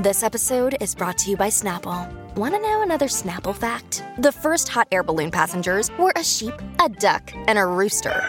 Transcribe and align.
This 0.00 0.22
episode 0.22 0.76
is 0.80 0.94
brought 0.94 1.18
to 1.18 1.30
you 1.30 1.36
by 1.36 1.48
Snapple. 1.48 2.10
Want 2.34 2.54
to 2.54 2.60
know 2.62 2.80
another 2.80 3.04
Snapple 3.04 3.54
fact? 3.54 4.02
The 4.16 4.32
first 4.32 4.66
hot 4.66 4.88
air 4.90 5.02
balloon 5.02 5.30
passengers 5.30 5.90
were 5.98 6.14
a 6.16 6.24
sheep, 6.24 6.54
a 6.82 6.88
duck, 6.88 7.30
and 7.34 7.58
a 7.58 7.66
rooster. 7.66 8.24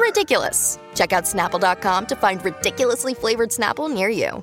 Ridiculous. 0.00 0.80
Check 0.96 1.12
out 1.12 1.22
snapple.com 1.22 2.06
to 2.06 2.16
find 2.16 2.44
ridiculously 2.44 3.14
flavored 3.14 3.50
Snapple 3.50 3.94
near 3.94 4.08
you. 4.08 4.42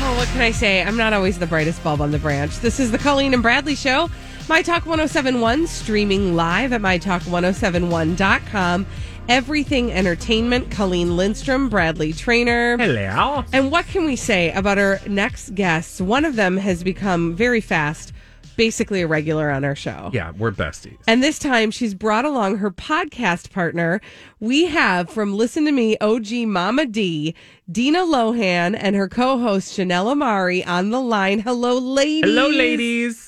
Oh, 0.00 0.14
what 0.16 0.28
can 0.28 0.40
I 0.40 0.52
say? 0.52 0.82
I'm 0.82 0.96
not 0.96 1.12
always 1.12 1.38
the 1.38 1.46
brightest 1.46 1.84
bulb 1.84 2.00
on 2.00 2.12
the 2.12 2.18
branch. 2.18 2.60
This 2.60 2.80
is 2.80 2.92
the 2.92 2.98
Colleen 2.98 3.34
and 3.34 3.42
Bradley 3.42 3.74
Show. 3.74 4.08
My 4.48 4.62
Talk 4.62 4.86
1071, 4.86 5.66
streaming 5.66 6.34
live 6.34 6.72
at 6.72 6.80
MyTalk1071.com. 6.80 8.86
Everything 9.28 9.92
Entertainment, 9.92 10.70
Colleen 10.70 11.14
Lindstrom, 11.14 11.68
Bradley 11.68 12.14
Traynor. 12.14 12.78
Hello. 12.78 13.44
And 13.52 13.70
what 13.70 13.86
can 13.86 14.06
we 14.06 14.16
say 14.16 14.50
about 14.52 14.78
our 14.78 15.00
next 15.06 15.54
guests? 15.54 16.00
One 16.00 16.24
of 16.24 16.36
them 16.36 16.56
has 16.56 16.82
become 16.82 17.34
very 17.34 17.60
fast, 17.60 18.14
basically 18.56 19.02
a 19.02 19.06
regular 19.06 19.50
on 19.50 19.66
our 19.66 19.74
show. 19.74 20.10
Yeah, 20.14 20.32
we're 20.38 20.50
besties. 20.50 20.96
And 21.06 21.22
this 21.22 21.38
time 21.38 21.70
she's 21.70 21.92
brought 21.92 22.24
along 22.24 22.56
her 22.56 22.70
podcast 22.70 23.50
partner. 23.50 24.00
We 24.40 24.64
have 24.64 25.10
from 25.10 25.36
Listen 25.36 25.66
to 25.66 25.72
Me, 25.72 25.98
OG 26.00 26.32
Mama 26.46 26.86
D, 26.86 27.34
Dina 27.70 28.04
Lohan, 28.04 28.78
and 28.80 28.96
her 28.96 29.08
co 29.08 29.38
host 29.38 29.74
Chanel 29.74 30.08
Omari 30.08 30.64
on 30.64 30.88
the 30.88 31.02
line. 31.02 31.40
Hello, 31.40 31.76
ladies. 31.78 32.24
Hello, 32.24 32.48
ladies. 32.48 33.27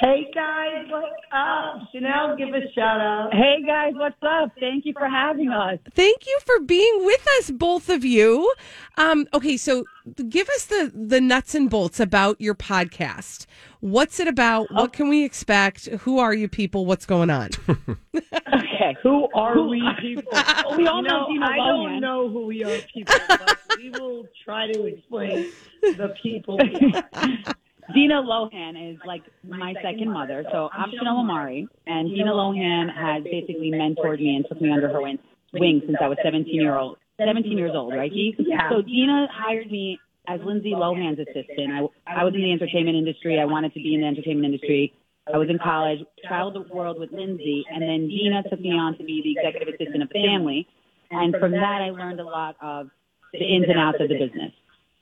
Hey 0.00 0.30
guys, 0.34 0.86
what's 0.88 1.12
up? 1.30 1.88
Chanel, 1.92 2.34
give 2.34 2.48
a 2.54 2.72
shout 2.72 3.02
out. 3.02 3.34
Hey 3.34 3.62
guys, 3.66 3.92
what's 3.94 4.16
up? 4.22 4.50
Thank 4.58 4.86
you 4.86 4.94
for 4.94 5.06
having 5.06 5.50
us. 5.50 5.78
Thank 5.92 6.26
you 6.26 6.38
for 6.46 6.58
being 6.60 7.04
with 7.04 7.26
us, 7.38 7.50
both 7.50 7.90
of 7.90 8.02
you. 8.02 8.50
Um, 8.96 9.26
okay, 9.34 9.58
so 9.58 9.84
give 10.30 10.48
us 10.48 10.64
the 10.64 10.90
the 10.94 11.20
nuts 11.20 11.54
and 11.54 11.68
bolts 11.68 12.00
about 12.00 12.40
your 12.40 12.54
podcast. 12.54 13.44
What's 13.80 14.18
it 14.20 14.26
about? 14.26 14.72
What 14.72 14.94
can 14.94 15.10
we 15.10 15.22
expect? 15.22 15.86
Who 15.88 16.18
are 16.18 16.32
you 16.32 16.48
people? 16.48 16.86
What's 16.86 17.04
going 17.04 17.28
on? 17.28 17.50
Okay. 18.52 18.96
Who 19.02 19.28
are 19.34 19.60
we 19.60 19.82
people? 20.00 20.32
We 20.76 20.86
all 20.86 21.02
You 21.02 21.08
know 21.08 21.26
Dina 21.28 21.46
I 21.46 21.56
don't 21.56 22.00
know 22.00 22.28
who 22.28 22.46
we 22.46 22.64
are 22.64 22.78
people, 22.92 23.14
but 23.28 23.58
we 23.76 23.90
will 23.90 24.26
try 24.44 24.70
to 24.72 24.86
explain 24.86 25.52
the 25.82 26.14
people. 26.22 26.58
Dina 27.94 28.22
Lohan 28.22 28.92
is 28.92 28.98
like 29.06 29.22
my 29.46 29.74
second 29.82 30.12
mother. 30.12 30.44
So 30.52 30.68
I'm 30.72 30.90
Chanel 30.90 31.18
Omari, 31.18 31.68
and 31.86 32.08
Dina 32.08 32.32
Lohan 32.32 32.88
has 32.94 33.24
basically 33.24 33.70
mentored 33.70 34.18
me 34.18 34.36
and 34.36 34.44
took 34.48 34.60
me 34.60 34.70
under 34.70 34.88
her 34.88 35.02
wing, 35.02 35.18
wing 35.52 35.82
since 35.86 35.98
I 36.00 36.08
was 36.08 36.18
17 36.24 36.54
year 36.54 36.76
old, 36.76 36.98
17 37.18 37.56
years 37.56 37.72
old, 37.74 37.94
right? 37.94 38.10
Keith? 38.10 38.36
So 38.70 38.82
Dina 38.82 39.28
hired 39.32 39.70
me 39.70 39.98
as 40.28 40.40
Lindsay 40.44 40.72
Lohan's 40.72 41.18
assistant. 41.18 41.72
I, 41.72 42.20
I 42.20 42.24
was 42.24 42.34
in 42.34 42.42
the 42.42 42.52
entertainment 42.52 42.96
industry. 42.96 43.38
I 43.40 43.44
wanted 43.44 43.72
to 43.74 43.80
be 43.80 43.94
in 43.94 44.02
the 44.02 44.06
entertainment 44.06 44.46
industry. 44.46 44.92
I 45.32 45.38
was 45.38 45.48
in 45.48 45.58
college, 45.62 46.00
traveled 46.26 46.54
the 46.54 46.74
world 46.74 46.98
with 46.98 47.12
Lindsay, 47.12 47.64
and 47.70 47.82
then 47.82 48.08
Dina 48.08 48.42
took 48.48 48.60
me 48.60 48.70
on 48.70 48.96
to 48.98 49.04
be 49.04 49.22
the 49.22 49.38
executive 49.38 49.74
assistant 49.74 50.02
of 50.02 50.08
the 50.08 50.14
family. 50.26 50.66
And 51.10 51.34
from 51.38 51.52
that, 51.52 51.82
I 51.82 51.90
learned 51.90 52.20
a 52.20 52.24
lot 52.24 52.56
of 52.60 52.88
the 53.32 53.38
ins 53.38 53.66
and 53.68 53.78
outs 53.78 53.98
of 54.00 54.08
the 54.08 54.18
business. 54.18 54.52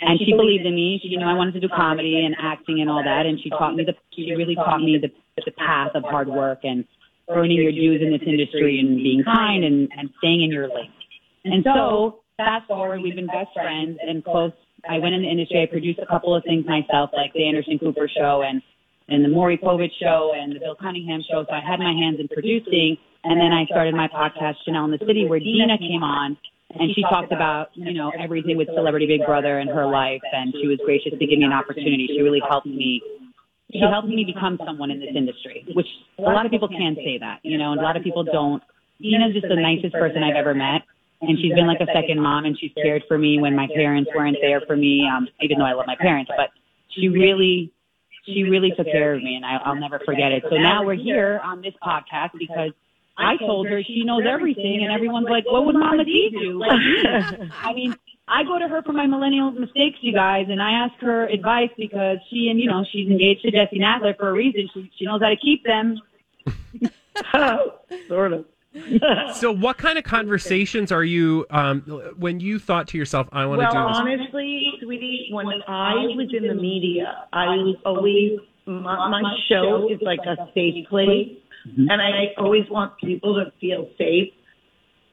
And 0.00 0.18
she 0.24 0.32
believed 0.32 0.64
in 0.64 0.74
me. 0.74 1.00
She 1.02 1.16
know, 1.16 1.26
I 1.26 1.34
wanted 1.34 1.54
to 1.54 1.60
do 1.60 1.68
comedy 1.68 2.22
and 2.24 2.36
acting 2.38 2.80
and 2.80 2.88
all 2.88 3.02
that. 3.02 3.26
And 3.26 3.40
she 3.42 3.50
taught 3.50 3.74
me 3.74 3.84
the, 3.84 3.94
she 4.14 4.30
really 4.34 4.54
taught 4.54 4.78
me 4.78 4.98
the, 5.00 5.10
the 5.44 5.50
path 5.52 5.90
of 5.94 6.04
hard 6.04 6.28
work 6.28 6.60
and 6.62 6.84
earning 7.28 7.58
your 7.58 7.72
dues 7.72 8.00
in 8.00 8.12
this 8.12 8.22
industry 8.24 8.78
and 8.78 8.96
being 8.96 9.22
kind 9.24 9.64
and, 9.64 9.90
and 9.96 10.10
staying 10.18 10.44
in 10.44 10.50
your 10.50 10.68
lane. 10.68 10.92
And 11.44 11.64
so 11.64 12.20
fast 12.36 12.68
forward, 12.68 13.00
we've 13.02 13.16
been 13.16 13.26
best 13.26 13.50
friends 13.54 13.98
and 14.00 14.22
close. 14.22 14.52
I 14.88 14.98
went 14.98 15.14
in 15.14 15.22
the 15.22 15.28
industry. 15.28 15.62
I 15.62 15.66
produced 15.66 15.98
a 15.98 16.06
couple 16.06 16.34
of 16.34 16.44
things 16.44 16.64
myself, 16.64 17.10
like 17.12 17.32
the 17.34 17.46
Anderson 17.46 17.78
Cooper 17.78 18.08
show 18.08 18.42
and, 18.46 18.62
and 19.08 19.24
the 19.24 19.28
Maury 19.28 19.58
Povich 19.58 19.98
show 20.00 20.32
and 20.34 20.54
the 20.54 20.60
Bill 20.60 20.76
Cunningham 20.80 21.22
show. 21.28 21.44
So 21.48 21.52
I 21.52 21.60
had 21.60 21.80
my 21.80 21.92
hands 21.92 22.18
in 22.20 22.28
producing. 22.28 22.96
And 23.24 23.40
then 23.40 23.50
I 23.50 23.66
started 23.66 23.94
my 23.94 24.06
podcast, 24.06 24.62
Chanel 24.64 24.84
in 24.84 24.92
the 24.92 25.02
City, 25.04 25.26
where 25.26 25.40
Dina 25.40 25.76
came 25.76 26.04
on 26.04 26.38
and 26.74 26.94
she 26.94 27.02
talked 27.02 27.32
about, 27.32 27.68
you 27.74 27.94
know, 27.94 28.12
everything 28.18 28.56
with 28.56 28.68
Celebrity 28.74 29.06
Big 29.06 29.24
Brother 29.24 29.58
and 29.58 29.70
her 29.70 29.86
life. 29.86 30.20
And 30.32 30.52
she 30.60 30.66
was 30.66 30.78
gracious 30.84 31.12
to 31.12 31.26
give 31.26 31.38
me 31.38 31.44
an 31.44 31.52
opportunity. 31.52 32.08
She 32.08 32.20
really 32.20 32.42
helped 32.46 32.66
me. 32.66 33.00
She 33.72 33.80
helped 33.80 34.08
me 34.08 34.24
become 34.24 34.58
someone 34.64 34.90
in 34.90 35.00
this 35.00 35.12
industry, 35.14 35.64
which 35.74 35.86
a 36.18 36.22
lot 36.22 36.44
of 36.46 36.52
people 36.52 36.68
can't 36.68 36.96
say 36.96 37.18
that, 37.20 37.40
you 37.42 37.58
know, 37.58 37.72
and 37.72 37.80
a 37.80 37.84
lot 37.84 37.96
of 37.96 38.02
people 38.02 38.24
don't. 38.24 38.62
Dina's 39.00 39.32
just 39.32 39.46
the 39.48 39.56
nicest 39.56 39.92
person 39.92 40.22
I've 40.22 40.36
ever 40.36 40.54
met. 40.54 40.82
And 41.20 41.36
she's 41.38 41.52
been 41.52 41.66
like 41.66 41.80
a 41.80 41.90
second 41.92 42.20
mom 42.20 42.44
and 42.44 42.56
she's 42.58 42.70
cared 42.80 43.02
for 43.08 43.18
me 43.18 43.40
when 43.40 43.56
my 43.56 43.66
parents 43.74 44.10
weren't 44.14 44.36
there 44.40 44.60
for 44.66 44.76
me, 44.76 45.04
um, 45.04 45.26
even 45.40 45.58
though 45.58 45.64
I 45.64 45.72
love 45.72 45.86
my 45.86 45.96
parents, 45.96 46.30
but 46.36 46.50
she 46.90 47.08
really, 47.08 47.72
she 48.24 48.44
really 48.44 48.72
took 48.76 48.86
care 48.86 49.14
of 49.14 49.22
me 49.22 49.34
and 49.34 49.44
I, 49.44 49.56
I'll 49.64 49.74
never 49.74 50.00
forget 50.04 50.30
it. 50.30 50.44
So 50.48 50.56
now 50.56 50.84
we're 50.84 50.94
here 50.94 51.40
on 51.42 51.60
this 51.60 51.74
podcast 51.82 52.38
because 52.38 52.70
I 53.18 53.36
told 53.36 53.66
her 53.68 53.82
she 53.82 54.04
knows 54.04 54.22
everything, 54.28 54.80
and 54.84 54.92
everyone's 54.92 55.28
like, 55.28 55.44
"What 55.46 55.66
would 55.66 55.74
Mama 55.74 56.04
D 56.04 56.30
do?" 56.30 56.58
Like. 56.58 56.70
I 57.62 57.72
mean, 57.72 57.94
I 58.28 58.44
go 58.44 58.58
to 58.58 58.68
her 58.68 58.82
for 58.82 58.92
my 58.92 59.06
millennial 59.06 59.50
mistakes, 59.50 59.98
you 60.00 60.12
guys, 60.12 60.46
and 60.48 60.62
I 60.62 60.72
ask 60.72 60.94
her 61.00 61.26
advice 61.26 61.70
because 61.76 62.18
she 62.30 62.48
and 62.50 62.60
you 62.60 62.68
know 62.68 62.84
she's 62.92 63.08
engaged 63.08 63.42
to 63.42 63.50
Jesse 63.50 63.78
Nadler 63.78 64.16
for 64.16 64.28
a 64.28 64.32
reason. 64.32 64.68
She 64.72 64.90
she 64.98 65.04
knows 65.04 65.20
how 65.22 65.28
to 65.28 65.36
keep 65.36 65.64
them. 65.64 65.98
sort 68.08 68.32
of. 68.32 68.44
So, 69.34 69.50
what 69.50 69.78
kind 69.78 69.98
of 69.98 70.04
conversations 70.04 70.92
are 70.92 71.02
you 71.02 71.46
um, 71.50 71.80
when 72.16 72.38
you 72.38 72.58
thought 72.58 72.88
to 72.88 72.98
yourself, 72.98 73.28
"I 73.32 73.46
want 73.46 73.60
to 73.60 73.66
Well, 73.66 73.88
do 73.88 73.88
this"? 73.88 73.98
honestly, 73.98 74.72
sweetie, 74.82 75.30
when 75.32 75.46
I 75.66 75.94
was 76.14 76.28
in 76.32 76.46
the 76.46 76.54
media, 76.54 77.24
I 77.32 77.46
was 77.56 77.76
always 77.84 78.38
my, 78.66 79.08
my 79.08 79.36
show 79.48 79.88
is 79.90 79.98
like 80.02 80.20
a 80.26 80.36
safe 80.54 80.86
place, 81.74 81.88
and 81.90 82.02
I 82.02 82.40
always 82.40 82.64
want 82.70 82.98
people 82.98 83.34
to 83.34 83.52
feel 83.60 83.88
safe. 83.98 84.32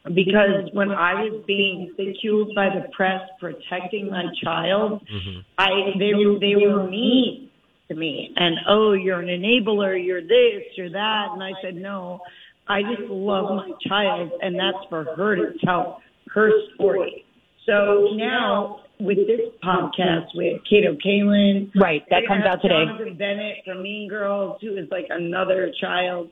Because 0.06 0.70
when 0.74 0.92
I 0.92 1.16
was 1.16 1.44
being 1.48 1.92
ridiculed 1.98 2.54
by 2.56 2.70
the 2.70 2.88
press 2.96 3.22
protecting 3.40 4.12
my 4.12 4.26
child, 4.44 5.02
mm-hmm. 5.02 5.40
I 5.58 5.98
they 5.98 6.14
were 6.14 6.40
they 6.40 6.56
were 6.56 6.88
mean 6.88 7.50
to 7.88 7.96
me 7.96 8.32
and 8.36 8.56
oh 8.70 8.94
you're 8.94 9.20
an 9.20 9.28
enabler, 9.28 9.98
you're 10.04 10.22
this, 10.22 10.64
you're 10.76 10.92
that, 10.92 11.28
and 11.34 11.42
I 11.42 11.52
said 11.62 11.76
no, 11.76 12.20
I 12.68 12.82
just 12.84 13.10
love 13.10 13.46
my 13.56 13.72
child 13.88 14.32
and 14.42 14.56
that's 14.56 14.88
for 14.90 15.06
her 15.16 15.36
to 15.38 15.54
tell 15.66 16.02
her 16.34 16.52
story. 16.76 17.26
So 17.66 18.10
now 18.14 18.82
with 19.00 19.18
this 19.18 19.42
podcast 19.64 20.28
with 20.36 20.62
Kato 20.70 20.96
Kaelin, 20.96 21.72
Right, 21.76 22.04
that 22.10 22.22
we 22.22 22.28
comes 22.28 22.44
out 22.46 22.62
today. 22.62 22.86
Jonathan 22.86 23.18
Bennett 23.18 23.58
from 23.66 23.84
Mean 23.84 24.10
Girls, 24.10 24.58
who 24.62 24.78
is 24.78 24.88
like 24.92 25.08
another 25.10 25.72
child. 25.80 26.30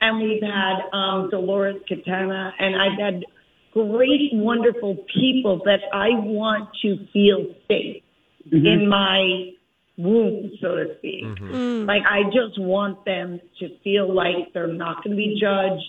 And 0.00 0.20
we've 0.20 0.42
had 0.42 0.80
um, 0.92 1.30
Dolores 1.30 1.76
Catania, 1.86 2.52
and 2.58 2.74
I've 2.74 2.98
had 2.98 3.24
great, 3.72 4.30
wonderful 4.32 4.96
people 5.14 5.60
that 5.64 5.80
I 5.92 6.08
want 6.10 6.70
to 6.82 6.96
feel 7.12 7.54
safe 7.68 8.02
mm-hmm. 8.46 8.66
in 8.66 8.88
my 8.88 9.50
womb, 9.96 10.50
so 10.60 10.76
to 10.76 10.96
speak. 10.98 11.24
Mm-hmm. 11.24 11.54
Mm. 11.54 11.86
Like, 11.86 12.02
I 12.08 12.24
just 12.24 12.58
want 12.58 13.04
them 13.04 13.40
to 13.60 13.68
feel 13.84 14.12
like 14.12 14.52
they're 14.52 14.66
not 14.66 15.04
going 15.04 15.10
to 15.10 15.16
be 15.16 15.38
judged. 15.40 15.84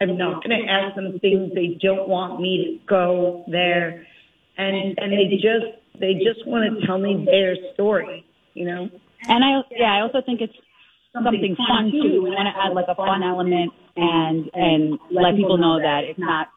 I'm 0.00 0.18
not 0.18 0.44
going 0.44 0.60
to 0.60 0.70
ask 0.70 0.94
them 0.94 1.18
things 1.20 1.52
they 1.54 1.78
don't 1.80 2.08
want 2.08 2.40
me 2.40 2.78
to 2.80 2.86
go 2.86 3.44
there. 3.50 4.06
And, 4.58 4.96
and 4.98 5.12
they 5.12 5.28
just, 5.36 6.00
they 6.00 6.14
just 6.14 6.46
want 6.46 6.80
to 6.80 6.86
tell 6.86 6.98
me 6.98 7.24
their 7.24 7.56
story, 7.74 8.24
you 8.54 8.64
know? 8.64 8.88
And 9.28 9.44
I 9.44 9.62
yeah, 9.70 9.92
I 9.92 10.00
also 10.00 10.22
think 10.24 10.40
it's 10.40 10.54
something 11.12 11.56
fun 11.56 11.90
too. 11.90 12.22
We 12.22 12.30
want 12.30 12.46
to 12.46 12.54
add 12.54 12.72
like 12.74 12.86
a 12.88 12.94
fun 12.94 13.22
element 13.22 13.72
and 13.96 14.50
and 14.52 14.98
let 15.10 15.34
people 15.36 15.56
know 15.58 15.78
that 15.80 16.04
it's 16.04 16.18
not 16.18 16.48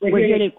we're 0.00 0.24
here 0.24 0.38
to 0.38 0.50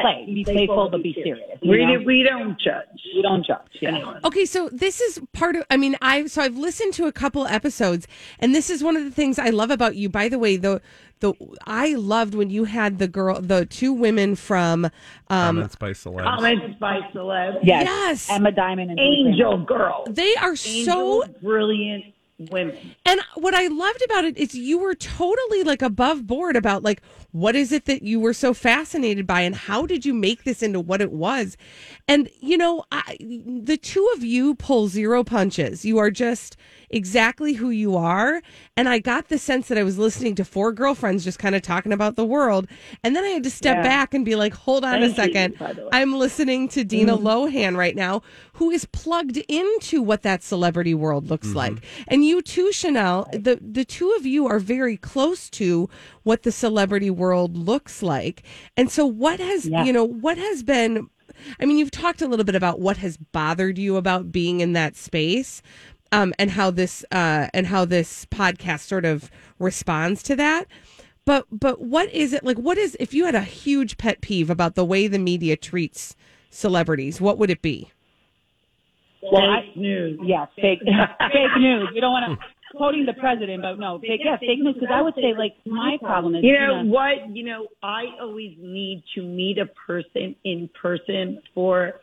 play, 0.00 0.24
be 0.26 0.44
playful, 0.44 0.88
but 0.90 1.02
be 1.02 1.14
serious. 1.14 1.58
you 1.62 1.70
We, 1.70 1.84
know? 1.86 2.02
we 2.04 2.22
don't 2.22 2.58
judge. 2.60 2.86
we 3.14 3.22
don't 3.22 3.44
judge. 3.46 3.60
Yeah. 3.80 3.90
anyone. 3.90 4.20
Okay, 4.24 4.44
so 4.44 4.68
this 4.72 5.00
is 5.00 5.20
part 5.32 5.56
of. 5.56 5.64
I 5.70 5.76
mean, 5.76 5.96
I 6.02 6.26
so 6.26 6.42
I've 6.42 6.56
listened 6.56 6.94
to 6.94 7.06
a 7.06 7.12
couple 7.12 7.46
episodes, 7.46 8.06
and 8.38 8.54
this 8.54 8.70
is 8.70 8.82
one 8.82 8.96
of 8.96 9.04
the 9.04 9.10
things 9.10 9.38
I 9.38 9.50
love 9.50 9.70
about 9.70 9.96
you. 9.96 10.08
By 10.08 10.28
the 10.28 10.38
way, 10.38 10.56
the 10.56 10.80
the 11.20 11.34
I 11.66 11.94
loved 11.94 12.34
when 12.34 12.50
you 12.50 12.64
had 12.64 12.98
the 12.98 13.08
girl, 13.08 13.40
the 13.40 13.66
two 13.66 13.92
women 13.92 14.36
from. 14.36 14.86
Um, 14.86 14.90
Comments 15.56 15.76
by 15.76 15.90
celebs. 15.90 16.22
Comments 16.24 16.78
by 16.78 17.00
celebs. 17.14 17.58
Yes. 17.62 17.84
Yes. 17.84 18.30
Emma 18.30 18.52
Diamond 18.52 18.90
and 18.90 19.00
Angel 19.00 19.58
girl. 19.64 20.04
they 20.10 20.34
are 20.36 20.56
so 20.56 21.24
brilliant 21.42 22.13
women. 22.38 22.94
And 23.04 23.20
what 23.34 23.54
I 23.54 23.68
loved 23.68 24.02
about 24.04 24.24
it 24.24 24.36
is 24.36 24.54
you 24.54 24.78
were 24.78 24.94
totally 24.94 25.62
like 25.62 25.82
above 25.82 26.26
board 26.26 26.56
about 26.56 26.82
like 26.82 27.02
what 27.32 27.56
is 27.56 27.72
it 27.72 27.84
that 27.86 28.02
you 28.02 28.20
were 28.20 28.32
so 28.32 28.54
fascinated 28.54 29.26
by 29.26 29.40
and 29.40 29.54
how 29.54 29.86
did 29.86 30.04
you 30.04 30.14
make 30.14 30.44
this 30.44 30.62
into 30.62 30.80
what 30.80 31.00
it 31.00 31.12
was? 31.12 31.56
And 32.08 32.28
you 32.40 32.56
know, 32.56 32.84
I, 32.92 33.16
the 33.20 33.76
two 33.76 34.08
of 34.14 34.24
you 34.24 34.54
pull 34.54 34.88
zero 34.88 35.24
punches. 35.24 35.84
You 35.84 35.98
are 35.98 36.10
just 36.10 36.56
exactly 36.90 37.54
who 37.54 37.70
you 37.70 37.96
are. 37.96 38.40
And 38.76 38.88
I 38.88 38.98
got 38.98 39.28
the 39.28 39.38
sense 39.38 39.68
that 39.68 39.78
I 39.78 39.82
was 39.82 39.98
listening 39.98 40.34
to 40.36 40.44
four 40.44 40.72
girlfriends 40.72 41.24
just 41.24 41.38
kind 41.38 41.54
of 41.54 41.62
talking 41.62 41.92
about 41.92 42.16
the 42.16 42.24
world. 42.24 42.68
And 43.02 43.16
then 43.16 43.24
I 43.24 43.28
had 43.28 43.42
to 43.44 43.50
step 43.50 43.78
Yeah. 43.78 43.82
back 43.82 44.14
and 44.14 44.24
be 44.24 44.36
like, 44.36 44.54
hold 44.54 44.84
on 44.84 45.02
a 45.02 45.08
Thank 45.08 45.10
you, 45.10 45.14
second. 45.14 45.58
by 45.58 45.72
the 45.72 45.82
way. 45.82 45.88
I'm 45.92 46.14
listening 46.14 46.68
to 46.68 46.84
Dina 46.84 47.16
mm-hmm. 47.16 47.26
Lohan 47.26 47.76
right 47.76 47.96
now, 47.96 48.22
who 48.54 48.70
is 48.70 48.84
plugged 48.86 49.38
into 49.48 50.02
what 50.02 50.22
that 50.22 50.42
celebrity 50.42 50.94
world 50.94 51.28
looks 51.28 51.48
mm-hmm. 51.48 51.56
like. 51.56 51.74
And 52.08 52.24
you 52.24 52.33
too, 52.40 52.72
Chanel, 52.72 53.28
the, 53.32 53.58
the 53.60 53.84
two 53.84 54.10
of 54.18 54.26
you 54.26 54.46
are 54.46 54.58
very 54.58 54.96
close 54.96 55.48
to 55.50 55.88
what 56.22 56.42
the 56.42 56.52
celebrity 56.52 57.10
world 57.10 57.56
looks 57.56 58.02
like. 58.02 58.42
And 58.76 58.90
so 58.90 59.06
what 59.06 59.40
has, 59.40 59.66
Yeah. 59.66 59.84
you 59.84 59.92
know, 59.92 60.04
what 60.04 60.38
has 60.38 60.62
been, 60.62 61.08
I 61.60 61.66
mean, 61.66 61.78
you've 61.78 61.90
talked 61.90 62.22
a 62.22 62.26
little 62.28 62.44
bit 62.44 62.54
about 62.54 62.80
what 62.80 62.96
has 62.98 63.16
bothered 63.16 63.78
you 63.78 63.96
about 63.96 64.30
being 64.32 64.60
in 64.60 64.72
that 64.74 64.96
space. 64.96 65.62
Um, 66.12 66.32
and 66.38 66.52
how 66.52 66.70
this 66.70 67.04
uh, 67.10 67.48
and 67.52 67.66
how 67.66 67.84
this 67.84 68.24
podcast 68.26 68.80
sort 68.82 69.04
of 69.04 69.32
responds 69.58 70.22
to 70.24 70.36
that. 70.36 70.66
But 71.24 71.46
but 71.50 71.80
what 71.80 72.08
is 72.14 72.32
it 72.32 72.44
like? 72.44 72.56
What 72.56 72.78
is 72.78 72.96
if 73.00 73.12
you 73.12 73.24
had 73.24 73.34
a 73.34 73.40
huge 73.42 73.98
pet 73.98 74.20
peeve 74.20 74.48
about 74.48 74.76
the 74.76 74.84
way 74.84 75.08
the 75.08 75.18
media 75.18 75.56
treats 75.56 76.14
celebrities? 76.50 77.20
What 77.20 77.36
would 77.38 77.50
it 77.50 77.62
be? 77.62 77.90
Well, 79.32 79.42
I, 79.42 79.60
Fake 79.66 79.76
news. 79.76 80.20
yeah, 80.22 80.46
fake, 80.56 80.80
fake 80.80 81.56
news. 81.58 81.88
We 81.94 82.00
don't 82.00 82.12
want 82.12 82.38
to 82.38 82.46
quoting 82.76 83.06
the 83.06 83.14
president, 83.14 83.62
but 83.62 83.78
no, 83.78 83.98
fake, 84.00 84.20
yeah, 84.24 84.36
fake 84.38 84.58
news. 84.60 84.74
Because 84.74 84.92
I 84.92 85.00
would 85.02 85.14
say, 85.14 85.32
like, 85.36 85.54
my 85.64 85.96
problem 86.00 86.34
is, 86.34 86.42
You 86.44 86.52
know 86.52 86.82
Tina, 86.82 86.90
what? 86.92 87.36
You 87.36 87.44
know, 87.44 87.66
I 87.82 88.02
always 88.20 88.56
need 88.58 89.02
to 89.14 89.22
meet 89.22 89.58
a 89.58 89.66
person 89.86 90.36
in 90.44 90.68
person 90.80 91.40
for 91.54 91.94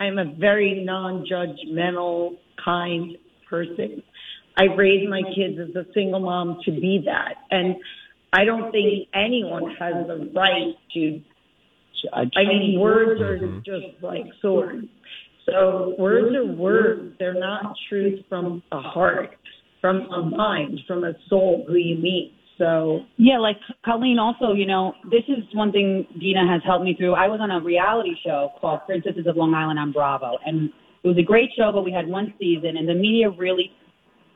I'm 0.00 0.18
a 0.18 0.24
very 0.38 0.82
non-judgmental, 0.84 2.36
kind 2.64 3.16
person. 3.48 4.02
I 4.56 4.64
raised 4.76 5.08
my 5.08 5.22
kids 5.34 5.58
as 5.60 5.74
a 5.76 5.84
single 5.92 6.20
mom 6.20 6.58
to 6.64 6.70
be 6.70 7.02
that. 7.06 7.34
And 7.50 7.76
I 8.32 8.44
don't 8.44 8.70
think 8.72 9.08
anyone 9.14 9.74
has 9.78 10.06
the 10.06 10.30
right 10.34 10.74
to 10.94 11.20
I 12.12 12.44
mean, 12.44 12.78
words 12.78 13.20
are 13.20 13.38
just 13.64 14.02
like 14.02 14.24
swords. 14.42 14.86
So 15.46 15.94
words 15.98 16.34
are 16.34 16.46
words. 16.46 17.14
They're 17.18 17.38
not 17.38 17.74
truth 17.88 18.20
from 18.28 18.62
a 18.72 18.80
heart, 18.80 19.30
from 19.80 20.08
a 20.10 20.22
mind, 20.24 20.80
from 20.86 21.04
a 21.04 21.12
soul 21.28 21.64
who 21.68 21.74
you 21.74 21.96
meet. 21.96 22.34
So 22.58 23.00
Yeah, 23.16 23.38
like 23.38 23.56
Colleen 23.84 24.18
also, 24.18 24.52
you 24.52 24.66
know, 24.66 24.94
this 25.10 25.24
is 25.28 25.42
one 25.54 25.72
thing 25.72 26.06
Dina 26.20 26.46
has 26.50 26.62
helped 26.64 26.84
me 26.84 26.94
through. 26.96 27.14
I 27.14 27.26
was 27.26 27.40
on 27.42 27.50
a 27.50 27.60
reality 27.60 28.14
show 28.24 28.50
called 28.60 28.80
Princesses 28.86 29.26
of 29.26 29.36
Long 29.36 29.54
Island 29.54 29.78
on 29.78 29.92
Bravo 29.92 30.38
and 30.46 30.70
it 31.02 31.08
was 31.08 31.18
a 31.18 31.22
great 31.22 31.50
show, 31.56 31.70
but 31.72 31.84
we 31.84 31.92
had 31.92 32.06
one 32.06 32.32
season 32.38 32.76
and 32.78 32.88
the 32.88 32.94
media 32.94 33.28
really 33.28 33.72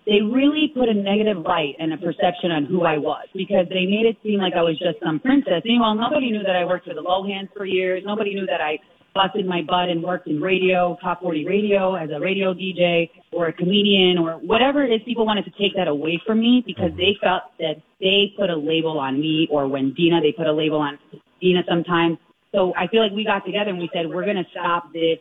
they 0.04 0.24
really 0.24 0.72
put 0.74 0.88
a 0.88 0.94
negative 0.94 1.44
light 1.44 1.76
and 1.78 1.92
a 1.92 1.98
perception 1.98 2.50
on 2.50 2.64
who 2.64 2.82
I 2.82 2.96
was 2.96 3.28
because 3.36 3.68
they 3.68 3.84
made 3.84 4.08
it 4.08 4.16
seem 4.24 4.40
like 4.40 4.54
I 4.56 4.62
was 4.62 4.78
just 4.80 4.96
some 5.04 5.20
princess. 5.20 5.60
Meanwhile, 5.64 5.96
nobody 5.96 6.32
knew 6.32 6.42
that 6.42 6.56
I 6.56 6.64
worked 6.64 6.88
for 6.88 6.94
the 6.94 7.04
Lohans 7.04 7.52
for 7.54 7.66
years. 7.66 8.02
Nobody 8.06 8.34
knew 8.34 8.46
that 8.46 8.62
I 8.62 8.80
busted 9.14 9.46
my 9.46 9.62
butt 9.62 9.88
and 9.88 10.02
worked 10.02 10.26
in 10.26 10.40
radio, 10.40 10.96
top 11.02 11.22
40 11.22 11.46
radio 11.46 11.94
as 11.94 12.10
a 12.14 12.20
radio 12.20 12.54
DJ 12.54 13.10
or 13.32 13.48
a 13.48 13.52
comedian 13.52 14.18
or 14.18 14.34
whatever 14.34 14.84
it 14.84 14.92
is. 14.92 15.00
People 15.04 15.26
wanted 15.26 15.44
to 15.44 15.50
take 15.52 15.74
that 15.76 15.88
away 15.88 16.20
from 16.26 16.40
me 16.40 16.62
because 16.66 16.90
they 16.96 17.16
mm-hmm. 17.16 17.26
felt 17.26 17.42
that 17.58 17.82
they 18.00 18.32
put 18.38 18.50
a 18.50 18.56
label 18.56 18.98
on 18.98 19.20
me 19.20 19.48
or 19.50 19.66
when 19.66 19.92
Dina, 19.94 20.20
they 20.20 20.32
put 20.32 20.46
a 20.46 20.52
label 20.52 20.78
on 20.78 20.98
Dina 21.40 21.60
sometimes. 21.68 22.18
So 22.54 22.72
I 22.76 22.86
feel 22.88 23.02
like 23.02 23.12
we 23.12 23.24
got 23.24 23.44
together 23.44 23.70
and 23.70 23.78
we 23.78 23.90
said, 23.92 24.08
we're 24.08 24.24
going 24.24 24.36
to 24.36 24.48
stop 24.52 24.92
this 24.92 25.18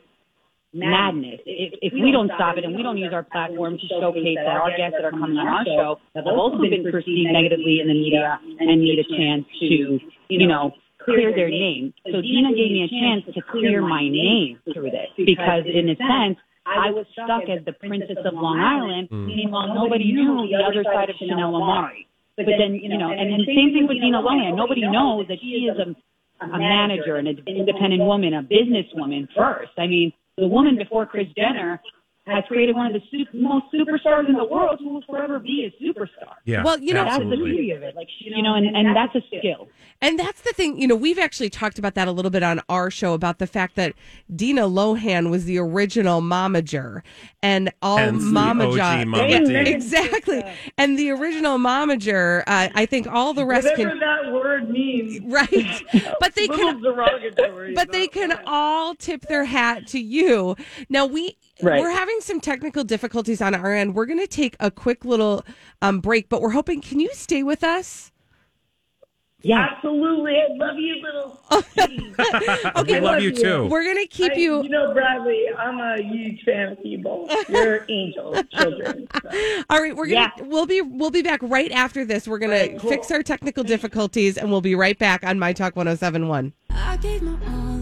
madness. 0.74 1.40
If, 1.46 1.74
if 1.82 1.94
we 1.94 2.12
don't 2.12 2.32
stop 2.36 2.58
it 2.58 2.64
and 2.64 2.76
we 2.76 2.84
don't 2.84 2.98
use 2.98 3.12
our 3.14 3.24
platform 3.24 3.78
to 3.78 3.88
showcase 3.88 4.38
that 4.38 4.48
our 4.48 4.72
guests 4.76 4.96
that 5.00 5.06
are 5.06 5.12
coming 5.12 5.38
on 5.38 5.48
our 5.48 5.66
show 5.66 6.00
have 6.16 6.26
also 6.28 6.62
been 6.62 6.84
perceived 6.92 7.32
negatively 7.32 7.80
in 7.82 7.88
the 7.88 7.98
media 7.98 8.40
and 8.60 8.82
need 8.82 9.00
a 9.00 9.08
chance 9.08 9.46
to, 9.60 10.00
you 10.30 10.48
know, 10.48 10.72
clear 11.08 11.32
their 11.32 11.50
name. 11.50 11.94
So 12.12 12.20
Dina 12.20 12.52
gave 12.52 12.72
me 12.76 12.84
a 12.84 12.92
chance 12.92 13.24
to 13.32 13.42
clear 13.48 13.82
my 13.82 14.04
name 14.04 14.60
through 14.68 14.92
this 14.92 15.08
because 15.16 15.64
in 15.64 15.88
a 15.88 15.96
sense, 15.96 16.36
I 16.68 16.92
was 16.92 17.08
stuck 17.16 17.48
as 17.48 17.64
the 17.64 17.72
princess 17.72 18.20
of 18.28 18.36
Long 18.36 18.60
Island. 18.60 19.08
Mm. 19.08 19.26
Meanwhile, 19.26 19.72
nobody 19.72 20.12
knew 20.12 20.52
the 20.52 20.60
other 20.60 20.84
side 20.84 21.10
of 21.10 21.16
Chanel 21.16 21.56
Omari. 21.56 22.08
But 22.36 22.46
then, 22.60 22.76
you 22.76 23.00
know, 23.00 23.10
and 23.10 23.32
then 23.32 23.42
same 23.48 23.74
thing 23.74 23.88
with 23.88 23.98
Dina 23.98 24.22
Lohan. 24.22 24.56
Nobody 24.56 24.84
knows 24.84 25.26
that 25.32 25.40
she 25.42 25.72
is 25.72 25.80
a, 25.80 25.96
a 26.44 26.60
manager 26.60 27.16
and 27.16 27.28
an 27.28 27.42
independent 27.48 28.04
woman, 28.04 28.36
a 28.36 28.44
businesswoman 28.44 29.28
first. 29.36 29.72
I 29.80 29.88
mean, 29.88 30.14
the 30.38 30.46
woman 30.46 30.78
before 30.78 31.08
Kris 31.08 31.26
Jenner 31.36 31.82
has 32.28 32.44
created 32.48 32.76
one 32.76 32.88
of 32.88 32.94
the 32.94 33.02
super, 33.10 33.36
most 33.38 33.66
superstars 33.74 34.28
in 34.28 34.36
the 34.36 34.46
world 34.46 34.78
who 34.80 34.90
will 34.90 35.02
forever 35.04 35.40
be 35.40 35.66
a 35.66 35.84
superstar. 35.84 36.34
Yeah. 36.46 36.64
Well, 36.64 36.80
you 36.80 36.94
know- 36.94 37.06
That's 37.06 37.20
the 37.24 37.36
beauty 37.38 37.72
of 37.72 37.84
it. 37.84 37.96
Like, 37.96 38.08
you 38.20 38.42
know, 38.44 38.56
and, 38.56 38.76
and 38.76 38.96
that's 38.96 39.16
a 39.16 39.22
skill. 39.28 39.68
And 40.02 40.20
that's 40.20 40.42
the 40.42 40.54
thing, 40.54 40.80
you 40.80 40.88
know, 40.88 40.96
we've 40.96 41.18
actually 41.18 41.50
talked 41.50 41.80
about 41.80 41.96
that 41.96 42.08
a 42.08 42.12
little 42.12 42.30
bit 42.30 42.44
on 42.44 42.62
our 42.70 42.92
show 42.92 43.14
about 43.14 43.40
the 43.40 43.48
fact 43.48 43.76
that 43.78 43.94
Dina 44.36 44.64
Lohan 44.64 45.32
was 45.32 45.46
the 45.46 45.58
original 45.58 46.22
momager 46.22 47.02
and 47.42 47.72
all 47.82 47.98
Hence 47.98 48.24
the 48.24 48.30
mama 48.30 48.68
OG 48.68 48.76
jo- 48.76 49.06
Mama 49.06 49.28
Yeah, 49.28 49.60
exactly. 49.62 50.44
And 50.78 51.00
the 51.00 51.10
original 51.12 51.58
momager, 51.58 52.42
uh, 52.46 52.70
I 52.76 52.86
think 52.86 53.08
all 53.08 53.34
the 53.34 53.46
rest 53.46 53.66
whatever 53.68 53.90
can 53.90 54.00
that 54.00 54.32
word 54.32 54.70
means, 54.70 55.20
right. 55.26 55.84
But 56.20 56.36
they 56.36 56.48
can 56.48 56.82
derogatory. 56.82 57.74
but 57.74 57.92
they 57.92 58.08
can 58.08 58.38
all 58.46 58.94
tip 58.96 59.22
their 59.28 59.46
hat 59.46 59.88
to 59.88 60.00
you. 60.00 60.56
Now 60.90 61.06
we 61.08 61.38
Right. 61.62 61.82
we're 61.82 61.90
having 61.92 62.18
some 62.22 62.40
technical 62.40 62.84
difficulties 62.84 63.42
on 63.42 63.56
our 63.56 63.74
end. 63.74 63.96
We're 63.96 64.06
going 64.06 64.20
to 64.20 64.28
take 64.28 64.56
a 64.60 64.70
quick 64.70 65.04
little 65.06 65.44
um, 65.82 66.00
break, 66.02 66.30
but 66.30 66.42
we're 66.42 66.52
hoping. 66.52 66.82
Can 66.82 67.00
you 67.00 67.10
stay 67.14 67.42
with 67.44 67.64
us? 67.64 68.12
Yeah. 69.42 69.68
Absolutely, 69.76 70.34
I 70.36 70.48
love 70.56 70.78
you, 70.78 70.96
little. 71.04 71.40
Okay, 72.76 73.00
we 73.00 73.06
love 73.06 73.22
you 73.22 73.32
too. 73.32 73.68
We're 73.68 73.84
going 73.84 73.98
to 73.98 74.08
keep 74.08 74.34
I- 74.34 74.36
you. 74.36 74.64
you 74.64 74.70
know, 74.70 74.94
Bradley, 74.94 75.46
I'm 75.58 75.80
a 75.80 76.02
huge 76.02 76.44
fan 76.44 76.70
of 76.74 76.80
you 76.84 76.98
both. 77.04 77.32
You're 77.50 77.86
angels, 77.88 78.38
children. 78.52 79.08
So. 79.22 79.64
All 79.70 79.80
right, 79.82 79.96
we're 79.96 80.08
gonna 80.08 80.32
we'll 80.42 80.66
be 80.66 80.82
we'll 80.82 81.12
be 81.12 81.22
back 81.22 81.40
right 81.44 81.72
after 81.72 82.04
this. 82.04 82.28
We're 82.28 82.40
gonna 82.40 82.54
Right, 82.54 82.80
cool. 82.80 82.90
fix 82.90 83.12
our 83.12 83.22
technical 83.24 83.64
difficulties 83.64 84.38
and 84.38 84.50
we'll 84.52 84.62
be 84.62 84.76
right 84.76 84.98
back 84.98 85.24
on 85.24 85.38
My 85.40 85.54
Talk 85.54 85.76
1071. 85.76 86.54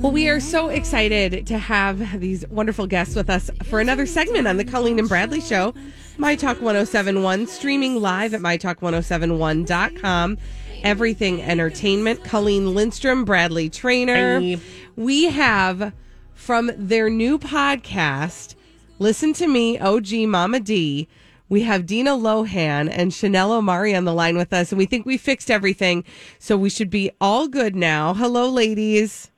Well, 0.05 0.13
we 0.13 0.29
are 0.29 0.39
so 0.39 0.69
excited 0.69 1.47
to 1.47 1.57
have 1.57 2.19
these 2.21 2.47
wonderful 2.49 2.85
guests 2.85 3.15
with 3.15 3.27
us 3.27 3.49
for 3.63 3.79
another 3.79 4.05
segment 4.05 4.47
on 4.47 4.57
the 4.57 4.63
Colleen 4.63 4.99
and 4.99 5.09
Bradley 5.09 5.41
Show. 5.41 5.73
My 6.19 6.35
Talk 6.35 6.61
1071, 6.61 7.47
streaming 7.47 7.99
live 7.99 8.35
at 8.35 8.41
MyTalk1071.com. 8.41 10.37
Everything 10.83 11.41
Entertainment. 11.41 12.23
Colleen 12.23 12.75
Lindstrom, 12.75 13.25
Bradley 13.25 13.67
Traynor. 13.67 14.39
Hey. 14.41 14.59
We 14.95 15.23
have 15.23 15.91
from 16.35 16.69
their 16.77 17.09
new 17.09 17.39
podcast, 17.39 18.53
Listen 18.99 19.33
to 19.33 19.47
Me, 19.47 19.79
OG 19.79 20.11
Mama 20.27 20.59
D. 20.59 21.07
We 21.49 21.63
have 21.63 21.87
Dina 21.87 22.11
Lohan 22.11 22.91
and 22.91 23.11
Chanel 23.11 23.51
Omari 23.51 23.95
on 23.95 24.05
the 24.05 24.13
line 24.13 24.37
with 24.37 24.53
us, 24.53 24.71
and 24.71 24.77
we 24.77 24.85
think 24.85 25.07
we 25.07 25.17
fixed 25.17 25.49
everything, 25.49 26.03
so 26.37 26.55
we 26.57 26.69
should 26.69 26.91
be 26.91 27.09
all 27.19 27.47
good 27.47 27.75
now. 27.75 28.13
Hello, 28.13 28.47
ladies. 28.47 29.31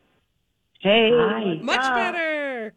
Hey. 0.79 1.09
Hi. 1.13 1.59
Much 1.61 1.81
better. 1.81 2.73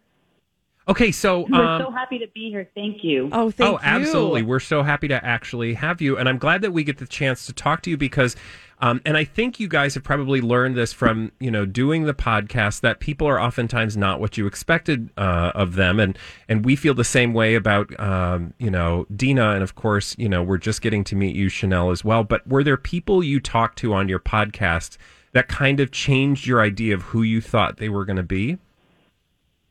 Okay, 0.90 1.12
so 1.12 1.46
We're 1.48 1.64
um, 1.64 1.82
so 1.82 1.90
happy 1.92 2.18
to 2.18 2.26
be 2.34 2.50
here. 2.50 2.68
Thank 2.74 3.04
you. 3.04 3.28
Oh, 3.30 3.50
thank 3.50 3.70
you. 3.70 3.76
oh, 3.76 3.78
you. 3.78 3.78
absolutely. 3.82 4.42
We're 4.42 4.58
so 4.58 4.82
happy 4.82 5.06
to 5.08 5.24
actually 5.24 5.74
have 5.74 6.00
you. 6.00 6.18
And 6.18 6.28
I'm 6.28 6.38
glad 6.38 6.62
that 6.62 6.72
we 6.72 6.82
get 6.82 6.98
the 6.98 7.06
chance 7.06 7.46
to 7.46 7.52
talk 7.52 7.82
to 7.82 7.90
you 7.90 7.96
because, 7.96 8.34
um, 8.80 9.00
and 9.04 9.16
I 9.16 9.22
think 9.22 9.60
you 9.60 9.68
guys 9.68 9.94
have 9.94 10.02
probably 10.02 10.40
learned 10.40 10.76
this 10.76 10.92
from, 10.92 11.30
you 11.38 11.50
know, 11.50 11.64
doing 11.64 12.06
the 12.06 12.14
podcast 12.14 12.80
that 12.80 12.98
people 12.98 13.28
are 13.28 13.40
oftentimes 13.40 13.96
not 13.96 14.18
what 14.18 14.36
you 14.36 14.48
expected 14.48 15.10
uh, 15.16 15.52
of 15.54 15.76
them. 15.76 16.00
And, 16.00 16.18
and 16.48 16.64
we 16.64 16.74
feel 16.74 16.94
the 16.94 17.04
same 17.04 17.34
way 17.34 17.54
about, 17.54 17.98
um, 18.00 18.52
you 18.58 18.70
know, 18.70 19.06
Dina. 19.14 19.50
And 19.50 19.62
of 19.62 19.76
course, 19.76 20.16
you 20.18 20.28
know, 20.28 20.42
we're 20.42 20.58
just 20.58 20.82
getting 20.82 21.04
to 21.04 21.14
meet 21.14 21.36
you, 21.36 21.48
Chanel, 21.48 21.92
as 21.92 22.04
well. 22.04 22.24
But 22.24 22.44
were 22.48 22.64
there 22.64 22.76
people 22.76 23.22
you 23.22 23.38
talked 23.38 23.78
to 23.78 23.92
on 23.94 24.08
your 24.08 24.18
podcast 24.18 24.96
that 25.32 25.48
kind 25.48 25.80
of 25.80 25.90
changed 25.90 26.46
your 26.46 26.60
idea 26.60 26.94
of 26.94 27.02
who 27.02 27.22
you 27.22 27.40
thought 27.40 27.76
they 27.76 27.88
were 27.88 28.04
going 28.04 28.16
to 28.16 28.22
be? 28.22 28.58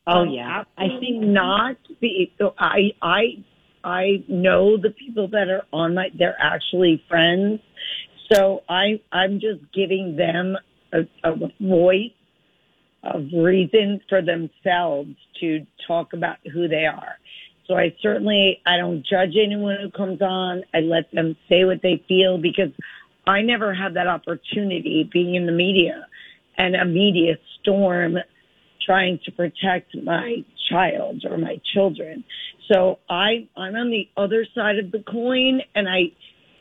Oh 0.07 0.21
Um, 0.21 0.29
yeah, 0.29 0.63
I 0.77 0.87
think 0.99 1.23
not. 1.23 1.77
Be- 1.99 2.33
so 2.37 2.53
I 2.57 2.91
I 3.01 3.43
I 3.83 4.23
know 4.27 4.77
the 4.77 4.89
people 4.91 5.27
that 5.29 5.49
are 5.49 5.63
on 5.71 5.95
my. 5.95 6.09
They're 6.17 6.37
actually 6.39 7.03
friends. 7.07 7.59
So 8.31 8.63
I 8.69 9.01
I'm 9.11 9.39
just 9.39 9.61
giving 9.73 10.15
them 10.15 10.55
a, 10.93 10.99
a 11.23 11.35
voice 11.61 12.11
of 13.03 13.23
reason 13.33 14.01
for 14.09 14.21
themselves 14.21 15.11
to 15.39 15.65
talk 15.87 16.13
about 16.13 16.37
who 16.53 16.67
they 16.67 16.85
are. 16.85 17.15
So 17.67 17.75
I 17.75 17.95
certainly 18.01 18.61
I 18.65 18.77
don't 18.77 19.05
judge 19.05 19.35
anyone 19.41 19.77
who 19.81 19.91
comes 19.91 20.21
on. 20.21 20.63
I 20.73 20.79
let 20.79 21.11
them 21.13 21.35
say 21.47 21.65
what 21.65 21.81
they 21.83 22.03
feel 22.07 22.37
because 22.37 22.71
I 23.29 23.43
never 23.43 23.75
had 23.75 23.93
that 23.93 24.07
opportunity 24.07 25.07
being 25.11 25.35
in 25.35 25.45
the 25.45 25.51
media 25.51 26.07
and 26.57 26.75
a 26.75 26.83
media 26.83 27.35
storm 27.61 28.17
trying 28.83 29.19
to 29.25 29.31
protect 29.31 29.95
my 30.03 30.43
child 30.69 31.23
or 31.29 31.37
my 31.37 31.61
children. 31.73 32.23
So 32.71 32.97
I 33.07 33.47
I'm 33.55 33.75
on 33.75 33.91
the 33.91 34.09
other 34.17 34.47
side 34.55 34.79
of 34.79 34.91
the 34.91 35.03
coin 35.07 35.61
and 35.75 35.87
I 35.87 36.11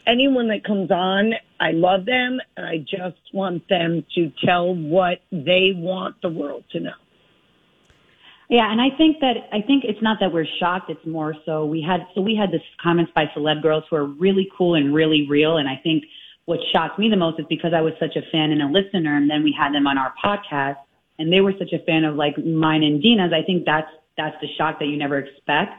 anyone 0.06 0.48
that 0.48 0.62
comes 0.62 0.90
on, 0.90 1.32
I 1.58 1.70
love 1.72 2.04
them 2.04 2.38
and 2.56 2.66
I 2.66 2.78
just 2.78 3.22
want 3.32 3.66
them 3.70 4.04
to 4.14 4.30
tell 4.44 4.74
what 4.74 5.20
they 5.32 5.72
want 5.74 6.20
the 6.20 6.28
world 6.28 6.64
to 6.72 6.80
know. 6.80 6.98
Yeah, 8.50 8.70
and 8.70 8.80
I 8.80 8.88
think 8.96 9.20
that 9.20 9.36
I 9.52 9.62
think 9.62 9.84
it's 9.84 10.02
not 10.02 10.18
that 10.20 10.32
we're 10.32 10.46
shocked. 10.60 10.90
It's 10.90 11.06
more 11.06 11.34
so 11.46 11.64
we 11.64 11.80
had 11.80 12.00
so 12.14 12.20
we 12.20 12.34
had 12.34 12.50
this 12.50 12.62
comments 12.82 13.12
by 13.14 13.24
celeb 13.34 13.62
girls 13.62 13.84
who 13.88 13.96
are 13.96 14.06
really 14.06 14.48
cool 14.56 14.74
and 14.74 14.94
really 14.94 15.26
real. 15.28 15.56
And 15.56 15.66
I 15.66 15.80
think 15.82 16.04
what 16.48 16.60
shocked 16.72 16.98
me 16.98 17.10
the 17.10 17.16
most 17.16 17.38
is 17.38 17.44
because 17.46 17.74
I 17.76 17.82
was 17.82 17.92
such 18.00 18.16
a 18.16 18.22
fan 18.32 18.52
and 18.52 18.62
a 18.62 18.66
listener, 18.72 19.14
and 19.14 19.28
then 19.28 19.44
we 19.44 19.52
had 19.52 19.74
them 19.74 19.86
on 19.86 19.98
our 19.98 20.14
podcast, 20.24 20.78
and 21.18 21.30
they 21.30 21.42
were 21.42 21.52
such 21.58 21.74
a 21.74 21.84
fan 21.84 22.04
of 22.04 22.14
like 22.16 22.38
mine 22.38 22.82
and 22.82 23.02
Dina's. 23.02 23.32
I 23.34 23.44
think 23.44 23.66
that's 23.66 23.90
that's 24.16 24.34
the 24.40 24.48
shock 24.56 24.78
that 24.78 24.86
you 24.86 24.96
never 24.96 25.18
expect. 25.18 25.74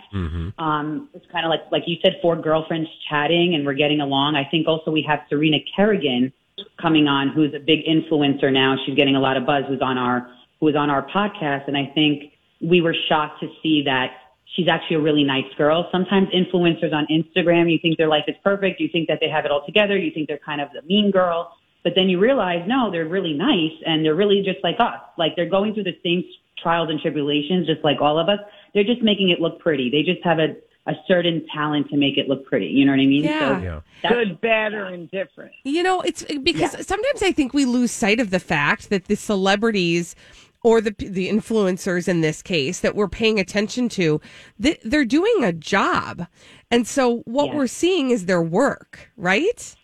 Um, 0.60 1.10
it's 1.16 1.26
kind 1.32 1.44
of 1.44 1.50
like 1.50 1.62
like 1.72 1.84
you 1.88 1.98
said, 2.04 2.18
four 2.22 2.36
girlfriends 2.36 2.88
chatting 3.10 3.56
and 3.56 3.66
we're 3.66 3.74
getting 3.74 4.00
along. 4.00 4.36
I 4.36 4.48
think 4.48 4.68
also 4.68 4.92
we 4.92 5.04
have 5.10 5.22
Serena 5.28 5.58
Kerrigan 5.76 6.32
coming 6.80 7.08
on, 7.08 7.30
who's 7.30 7.56
a 7.56 7.60
big 7.60 7.80
influencer 7.90 8.54
now. 8.54 8.76
She's 8.86 8.96
getting 8.96 9.16
a 9.16 9.20
lot 9.20 9.38
of 9.38 9.48
buzz. 9.48 9.64
Who's 9.68 9.82
on 9.82 9.98
our 9.98 10.30
who 10.60 10.68
was 10.68 10.76
on 10.76 10.92
our 10.92 11.02
podcast, 11.10 11.68
and 11.68 11.76
I 11.76 11.92
think 11.96 12.32
we 12.62 12.80
were 12.82 12.96
shocked 13.10 13.40
to 13.40 13.48
see 13.64 13.82
that 13.86 14.12
she's 14.56 14.68
actually 14.68 14.98
a 14.98 15.02
really 15.02 15.24
nice 15.24 15.52
girl. 15.58 15.88
Sometimes 15.92 16.28
influencers 16.30 16.94
on 16.94 17.08
Instagram, 17.08 17.72
you 17.72 17.80
think 17.82 17.98
their 17.98 18.08
life 18.08 18.26
is 18.28 18.36
perfect, 18.44 18.80
you 18.80 18.90
think 18.92 19.08
that 19.08 19.20
they 19.22 19.30
have 19.30 19.46
it 19.46 19.52
all 19.52 19.66
together, 19.66 19.98
you 19.98 20.12
think 20.12 20.28
they're 20.28 20.40
kind 20.44 20.62
of 20.62 20.70
the 20.74 20.82
mean 20.84 21.12
girl, 21.12 21.54
but 21.84 21.94
then 21.96 22.10
you 22.10 22.20
realize 22.20 22.64
no, 22.68 22.92
they're 22.92 23.08
really 23.08 23.34
nice 23.34 23.74
and 23.86 24.04
they're 24.04 24.16
really 24.16 24.42
just 24.44 24.64
like 24.64 24.76
us. 24.80 25.00
Like 25.18 25.36
they're 25.36 25.50
going 25.50 25.74
through 25.74 25.84
the 25.84 25.98
same 26.04 26.24
trials 26.62 26.90
and 26.90 27.00
tribulations 27.00 27.68
just 27.68 27.84
like 27.84 28.02
all 28.02 28.20
of 28.20 28.28
us. 28.30 28.40
They're 28.74 28.84
just 28.84 29.02
making 29.02 29.30
it 29.30 29.40
look 29.40 29.60
pretty. 29.60 29.90
They 29.90 30.04
just 30.04 30.24
have 30.24 30.40
a 30.40 30.56
a 30.90 30.94
certain 31.08 31.46
talent 31.54 31.90
to 31.90 31.98
make 31.98 32.18
it 32.18 32.28
look 32.28 32.46
pretty. 32.46 32.68
You 32.68 32.86
know 32.86 32.94
what 32.94 33.00
I 33.00 33.06
mean? 33.06 33.24
Yeah. 33.24 33.62
Yeah. 33.62 34.10
Good, 34.10 34.42
bad, 34.42 34.74
or 34.74 34.88
indifferent. 34.88 35.52
You 35.64 35.84
know, 35.84 36.02
it's 36.02 36.24
because 36.42 36.72
sometimes 36.88 37.22
I 37.22 37.32
think 37.32 37.54
we 37.54 37.66
lose 37.66 37.92
sight 37.92 38.20
of 38.20 38.32
the 38.32 38.40
fact 38.40 38.90
that 38.90 39.06
the 39.06 39.16
celebrities 39.16 40.16
or 40.64 40.82
the 40.82 40.94
the 40.98 41.30
influencers 41.30 42.08
in 42.08 42.22
this 42.22 42.42
case 42.42 42.80
that 42.82 42.96
we're 42.96 43.08
paying 43.08 43.40
attention 43.40 43.90
to, 43.90 44.20
they, 44.58 44.78
they're 44.84 45.06
doing 45.06 45.44
a 45.44 45.54
job. 45.54 46.28
And 46.72 46.86
so 46.88 47.20
what 47.26 47.48
Yes. 47.48 47.56
we're 47.56 47.68
seeing 47.68 48.10
is 48.12 48.26
their 48.26 48.42
work, 48.42 49.12
right? 49.18 49.76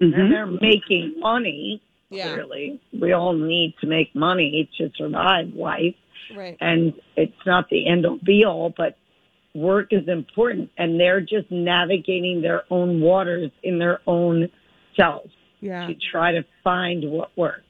Mm-hmm. 0.00 0.20
And 0.20 0.32
they're 0.32 0.46
making 0.46 1.14
money. 1.18 1.82
Yeah. 2.10 2.34
Clearly, 2.34 2.80
we 3.00 3.12
all 3.12 3.32
need 3.32 3.74
to 3.80 3.86
make 3.86 4.14
money 4.14 4.68
to 4.78 4.90
survive 4.96 5.48
life. 5.54 5.94
Right. 6.36 6.56
and 6.60 6.92
it's 7.16 7.46
not 7.46 7.68
the 7.70 7.86
end 7.88 8.04
all 8.04 8.18
be 8.18 8.44
all, 8.44 8.74
but 8.76 8.96
work 9.54 9.92
is 9.92 10.08
important 10.08 10.70
and 10.76 10.98
they're 10.98 11.20
just 11.20 11.48
navigating 11.52 12.42
their 12.42 12.64
own 12.68 13.00
waters 13.00 13.52
in 13.62 13.78
their 13.78 14.00
own 14.08 14.48
selves 14.96 15.30
Yeah. 15.60 15.86
to 15.86 15.94
try 16.10 16.32
to 16.32 16.44
find 16.64 17.08
what 17.12 17.30
works. 17.36 17.62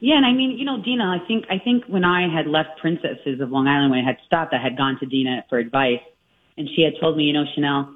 Yeah, 0.00 0.16
and 0.16 0.26
I 0.26 0.32
mean, 0.32 0.58
you 0.58 0.64
know, 0.64 0.82
Dina, 0.82 1.04
I 1.04 1.26
think 1.26 1.44
I 1.50 1.58
think 1.58 1.84
when 1.86 2.04
I 2.04 2.28
had 2.34 2.46
left 2.46 2.78
Princesses 2.80 3.40
of 3.40 3.50
Long 3.50 3.66
Island, 3.66 3.90
when 3.90 4.00
I 4.00 4.06
had 4.06 4.18
stopped, 4.26 4.52
I 4.52 4.62
had 4.62 4.76
gone 4.76 4.98
to 5.00 5.06
Dina 5.06 5.44
for 5.48 5.58
advice, 5.58 6.02
and 6.58 6.68
she 6.74 6.82
had 6.82 6.94
told 7.00 7.16
me, 7.16 7.24
you 7.24 7.32
know, 7.32 7.44
Chanel, 7.54 7.94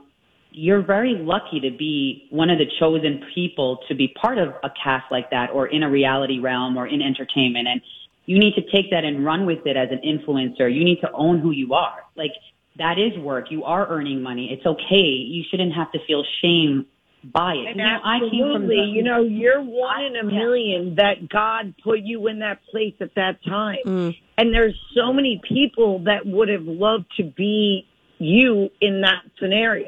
you're 0.51 0.83
very 0.83 1.15
lucky 1.15 1.61
to 1.61 1.71
be 1.71 2.27
one 2.31 2.51
of 2.51 2.59
the 2.59 2.67
chosen 2.81 3.23
people 3.35 3.81
to 3.89 3.95
be 3.95 4.09
part 4.21 4.39
of 4.39 4.49
a 4.65 4.71
cast 4.83 5.11
like 5.11 5.31
that, 5.31 5.51
or 5.51 5.67
in 5.67 5.83
a 5.83 5.91
reality 5.91 6.39
realm, 6.39 6.77
or 6.79 6.87
in 6.87 7.03
entertainment, 7.03 7.69
and 7.69 7.81
you 8.27 8.39
need 8.39 8.55
to 8.55 8.63
take 8.71 8.91
that 8.91 9.05
and 9.05 9.25
run 9.25 9.47
with 9.47 9.67
it 9.67 9.77
as 9.77 9.89
an 9.91 10.01
influencer. 10.05 10.73
You 10.73 10.85
need 10.85 11.01
to 11.01 11.11
own 11.13 11.41
who 11.41 11.51
you 11.51 11.75
are. 11.75 12.05
Like 12.17 12.33
that 12.79 12.99
is 12.99 13.19
work. 13.19 13.51
You 13.51 13.65
are 13.65 13.89
earning 13.89 14.23
money. 14.23 14.51
It's 14.53 14.67
okay. 14.67 15.07
You 15.07 15.45
shouldn't 15.51 15.75
have 15.75 15.91
to 15.93 15.99
feel 16.07 16.25
shame 16.43 16.87
by 17.25 17.55
it. 17.55 17.67
And 17.69 17.77
you 17.77 17.83
know, 17.83 17.99
I 18.05 18.19
came 18.21 18.31
from 18.31 18.63
absolutely, 18.63 18.77
the, 18.77 18.83
you 18.83 19.03
know, 19.03 19.23
you're 19.23 19.61
one 19.63 20.05
in 20.05 20.17
a 20.17 20.31
Yeah. 20.31 20.39
million 20.39 20.95
that 20.97 21.29
God 21.29 21.75
put 21.83 22.01
you 22.01 22.27
in 22.29 22.39
that 22.41 22.61
place 22.71 22.95
at 23.01 23.15
that 23.17 23.43
time. 23.45 23.79
Mm. 23.85 24.17
And 24.37 24.55
there's 24.55 24.79
so 24.95 25.13
many 25.13 25.41
people 25.49 26.01
that 26.05 26.25
would 26.27 26.49
have 26.49 26.65
loved 26.65 27.07
to 27.17 27.25
be 27.25 27.87
you 28.19 28.71
in 28.81 29.01
that 29.03 29.23
scenario. 29.39 29.87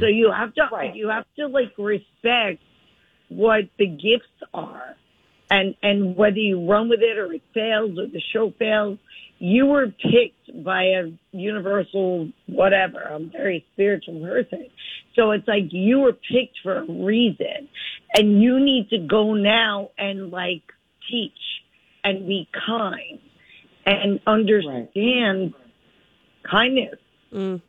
So 0.00 0.06
you 0.06 0.32
have 0.32 0.52
to 0.54 0.68
Right. 0.72 0.94
you 0.94 1.08
have 1.08 1.24
to 1.36 1.46
like 1.46 1.72
respect 1.78 2.60
what 3.28 3.68
the 3.78 3.86
gifts 3.86 4.42
are. 4.52 4.96
And 5.52 5.74
and 5.82 6.16
whether 6.16 6.38
you 6.38 6.68
run 6.68 6.88
with 6.88 7.00
it 7.02 7.18
or 7.18 7.32
it 7.32 7.42
fails 7.54 7.98
or 7.98 8.06
the 8.06 8.20
show 8.32 8.50
fails, 8.58 8.98
you 9.40 9.64
were 9.64 9.86
picked 9.86 10.62
by 10.62 10.84
a 10.84 11.10
universal 11.32 12.30
whatever. 12.46 12.98
I'm 13.10 13.24
a 13.24 13.30
very 13.30 13.66
spiritual 13.72 14.20
person. 14.20 14.68
So 15.16 15.30
it's 15.30 15.48
like 15.48 15.64
you 15.70 16.00
were 16.00 16.12
picked 16.12 16.58
for 16.62 16.76
a 16.76 16.84
reason. 16.84 17.68
And 18.14 18.42
you 18.42 18.60
need 18.60 18.90
to 18.90 18.98
go 18.98 19.32
now 19.32 19.90
and 19.96 20.30
like 20.30 20.62
teach 21.10 21.32
and 22.04 22.28
be 22.28 22.48
kind 22.66 23.18
and 23.86 24.20
understand 24.26 25.54
kindness. 26.48 26.96
Mm. 27.32 27.62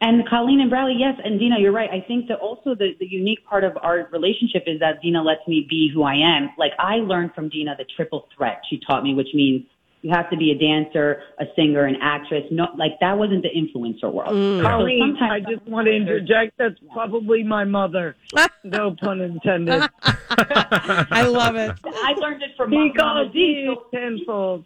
And 0.00 0.28
Colleen 0.28 0.60
and 0.60 0.70
Bradley, 0.70 0.94
yes, 0.96 1.18
and 1.24 1.40
Dina, 1.40 1.56
you're 1.58 1.72
right. 1.72 1.90
I 1.90 2.06
think 2.06 2.28
that 2.28 2.38
also 2.38 2.76
the, 2.76 2.94
the 3.00 3.06
unique 3.06 3.44
part 3.44 3.64
of 3.64 3.76
our 3.82 4.08
relationship 4.12 4.62
is 4.68 4.78
that 4.78 5.02
Dina 5.02 5.24
lets 5.24 5.46
me 5.48 5.66
be 5.68 5.90
who 5.92 6.04
I 6.04 6.14
am. 6.14 6.50
Like 6.56 6.70
I 6.78 6.96
learned 6.96 7.34
from 7.34 7.48
Dina 7.48 7.74
the 7.76 7.84
triple 7.96 8.28
threat 8.36 8.60
she 8.70 8.80
taught 8.86 9.02
me, 9.02 9.14
which 9.14 9.34
means 9.34 9.66
you 10.02 10.10
have 10.10 10.30
to 10.30 10.36
be 10.36 10.50
a 10.52 10.58
dancer, 10.58 11.22
a 11.40 11.44
singer, 11.56 11.84
an 11.84 11.96
actress. 12.00 12.44
No, 12.50 12.68
like 12.76 12.92
that 13.00 13.18
wasn't 13.18 13.42
the 13.42 13.48
influencer 13.50 14.12
world. 14.12 14.30
Mm. 14.32 14.58
So 14.58 14.68
Colleen, 14.68 15.00
sometimes- 15.18 15.46
I 15.46 15.50
just 15.52 15.66
want 15.66 15.86
to 15.86 15.92
interject. 15.94 16.56
That's 16.58 16.76
probably 16.92 17.42
my 17.42 17.64
mother. 17.64 18.16
No 18.64 18.94
pun 19.00 19.20
intended. 19.20 19.88
I 20.02 21.22
love 21.26 21.56
it. 21.56 21.74
I 21.84 22.12
learned 22.18 22.42
it 22.42 22.50
from 22.56 22.70
Mama 22.70 22.90
because 22.92 23.32
Z. 23.32 23.38
he 23.38 23.68
is 23.70 23.76
So 23.78 23.86
tenfold. 23.98 24.64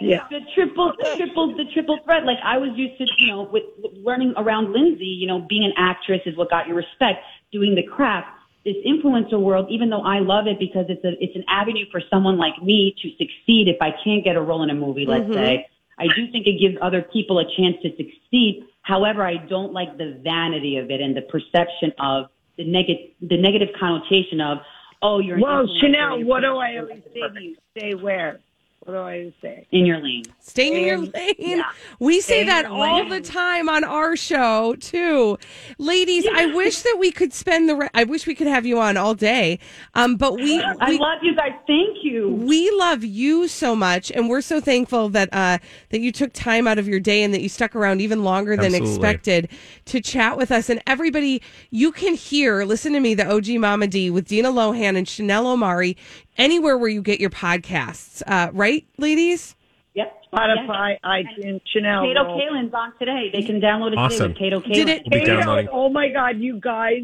Yeah. 0.00 0.26
the 0.28 0.40
triple, 0.54 0.92
the 0.98 1.14
triple, 1.16 1.56
the 1.56 1.64
triple 1.72 1.98
threat. 2.04 2.24
Like 2.24 2.38
I 2.42 2.58
was 2.58 2.70
used 2.74 2.98
to, 2.98 3.04
you 3.18 3.28
know, 3.28 3.42
with, 3.42 3.62
with 3.82 3.92
learning 4.04 4.34
around 4.36 4.72
Lindsay, 4.72 5.04
you 5.04 5.26
know, 5.28 5.46
being 5.48 5.64
an 5.64 5.72
actress 5.76 6.20
is 6.26 6.36
what 6.36 6.50
got 6.50 6.66
your 6.66 6.76
respect. 6.76 7.22
Doing 7.52 7.76
the 7.76 7.84
craft, 7.84 8.26
this 8.64 8.76
influencer 8.86 9.38
world, 9.38 9.66
even 9.70 9.90
though 9.90 10.02
I 10.02 10.20
love 10.20 10.46
it 10.46 10.58
because 10.58 10.86
it's 10.88 11.04
a, 11.04 11.12
it's 11.22 11.36
an 11.36 11.44
avenue 11.48 11.84
for 11.92 12.00
someone 12.10 12.38
like 12.38 12.60
me 12.62 12.94
to 13.02 13.10
succeed. 13.10 13.68
If 13.68 13.76
I 13.80 13.90
can't 14.02 14.24
get 14.24 14.36
a 14.36 14.40
role 14.40 14.62
in 14.62 14.70
a 14.70 14.74
movie, 14.74 15.04
let's 15.06 15.24
mm-hmm. 15.24 15.34
say, 15.34 15.68
I 15.98 16.04
do 16.04 16.30
think 16.32 16.46
it 16.46 16.58
gives 16.58 16.76
other 16.80 17.02
people 17.02 17.38
a 17.38 17.44
chance 17.44 17.76
to 17.82 17.90
succeed. 17.90 18.66
However, 18.82 19.24
I 19.24 19.36
don't 19.36 19.72
like 19.72 19.96
the 19.98 20.18
vanity 20.22 20.78
of 20.78 20.90
it 20.90 21.00
and 21.00 21.16
the 21.16 21.22
perception 21.22 21.92
of 21.98 22.26
the 22.56 22.64
negative, 22.64 23.10
the 23.20 23.36
negative 23.36 23.68
connotation 23.78 24.40
of, 24.40 24.58
oh, 25.02 25.18
you're 25.18 25.38
Well, 25.38 25.66
Chanel, 25.80 26.24
what 26.24 26.40
do 26.40 26.56
I 26.56 26.78
always 26.78 27.02
say 27.12 27.20
to 27.20 27.42
you? 27.42 27.56
Stay 27.76 27.94
where? 27.94 28.40
What 28.84 28.92
do 28.94 29.00
I 29.00 29.32
say? 29.40 29.66
in 29.72 29.86
your 29.86 29.98
lane. 30.02 30.24
Staying 30.40 30.74
in 30.74 30.84
your 30.84 30.98
lane. 30.98 31.34
yeah. 31.38 31.62
We 31.98 32.20
say 32.20 32.20
Stay 32.20 32.40
in 32.42 32.46
that 32.48 32.66
all 32.66 32.98
lane. 33.00 33.08
the 33.08 33.20
time 33.22 33.68
on 33.68 33.82
our 33.82 34.14
show 34.14 34.74
too, 34.76 35.38
ladies. 35.78 36.26
I 36.34 36.46
wish 36.54 36.82
that 36.82 36.96
we 36.98 37.10
could 37.10 37.32
spend 37.32 37.68
the. 37.68 37.76
Re- 37.76 37.88
I 37.94 38.04
wish 38.04 38.26
we 38.26 38.34
could 38.34 38.46
have 38.46 38.66
you 38.66 38.78
on 38.78 38.96
all 38.98 39.14
day. 39.14 39.58
Um, 39.94 40.16
but 40.16 40.34
we, 40.34 40.60
I 40.80 40.90
we 40.90 40.98
love 40.98 41.18
you 41.22 41.34
guys. 41.34 41.52
Thank 41.66 41.98
you. 42.04 42.28
we 42.28 42.70
love 42.72 43.02
you 43.04 43.48
so 43.48 43.74
much, 43.74 44.10
and 44.10 44.28
we're 44.28 44.42
so 44.42 44.60
thankful 44.60 45.08
that 45.10 45.30
uh, 45.32 45.58
that 45.88 46.00
you 46.00 46.12
took 46.12 46.32
time 46.34 46.66
out 46.68 46.78
of 46.78 46.86
your 46.86 47.00
day 47.00 47.22
and 47.22 47.32
that 47.32 47.40
you 47.40 47.48
stuck 47.48 47.74
around 47.74 48.02
even 48.02 48.22
longer 48.22 48.54
than 48.56 48.74
Absolutely. 48.74 48.90
expected 48.94 49.48
to 49.86 50.00
chat 50.02 50.36
with 50.36 50.50
us. 50.52 50.68
And 50.68 50.82
everybody, 50.86 51.40
you 51.70 51.90
can 51.90 52.14
hear, 52.14 52.64
listen 52.64 52.92
to 52.92 53.00
me, 53.00 53.14
the 53.14 53.26
OG 53.26 53.48
Mama 53.60 53.86
D 53.86 54.10
with 54.10 54.26
Dina 54.28 54.50
Lohan 54.50 54.96
and 54.96 55.08
Chanel 55.08 55.46
Omari 55.46 55.96
anywhere 56.36 56.76
where 56.78 56.88
you 56.90 57.02
get 57.02 57.20
your 57.20 57.30
podcasts. 57.30 58.22
Uh, 58.26 58.50
right, 58.52 58.86
ladies? 58.98 59.54
Yep. 59.94 60.12
Spotify, 60.32 60.96
iTunes, 61.04 61.60
Chanel. 61.72 62.02
Kato 62.04 62.24
Roll. 62.24 62.40
Kaelin's 62.40 62.74
on 62.74 62.92
today. 62.98 63.30
They 63.32 63.42
can 63.42 63.60
download 63.60 63.92
it 63.92 63.98
Awesome. 63.98 64.34
today 64.34 64.50
with 64.56 64.64
Kato 64.64 64.68
Kaelin. 64.68 64.74
Did 64.74 64.88
it- 64.88 65.02
We'll 65.10 65.20
be 65.20 65.26
Kato, 65.26 65.68
oh 65.72 65.88
my 65.88 66.08
God, 66.08 66.38
you 66.38 66.58
guys. 66.60 67.02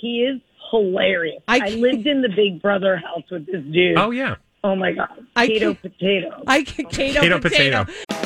He 0.00 0.20
is 0.22 0.40
hilarious. 0.70 1.42
I 1.48 1.60
I, 1.60 1.68
lived 1.70 2.06
in 2.06 2.20
the 2.20 2.28
Big 2.28 2.60
Brother 2.60 2.96
house 2.98 3.22
with 3.30 3.46
this 3.46 3.62
dude. 3.72 3.96
Oh 3.96 4.10
yeah. 4.10 4.34
Oh 4.62 4.76
my 4.76 4.92
god. 4.92 5.08
I 5.34 5.46
Potato 5.46 5.74
can't- 5.74 5.82
potato. 5.82 6.42
I 6.46 6.62
can 6.62 6.84
Kato, 6.86 7.20
Potato, 7.20 7.38
potato. 7.40 7.84
potato. 7.84 8.25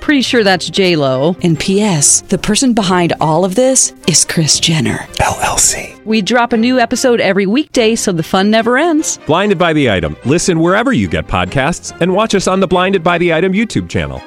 Pretty 0.00 0.22
sure 0.22 0.42
that's 0.42 0.68
J 0.68 0.96
Lo. 0.96 1.36
And 1.42 1.58
P.S. 1.58 2.22
The 2.22 2.38
person 2.38 2.72
behind 2.72 3.12
all 3.20 3.44
of 3.44 3.54
this 3.54 3.92
is 4.08 4.24
Kris 4.24 4.58
Jenner. 4.58 4.98
LLC. 5.18 6.04
We 6.04 6.22
drop 6.22 6.52
a 6.52 6.56
new 6.56 6.78
episode 6.78 7.20
every 7.20 7.46
weekday, 7.46 7.94
so 7.94 8.10
the 8.10 8.22
fun 8.22 8.50
never 8.50 8.78
ends. 8.78 9.18
Blinded 9.26 9.58
by 9.58 9.72
the 9.72 9.90
item. 9.90 10.16
Listen 10.24 10.58
wherever 10.60 10.92
you 10.92 11.06
get 11.06 11.26
podcasts, 11.26 11.98
and 12.00 12.14
watch 12.14 12.34
us 12.34 12.48
on 12.48 12.60
the 12.60 12.66
Blinded 12.66 13.04
by 13.04 13.18
the 13.18 13.32
Item 13.34 13.52
YouTube 13.52 13.88
channel. 13.88 14.20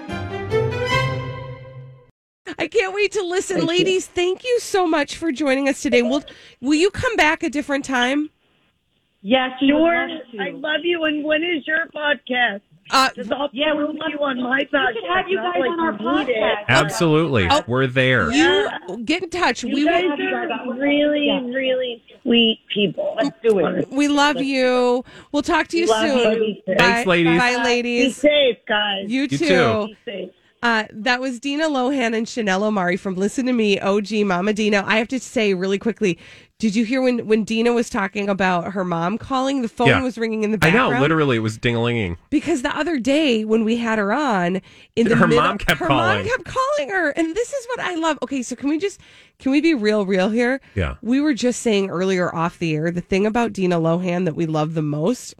I 2.59 2.67
can't 2.67 2.93
wait 2.93 3.11
to 3.13 3.23
listen, 3.23 3.65
ladies. 3.65 4.05
Thank 4.07 4.43
you 4.43 4.59
so 4.59 4.87
much 4.87 5.17
for 5.17 5.31
joining 5.31 5.67
us 5.67 5.81
today. 5.81 6.01
Will 6.01 6.23
Will 6.61 6.75
you 6.75 6.91
come 6.91 7.15
back 7.15 7.43
a 7.43 7.49
different 7.49 7.83
time? 7.83 8.29
Yes, 9.21 9.51
would 9.61 9.69
sure. 9.69 10.07
I 10.39 10.51
love 10.51 10.81
you. 10.83 11.03
And 11.05 11.23
when 11.23 11.43
is 11.43 11.65
your 11.65 11.87
podcast? 11.95 12.61
Uh, 12.91 13.09
Just 13.15 13.31
I'll 13.31 13.49
Yeah, 13.53 13.73
we 13.73 13.85
put 13.85 13.93
would 13.93 13.99
love 13.99 14.09
you 14.11 14.19
on 14.19 14.41
my 14.41 14.61
podcast. 14.65 14.93
We 14.95 15.01
should 15.01 15.09
have 15.15 15.27
you 15.29 15.37
guys 15.37 15.53
like 15.59 15.69
on 15.71 15.79
our 15.79 15.91
you 15.93 16.25
need 16.25 16.29
it. 16.29 16.37
podcast. 16.37 16.65
Absolutely. 16.67 17.47
Oh. 17.49 17.63
We're 17.67 17.87
there. 17.87 18.31
you 18.31 18.69
get 19.05 19.23
in 19.23 19.29
touch. 19.29 19.63
You 19.63 19.73
we 19.73 19.85
guys 19.85 20.03
will, 20.03 20.11
are 20.35 20.73
really, 20.79 21.29
really 21.53 22.03
sweet 22.21 22.59
people. 22.73 23.15
Let's 23.21 23.37
do 23.41 23.59
it. 23.65 23.89
we 23.89 24.07
love 24.07 24.41
you. 24.41 25.03
We'll 25.31 25.41
talk 25.43 25.67
to 25.69 25.77
you 25.77 25.87
Love 25.87 26.09
soon. 26.09 26.43
you. 26.43 26.55
Bye. 26.67 26.75
Thanks, 26.77 27.07
ladies. 27.07 27.39
Bye, 27.39 27.55
Be 27.57 27.63
ladies. 27.63 28.17
safe, 28.17 28.57
guys. 28.67 29.05
You 29.07 29.21
You 29.23 29.27
too. 29.29 29.37
too. 29.37 29.87
Be 29.87 29.97
safe. 30.05 30.29
Uh, 30.61 30.85
that 30.93 31.19
was 31.19 31.41
Dina 31.41 31.65
Lohan 31.65 32.15
and 32.15 32.27
Chanel 32.27 32.63
Omari 32.63 32.95
from 32.95 33.15
Listen 33.15 33.45
to 33.47 33.53
Me, 33.53 33.77
OG 33.81 34.11
Mama 34.25 34.53
Dina. 34.53 34.81
I 34.87 34.97
have 34.97 35.09
to 35.09 35.19
say 35.19 35.53
really 35.53 35.77
quickly, 35.77 36.17
did 36.63 36.77
you 36.77 36.85
hear 36.85 37.01
when, 37.01 37.27
when 37.27 37.43
Dina 37.43 37.73
was 37.73 37.89
talking 37.89 38.29
about 38.29 38.71
her 38.71 38.85
mom 38.85 39.17
calling? 39.17 39.63
The 39.63 39.67
phone 39.67 39.87
Yeah. 39.89 40.01
was 40.01 40.17
ringing 40.17 40.45
in 40.45 40.51
the 40.51 40.57
background. 40.57 40.75
I 40.75 40.79
background. 40.91 40.99
know. 41.01 41.01
Literally, 41.03 41.35
it 41.35 41.39
was 41.41 41.57
ding-a-linging. 41.57 42.15
Because 42.29 42.61
the 42.61 42.73
other 42.73 42.99
day 42.99 43.43
when 43.43 43.65
we 43.65 43.75
had 43.75 43.99
her 43.99 44.13
on, 44.13 44.61
in 44.95 45.09
the 45.09 45.17
Her 45.17 45.27
middle, 45.27 45.43
mom 45.43 45.57
kept 45.57 45.81
her 45.81 45.87
calling. 45.87 46.19
mom 46.19 46.25
kept 46.25 46.45
calling 46.45 46.89
her, 46.89 47.09
and 47.09 47.35
this 47.35 47.51
is 47.51 47.67
what 47.67 47.81
I 47.81 47.95
love. 47.95 48.17
Okay, 48.23 48.41
so 48.41 48.55
can 48.55 48.69
we 48.69 48.79
just 48.79 49.01
can 49.39 49.51
we 49.51 49.59
be 49.59 49.73
real, 49.73 50.05
real 50.05 50.29
here? 50.29 50.61
Yeah. 50.73 50.95
We 51.01 51.19
were 51.19 51.33
just 51.33 51.61
saying 51.61 51.89
earlier 51.89 52.33
off 52.33 52.57
the 52.59 52.73
air 52.75 52.91
the 52.91 53.01
thing 53.01 53.25
about 53.25 53.51
Dina 53.51 53.77
Lohan 53.77 54.23
that 54.23 54.35
we 54.37 54.45
love 54.45 54.73
the 54.73 54.81
most 54.81 55.35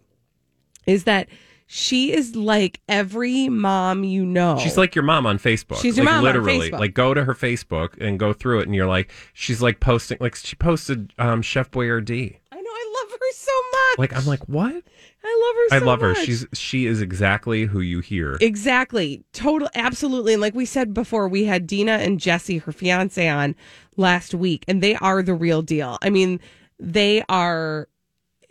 is 0.86 1.06
that 1.06 1.30
she 1.66 2.14
is 2.14 2.36
like 2.36 2.82
every 2.88 3.50
mom 3.50 4.04
you 4.04 4.26
know. 4.26 4.58
She's 4.60 4.78
like 4.78 4.96
your 4.96 5.04
mom 5.04 5.26
on 5.26 5.40
Facebook. 5.40 5.82
She's 5.82 5.98
your 5.98 6.06
like, 6.06 6.16
mom 6.16 6.20
on 6.20 6.24
literally. 6.24 6.72
Facebook. 6.72 6.80
Like 6.80 6.94
go 6.94 7.14
to 7.14 7.24
her 7.24 7.34
Facebook 7.34 8.00
and 8.00 8.20
go 8.20 8.34
through 8.34 8.60
it, 8.60 8.68
and 8.68 8.76
you're 8.76 8.88
like, 8.88 9.12
she's 9.34 9.62
like 9.62 9.80
posting. 9.80 10.18
Like 10.20 10.36
she 10.36 10.56
posted 10.56 11.14
um, 11.18 11.42
Chef 11.42 11.72
Boyardee. 11.72 12.38
I 12.52 12.56
know 12.56 12.72
I 12.72 12.94
love 13.02 13.12
her 13.12 13.32
so 13.34 13.52
much. 13.72 14.00
Like 14.00 14.16
I'm 14.16 14.26
like, 14.26 14.48
what? 14.48 14.84
I 15.26 15.44
love 15.46 15.56
her. 15.56 15.76
I 15.76 15.80
so 15.80 15.86
love 15.86 16.02
her. 16.02 16.14
much. 16.14 16.26
She's 16.26 16.46
she 16.54 16.86
is 16.86 17.02
exactly 17.02 17.66
who 17.66 17.80
you 17.80 18.02
hear. 18.02 18.38
Exactly. 18.42 19.24
Total 19.32 19.70
absolutely. 19.74 20.34
And 20.34 20.42
like 20.42 20.56
we 20.56 20.66
said 20.66 20.94
before, 20.94 21.28
we 21.28 21.46
had 21.46 21.66
Dina 21.66 21.94
and 21.94 22.20
Jesse, 22.20 22.58
her 22.60 22.72
fiance, 22.72 23.28
on 23.28 23.56
last 23.96 24.34
week, 24.34 24.66
and 24.68 24.84
they 24.84 24.96
are 24.96 25.24
the 25.24 25.34
real 25.34 25.62
deal. 25.62 25.98
I 26.02 26.10
mean, 26.10 26.40
they 26.80 27.24
are 27.30 27.88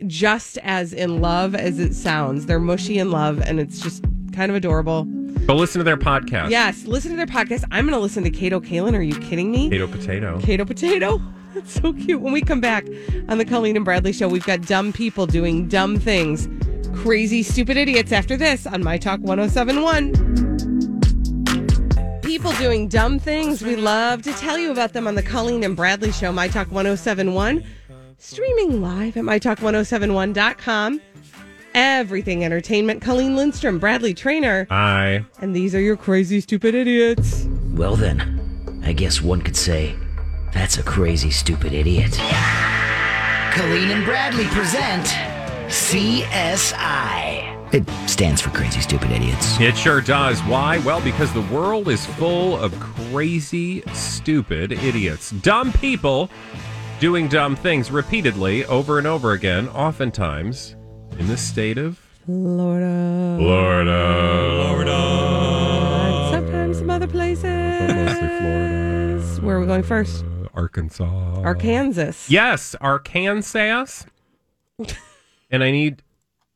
just 0.06 0.58
as 0.58 0.92
in 0.92 1.20
love 1.20 1.54
as 1.54 1.78
it 1.78 1.94
sounds. 1.94 2.46
They're 2.46 2.58
mushy 2.58 2.98
in 2.98 3.10
love, 3.10 3.40
and 3.40 3.60
it's 3.60 3.80
just 3.80 4.04
kind 4.32 4.50
of 4.50 4.56
adorable. 4.56 5.04
Go 5.46 5.54
listen 5.54 5.78
to 5.80 5.84
their 5.84 5.96
podcast. 5.96 6.50
Yes, 6.50 6.86
listen 6.86 7.10
to 7.10 7.16
their 7.16 7.26
podcast. 7.26 7.64
I'm 7.70 7.84
going 7.86 7.96
to 7.96 8.00
listen 8.00 8.22
to 8.24 8.30
Kato 8.30 8.60
Kaelin. 8.60 8.94
Are 8.96 9.02
you 9.02 9.18
kidding 9.18 9.50
me? 9.50 9.68
Potato 9.68 9.86
potato. 9.88 10.40
Kato 10.40 10.64
Potato. 10.64 11.20
That's 11.54 11.72
so 11.80 11.92
cute. 11.92 12.20
When 12.20 12.32
we 12.32 12.40
come 12.40 12.60
back 12.60 12.86
on 13.28 13.38
the 13.38 13.44
Colleen 13.44 13.76
and 13.76 13.84
Bradley 13.84 14.12
show, 14.12 14.28
we've 14.28 14.46
got 14.46 14.62
dumb 14.62 14.92
people 14.92 15.26
doing 15.26 15.68
dumb 15.68 15.98
things. 15.98 16.48
Crazy, 16.94 17.42
stupid 17.42 17.76
idiots 17.76 18.12
after 18.12 18.36
this 18.36 18.66
on 18.66 18.82
My 18.82 18.96
Talk 18.98 19.20
1071. 19.20 20.12
People 22.22 22.52
doing 22.52 22.88
dumb 22.88 23.18
things. 23.18 23.62
We 23.62 23.76
love 23.76 24.22
to 24.22 24.32
tell 24.34 24.56
you 24.58 24.70
about 24.70 24.94
them 24.94 25.06
on 25.06 25.14
the 25.14 25.22
Colleen 25.22 25.62
and 25.64 25.76
Bradley 25.76 26.12
show, 26.12 26.32
My 26.32 26.48
Talk 26.48 26.68
1071. 26.70 27.62
Streaming 28.24 28.80
live 28.80 29.16
at 29.16 29.24
MyTalk1071.com. 29.24 31.00
Everything 31.74 32.44
Entertainment. 32.44 33.02
Colleen 33.02 33.34
Lindstrom, 33.34 33.80
Bradley 33.80 34.14
Traynor. 34.14 34.68
I 34.70 35.24
And 35.40 35.56
these 35.56 35.74
are 35.74 35.80
your 35.80 35.96
crazy, 35.96 36.40
stupid 36.40 36.72
idiots. 36.76 37.48
Well, 37.72 37.96
then, 37.96 38.80
I 38.84 38.92
guess 38.92 39.20
one 39.20 39.42
could 39.42 39.56
say 39.56 39.96
that's 40.54 40.78
a 40.78 40.84
crazy, 40.84 41.32
stupid 41.32 41.72
idiot. 41.72 42.12
Colleen 43.54 43.90
and 43.90 44.04
Bradley 44.04 44.44
present 44.46 45.06
CSI. 45.66 47.48
It 47.74 47.88
stands 48.08 48.40
for 48.40 48.50
Crazy 48.50 48.80
Stupid 48.82 49.10
Idiots. 49.10 49.58
It 49.58 49.74
sure 49.76 50.02
does. 50.02 50.38
Why? 50.42 50.76
Well, 50.78 51.00
because 51.00 51.32
the 51.32 51.40
world 51.40 51.88
is 51.88 52.04
full 52.04 52.56
of 52.58 52.78
crazy, 52.78 53.82
stupid 53.94 54.72
idiots. 54.72 55.30
Dumb 55.30 55.72
people 55.72 56.28
doing 57.02 57.26
dumb 57.26 57.56
things 57.56 57.90
repeatedly 57.90 58.64
over 58.66 58.96
and 58.96 59.08
over 59.08 59.32
again, 59.32 59.68
oftentimes 59.70 60.76
in 61.18 61.26
the 61.26 61.36
state 61.36 61.76
of 61.76 61.98
Florida. 62.24 63.34
Florida. 63.40 64.92
And 66.06 66.30
sometimes 66.30 66.78
some 66.78 66.90
other 66.90 67.08
places. 67.08 67.42
Mostly 67.42 68.28
Florida. 68.38 69.40
Where 69.40 69.56
are 69.56 69.60
we 69.60 69.66
going 69.66 69.82
first? 69.82 70.24
Arkansas. 70.54 71.42
Arkansas. 71.42 72.12
Yes, 72.28 72.76
Arkansas. 72.80 74.04
and 75.50 75.64
I 75.64 75.72
need 75.72 76.04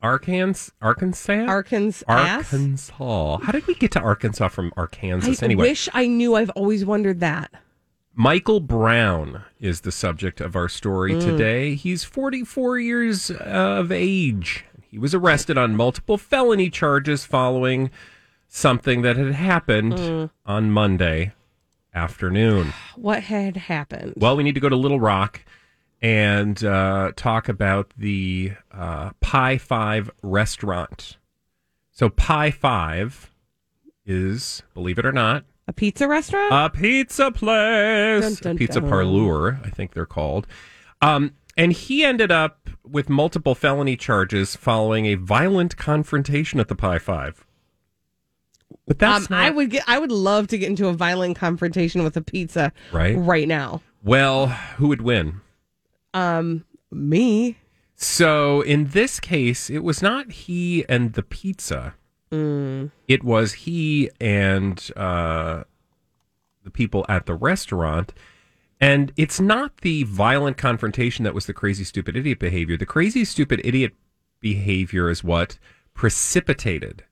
Arkansas. 0.01 0.71
Arkansas? 0.81 1.45
Arkansas. 1.49 2.05
Arkansas. 2.07 3.39
How 3.39 3.51
did 3.51 3.67
we 3.67 3.75
get 3.75 3.91
to 3.91 4.01
Arkansas 4.01 4.47
from 4.47 4.73
Arkansas 4.77 5.27
anyway? 5.27 5.41
I 5.41 5.45
anyway? 5.45 5.69
wish 5.71 5.89
I 5.93 6.07
knew. 6.07 6.37
I've 6.37 6.51
always 6.51 6.85
wondered 6.85 7.19
that. 7.19 7.51
Michael 8.19 8.61
Brown 8.61 9.43
is 9.61 9.83
the 9.83 9.93
subject 9.93 10.41
of 10.41 10.57
our 10.57 10.69
story 10.69 11.13
Mm. 11.13 11.21
today. 11.21 11.75
He's 11.75 12.03
44 12.03 12.79
years 12.79 13.31
of 13.31 13.93
age. 13.93 14.65
He 14.81 14.99
was 14.99 15.15
arrested 15.15 15.59
on 15.59 15.77
multiple 15.77 16.17
felony 16.17 16.71
charges 16.71 17.27
following 17.27 17.91
something 18.49 19.03
that 19.03 19.17
had 19.19 19.35
happened 19.35 19.93
Mm. 19.95 20.31
on 20.47 20.71
Monday 20.71 21.35
afternoon. 21.95 22.73
What 22.95 23.25
had 23.25 23.57
happened? 23.59 24.15
Well, 24.17 24.35
we 24.35 24.43
need 24.45 24.55
to 24.55 24.61
go 24.61 24.71
to 24.71 24.77
Little 24.77 25.01
Rock 25.01 25.45
and 26.01 26.65
uh, 26.65 27.13
talk 27.17 27.51
about 27.51 27.93
the 27.99 28.53
uh, 28.73 29.11
Pie 29.21 29.59
Five 29.59 30.11
restaurant. 30.23 31.19
So, 31.91 32.09
Pie 32.09 32.51
Five 32.51 33.31
is, 34.07 34.63
believe 34.73 34.99
it 34.99 35.05
or 35.07 35.13
not, 35.13 35.45
A 35.69 35.73
pizza 35.73 36.07
restaurant? 36.07 36.53
a 36.53 36.71
pizza 36.71 37.31
place, 37.33 38.23
Dun, 38.23 38.35
dun, 38.35 38.57
pizza 38.57 38.81
dun. 38.81 38.89
parlor, 38.89 39.59
I 39.65 39.71
think 39.71 39.93
they're 39.95 40.07
called. 40.07 40.47
Um, 41.03 41.33
and 41.57 41.73
he 41.73 42.05
ended 42.05 42.31
up 42.31 42.71
with 42.85 43.09
multiple 43.09 43.55
felony 43.55 43.97
charges 43.97 44.55
following 44.55 45.07
a 45.07 45.15
violent 45.17 45.77
confrontation 45.77 46.61
at 46.61 46.69
the 46.69 46.77
Pie 46.77 46.99
Five. 46.99 47.45
But 48.87 48.99
that's 48.99 49.31
um, 49.31 49.37
not 49.37 49.45
I 49.45 49.51
would 49.51 49.71
get. 49.71 49.85
I 49.87 49.99
would 49.99 50.13
love 50.13 50.47
to 50.49 50.59
get 50.59 50.69
into 50.69 50.87
a 50.89 50.93
violent 50.93 51.37
confrontation 51.37 52.05
with 52.05 52.17
a 52.17 52.23
pizza 52.23 52.73
right. 52.93 53.17
right 53.17 53.49
now. 53.49 53.83
Well, 54.03 54.47
who 54.47 54.89
would 54.89 55.03
win? 55.03 55.41
Um, 56.15 56.65
me. 56.91 57.59
So 57.97 58.61
in 58.61 58.89
this 58.89 59.19
case, 59.19 59.71
it 59.71 59.83
was 59.83 60.03
not 60.03 60.31
he 60.31 60.85
and 60.89 61.15
the 61.15 61.23
pizza. 61.23 61.95
Mm. 62.31 62.91
It 63.09 63.25
was 63.25 63.53
he 63.53 64.11
and 64.21 64.91
uh, 64.97 65.65
the 66.65 66.71
people 66.71 67.07
at 67.09 67.27
the 67.27 67.35
restaurant. 67.35 68.13
And 68.81 69.13
it's 69.17 69.41
not 69.41 69.79
the 69.79 70.03
violent 70.05 70.59
confrontation 70.59 71.25
that 71.25 71.35
was 71.35 71.47
the 71.47 71.55
crazy, 71.55 71.85
stupid 71.85 72.17
idiot 72.17 72.39
behavior. 72.39 72.77
The 72.77 72.87
crazy, 72.87 73.25
stupid 73.25 73.61
idiot 73.65 73.95
behavior 74.41 75.09
is 75.09 75.25
what 75.25 75.59
precipitated 75.95 77.05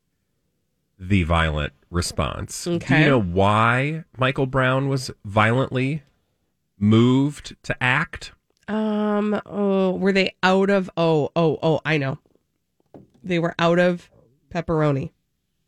the 0.99 1.23
violent 1.23 1.73
response. 1.91 2.65
Do 2.65 2.79
you 2.91 3.07
know 3.07 3.21
why 3.21 4.05
Michael 4.19 4.47
Brown 4.47 4.89
was 4.89 5.11
violently 5.25 6.03
moved 6.79 7.57
to 7.63 7.83
act? 7.83 8.33
Um. 8.69 9.41
Oh, 9.47 9.93
were 9.93 10.13
they 10.13 10.35
out 10.43 10.71
of? 10.71 10.91
Oh, 10.97 11.31
oh, 11.37 11.59
oh. 11.63 11.81
I 11.85 11.99
know. 11.99 12.19
They 13.23 13.39
were 13.39 13.55
out 13.59 13.79
of 13.79 14.11
pepperoni. 14.55 15.11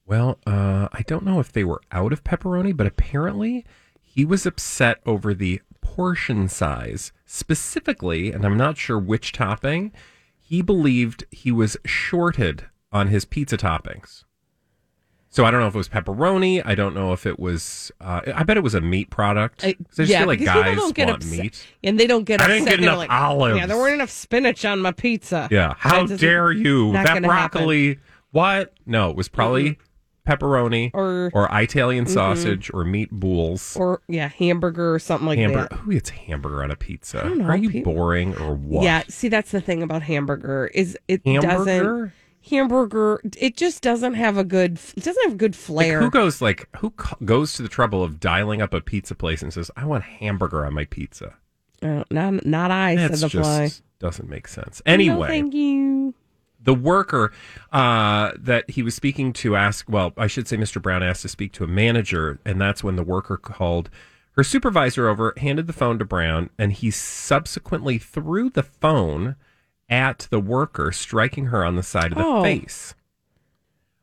Well, 0.07 0.38
uh, 0.46 0.88
I 0.92 1.03
don't 1.07 1.25
know 1.25 1.40
if 1.40 1.53
they 1.53 1.64
were 1.64 1.81
out 1.90 2.12
of 2.12 2.22
pepperoni, 2.22 2.77
but 2.77 2.87
apparently 2.87 3.66
he 4.01 4.25
was 4.25 4.46
upset 4.46 4.99
over 5.05 5.35
the 5.35 5.61
portion 5.81 6.49
size 6.49 7.12
specifically, 7.25 8.31
and 8.31 8.44
I'm 8.44 8.57
not 8.57 8.79
sure 8.79 8.99
which 8.99 9.33
topping. 9.33 9.92
He 10.38 10.62
believed 10.62 11.25
he 11.31 11.51
was 11.51 11.77
shorted 11.85 12.66
on 12.92 13.09
his 13.09 13.25
pizza 13.25 13.57
toppings. 13.57 14.22
So 15.29 15.44
I 15.44 15.51
don't 15.51 15.61
know 15.61 15.66
if 15.66 15.75
it 15.75 15.79
was 15.79 15.88
pepperoni. 15.90 16.62
I 16.64 16.75
don't 16.75 16.94
know 16.94 17.12
if 17.12 17.27
it 17.27 17.38
was. 17.38 17.92
Uh, 18.01 18.22
I 18.35 18.42
bet 18.42 18.57
it 18.57 18.62
was 18.62 18.75
a 18.75 18.81
meat 18.81 19.11
product. 19.11 19.64
I 19.64 19.77
just 19.94 20.11
yeah, 20.11 20.20
feel 20.20 20.29
like 20.29 20.42
guys 20.42 20.77
don't 20.77 20.94
get 20.94 21.09
want 21.09 21.25
upset, 21.25 21.38
meat. 21.38 21.66
and 21.85 22.01
they 22.01 22.07
don't 22.07 22.25
get. 22.25 22.40
I 22.40 22.44
upset. 22.44 22.59
didn't 22.59 22.68
get 22.70 22.81
enough 22.81 22.99
like, 22.99 23.11
olives. 23.11 23.59
Yeah, 23.59 23.66
there 23.66 23.77
weren't 23.77 23.96
enough 23.96 24.09
spinach 24.09 24.64
on 24.64 24.81
my 24.81 24.92
pizza. 24.92 25.46
Yeah. 25.51 25.75
How 25.77 26.07
dare 26.07 26.53
you? 26.53 26.92
That 26.92 27.07
gonna 27.07 27.31
happen. 27.31 28.01
What? 28.33 28.75
No, 28.87 29.11
it 29.11 29.17
was 29.17 29.29
probably 29.29 29.79
pepperoni 30.27 30.91
Or- 30.93 31.31
Italian 31.53 32.05
Mhm. 32.05 32.09
sausage 32.11 32.71
or 32.75 32.85
meat 32.85 33.11
boules. 33.12 33.77
Or 33.77 34.01
yeah, 34.09 34.29
hamburger 34.29 34.93
or 34.95 34.99
something 34.99 35.27
like 35.29 35.39
hamburger. 35.39 35.69
that. 35.71 35.79
Who 35.79 35.93
eats 35.93 36.11
hamburger 36.11 36.62
on 36.65 36.71
a 36.71 36.77
pizza? 36.77 37.29
Know, 37.29 37.45
Are 37.45 37.57
you 37.57 37.71
people- 37.71 37.95
boring 37.95 38.37
or 38.37 38.55
what? 38.55 38.83
Yeah, 38.85 39.03
see 39.09 39.29
that's 39.29 39.53
the 39.53 39.61
thing 39.61 39.83
about 39.83 40.03
hamburger 40.03 40.69
is 40.75 40.99
it 41.09 41.23
Hamburger? 41.25 41.47
doesn't 41.49 42.12
hamburger 42.51 43.21
it 43.39 43.57
just 43.57 43.83
doesn't 43.83 44.15
have 44.15 44.37
a 44.37 44.45
good 44.45 44.79
it 44.97 45.03
doesn't 45.03 45.25
have 45.29 45.37
good 45.39 45.53
Like, 45.53 45.61
flair. 45.61 46.01
who 46.01 46.11
goes 46.11 46.41
like 46.41 46.69
who 46.77 46.91
co- 46.91 47.17
goes 47.25 47.55
to 47.55 47.62
the 47.62 47.69
trouble 47.69 48.03
of 48.05 48.21
dialing 48.21 48.61
up 48.62 48.73
a 48.75 48.81
pizza 48.81 49.15
place 49.17 49.43
and 49.43 49.53
says, 49.53 49.71
"I 49.77 49.85
want 49.85 50.05
hamburger 50.05 50.65
on 50.65 50.75
my 50.75 50.85
pizza"? 50.85 51.35
Uh, 51.83 52.05
not 52.11 52.45
not 52.47 52.71
I 52.71 52.95
That's 52.97 53.21
said 53.21 53.29
the 53.31 53.33
just 53.33 53.49
fly. 53.49 53.71
doesn't 54.01 54.29
make 54.29 54.47
sense. 54.49 54.81
No, 54.87 54.93
Anyway, 54.93 55.29
thank 55.29 55.55
you. 55.55 56.15
The 56.66 56.74
worker 56.74 57.33
uh, 57.72 58.33
that 58.38 58.68
he 58.70 58.83
was 58.83 58.94
speaking 58.94 59.33
to 59.33 59.57
asked, 59.57 59.88
well, 59.88 60.12
I 60.18 60.26
should 60.26 60.46
say 60.46 60.57
Mr. 60.59 60.81
Brown 60.83 61.02
asked 61.02 61.22
to 61.22 61.29
speak 61.29 61.52
to 61.52 61.64
a 61.64 61.68
manager, 61.68 62.38
and 62.44 62.61
that's 62.61 62.85
when 62.85 62.96
the 62.96 63.02
worker 63.02 63.38
called 63.38 63.88
her 64.33 64.44
supervisor 64.44 65.09
over, 65.09 65.33
handed 65.38 65.66
the 65.66 65.72
phone 65.72 65.98
to 65.98 66.05
Brown, 66.05 66.50
and 66.59 66.72
he 66.74 66.90
subsequently 66.90 67.96
threw 67.98 68.50
the 68.50 68.62
phone 68.62 69.37
at 69.88 70.26
the 70.31 70.40
worker, 70.40 70.92
striking 70.92 71.46
her 71.46 71.64
on 71.64 71.76
the 71.76 71.83
side 71.83 72.12
of 72.12 72.18
the 72.18 72.24
Oh. 72.24 72.42
face. 72.42 72.94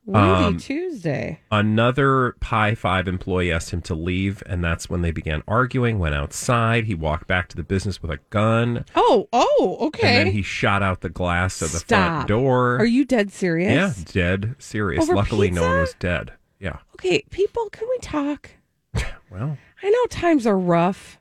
Rudy 0.06 0.20
Um, 0.20 0.58
Tuesday. 0.58 1.40
Another 1.50 2.36
Pie 2.42 2.76
Five 2.76 3.08
employee 3.08 3.52
asked 3.54 3.72
him 3.72 3.82
to 3.84 3.96
leave, 3.96 4.44
and 4.46 4.62
that's 4.64 4.90
when 4.90 5.02
they 5.02 5.12
began 5.12 5.44
arguing. 5.48 5.98
Went 5.98 6.14
outside. 6.14 6.86
He 6.86 6.94
walked 6.96 7.26
back 7.28 7.48
to 7.50 7.56
the 7.56 7.64
business 7.64 8.02
with 8.02 8.12
a 8.12 8.20
gun. 8.30 8.84
Oh, 8.96 9.30
oh, 9.32 9.78
okay. 9.82 10.18
And 10.20 10.28
then 10.28 10.34
he 10.34 10.42
shot 10.42 10.84
out 10.84 11.02
the 11.02 11.10
glass 11.10 11.62
of 11.62 11.72
the 11.72 11.80
Stop. 11.80 11.88
front 12.16 12.28
door. 12.28 12.78
Are 12.78 12.86
you 12.86 13.06
dead 13.06 13.32
serious? 13.32 13.72
Yeah, 14.00 14.04
dead 14.12 14.56
serious. 14.60 15.04
Over 15.04 15.16
Luckily, 15.16 15.50
no 15.52 15.62
one 15.64 15.80
was 15.80 15.96
dead. 16.00 16.34
Yeah. 16.60 16.80
Okay, 16.96 17.24
people, 17.30 17.70
can 17.70 17.88
we 17.90 17.98
talk? 18.00 18.50
Well, 19.32 19.58
I 19.82 19.90
know 19.90 20.06
times 20.12 20.46
are 20.46 20.58
rough, 20.60 21.18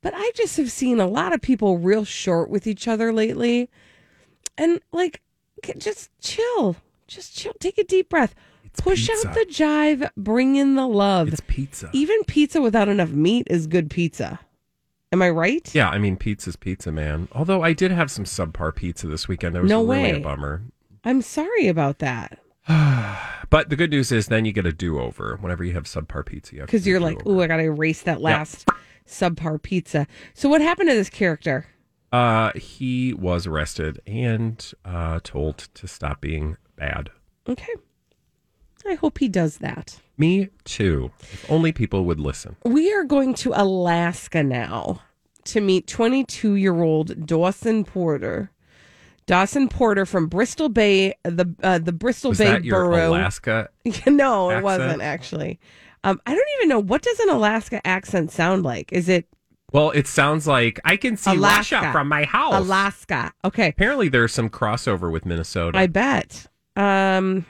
but 0.00 0.12
I 0.14 0.30
just 0.36 0.56
have 0.58 0.70
seen 0.70 1.00
a 1.00 1.08
lot 1.08 1.32
of 1.32 1.40
people 1.42 1.78
real 1.78 2.04
short 2.04 2.50
with 2.50 2.68
each 2.68 2.86
other 2.86 3.12
lately. 3.12 3.68
And 4.56 4.80
like, 4.92 5.20
just 5.76 6.10
chill. 6.20 6.76
Just 7.08 7.36
chill. 7.36 7.52
Take 7.58 7.78
a 7.78 7.84
deep 7.84 8.08
breath. 8.10 8.34
Push 8.76 9.08
out 9.10 9.34
the 9.34 9.46
jive. 9.50 10.08
Bring 10.16 10.54
in 10.56 10.76
the 10.76 10.86
love. 10.86 11.28
It's 11.28 11.40
pizza. 11.48 11.90
Even 11.92 12.22
pizza 12.24 12.60
without 12.60 12.86
enough 12.88 13.10
meat 13.10 13.46
is 13.50 13.66
good 13.66 13.90
pizza. 13.90 14.38
Am 15.10 15.22
I 15.22 15.30
right? 15.30 15.74
yeah, 15.74 15.88
I 15.88 15.98
mean, 15.98 16.16
pizza's 16.18 16.54
pizza, 16.54 16.92
man. 16.92 17.28
Although 17.32 17.62
I 17.62 17.72
did 17.72 17.90
have 17.90 18.10
some 18.10 18.24
subpar 18.24 18.74
pizza 18.76 19.06
this 19.08 19.26
weekend. 19.26 19.54
That 19.54 19.62
was 19.62 19.70
No 19.70 19.80
really 19.80 20.12
way. 20.12 20.20
a 20.20 20.20
bummer. 20.20 20.62
I'm 21.02 21.22
sorry 21.22 21.66
about 21.66 21.98
that. 21.98 22.38
But 23.50 23.70
the 23.70 23.76
good 23.76 23.90
news 23.90 24.12
is 24.12 24.26
then 24.26 24.44
you 24.44 24.52
get 24.52 24.66
a 24.66 24.72
do 24.74 25.00
over. 25.00 25.38
Whenever 25.40 25.64
you 25.64 25.72
have 25.72 25.84
subpar 25.84 26.26
pizza, 26.26 26.54
you 26.54 26.60
Because 26.60 26.84
do 26.84 26.90
you're 26.90 27.00
like, 27.00 27.24
do-over. 27.24 27.38
ooh, 27.38 27.42
I 27.42 27.46
got 27.46 27.56
to 27.56 27.62
erase 27.62 28.02
that 28.02 28.20
last 28.20 28.68
subpar 29.08 29.62
pizza. 29.62 30.06
So 30.34 30.50
what 30.50 30.60
happened 30.60 30.90
to 30.90 30.94
this 30.94 31.08
character? 31.08 31.64
Uh, 32.12 32.52
he 32.54 33.14
was 33.14 33.46
arrested 33.46 34.02
and 34.06 34.70
uh, 34.84 35.20
told 35.24 35.56
to 35.72 35.88
stop 35.88 36.20
being 36.20 36.58
bad. 36.78 37.10
Okay. 37.48 37.74
I 38.86 38.94
hope 38.94 39.18
he 39.18 39.28
does 39.28 39.58
that. 39.58 40.00
Me 40.16 40.48
too. 40.64 41.10
If 41.20 41.50
only 41.50 41.72
people 41.72 42.04
would 42.06 42.20
listen. 42.20 42.56
We 42.64 42.92
are 42.92 43.04
going 43.04 43.34
to 43.34 43.52
Alaska 43.54 44.42
now 44.42 45.02
to 45.44 45.60
meet 45.60 45.86
22 45.86 46.54
year 46.54 46.82
old 46.82 47.26
Dawson 47.26 47.84
Porter. 47.84 48.50
Dawson 49.26 49.68
Porter 49.68 50.06
from 50.06 50.26
Bristol 50.26 50.70
Bay, 50.70 51.14
the 51.22 51.54
uh, 51.62 51.78
the 51.78 51.92
Bristol 51.92 52.30
Was 52.30 52.38
Bay 52.38 52.46
that 52.46 52.64
your 52.64 52.86
borough. 52.86 53.10
Alaska? 53.10 53.68
no, 54.06 54.50
it 54.50 54.62
wasn't 54.62 55.02
actually. 55.02 55.60
Um, 56.04 56.18
I 56.24 56.34
don't 56.34 56.48
even 56.58 56.68
know 56.70 56.78
what 56.78 57.02
does 57.02 57.18
an 57.20 57.28
Alaska 57.28 57.86
accent 57.86 58.30
sound 58.32 58.62
like. 58.62 58.90
Is 58.92 59.08
it 59.08 59.28
Well, 59.70 59.90
it 59.90 60.06
sounds 60.06 60.46
like 60.46 60.80
I 60.84 60.96
can 60.96 61.16
see 61.18 61.32
Alaska 61.32 61.76
Russia 61.76 61.92
from 61.92 62.08
my 62.08 62.24
house. 62.24 62.54
Alaska? 62.54 63.32
Okay, 63.44 63.68
Apparently, 63.68 64.08
there's 64.08 64.32
some 64.32 64.48
crossover 64.48 65.12
with 65.12 65.26
Minnesota. 65.26 65.76
I 65.76 65.88
bet. 65.88 66.46
Um, 66.78 67.44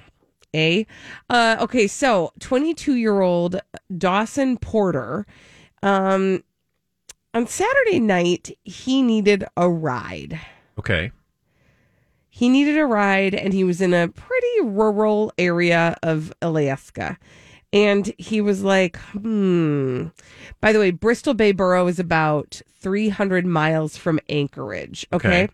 a. 0.55 0.87
Uh, 1.29 1.57
okay, 1.61 1.87
so 1.87 2.33
22 2.41 2.95
year 2.95 3.21
old 3.21 3.61
Dawson 3.97 4.57
Porter. 4.57 5.27
Um, 5.83 6.43
on 7.35 7.47
Saturday 7.47 8.01
night, 8.01 8.57
he 8.64 9.03
needed 9.03 9.45
a 9.57 9.69
ride. 9.69 10.41
okay. 10.79 11.12
He 12.31 12.49
needed 12.49 12.79
a 12.79 12.87
ride, 12.87 13.35
and 13.35 13.53
he 13.53 13.64
was 13.64 13.81
in 13.81 13.93
a 13.93 14.07
pretty 14.09 14.61
rural 14.62 15.33
area 15.38 15.97
of 16.05 16.33
Alaska. 16.41 17.19
And 17.73 18.12
he 18.17 18.41
was 18.41 18.62
like, 18.62 18.97
hmm. 18.97 20.07
By 20.61 20.73
the 20.73 20.79
way, 20.79 20.93
Bristol 20.93 21.35
Bay 21.35 21.51
Borough 21.51 21.88
is 21.88 21.99
about 21.99 22.62
300 22.81 23.45
miles 23.45 23.97
from 23.97 24.21
Anchorage. 24.29 25.05
Okay. 25.12 25.45
Okay. 25.45 25.49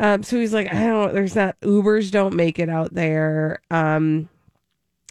Um, 0.00 0.22
so 0.22 0.38
he's 0.38 0.54
like, 0.54 0.72
I 0.72 0.86
don't, 0.86 1.12
there's 1.12 1.36
not, 1.36 1.60
Ubers 1.60 2.10
don't 2.10 2.34
make 2.34 2.58
it 2.58 2.70
out 2.70 2.94
there. 2.94 3.60
Um, 3.70 4.30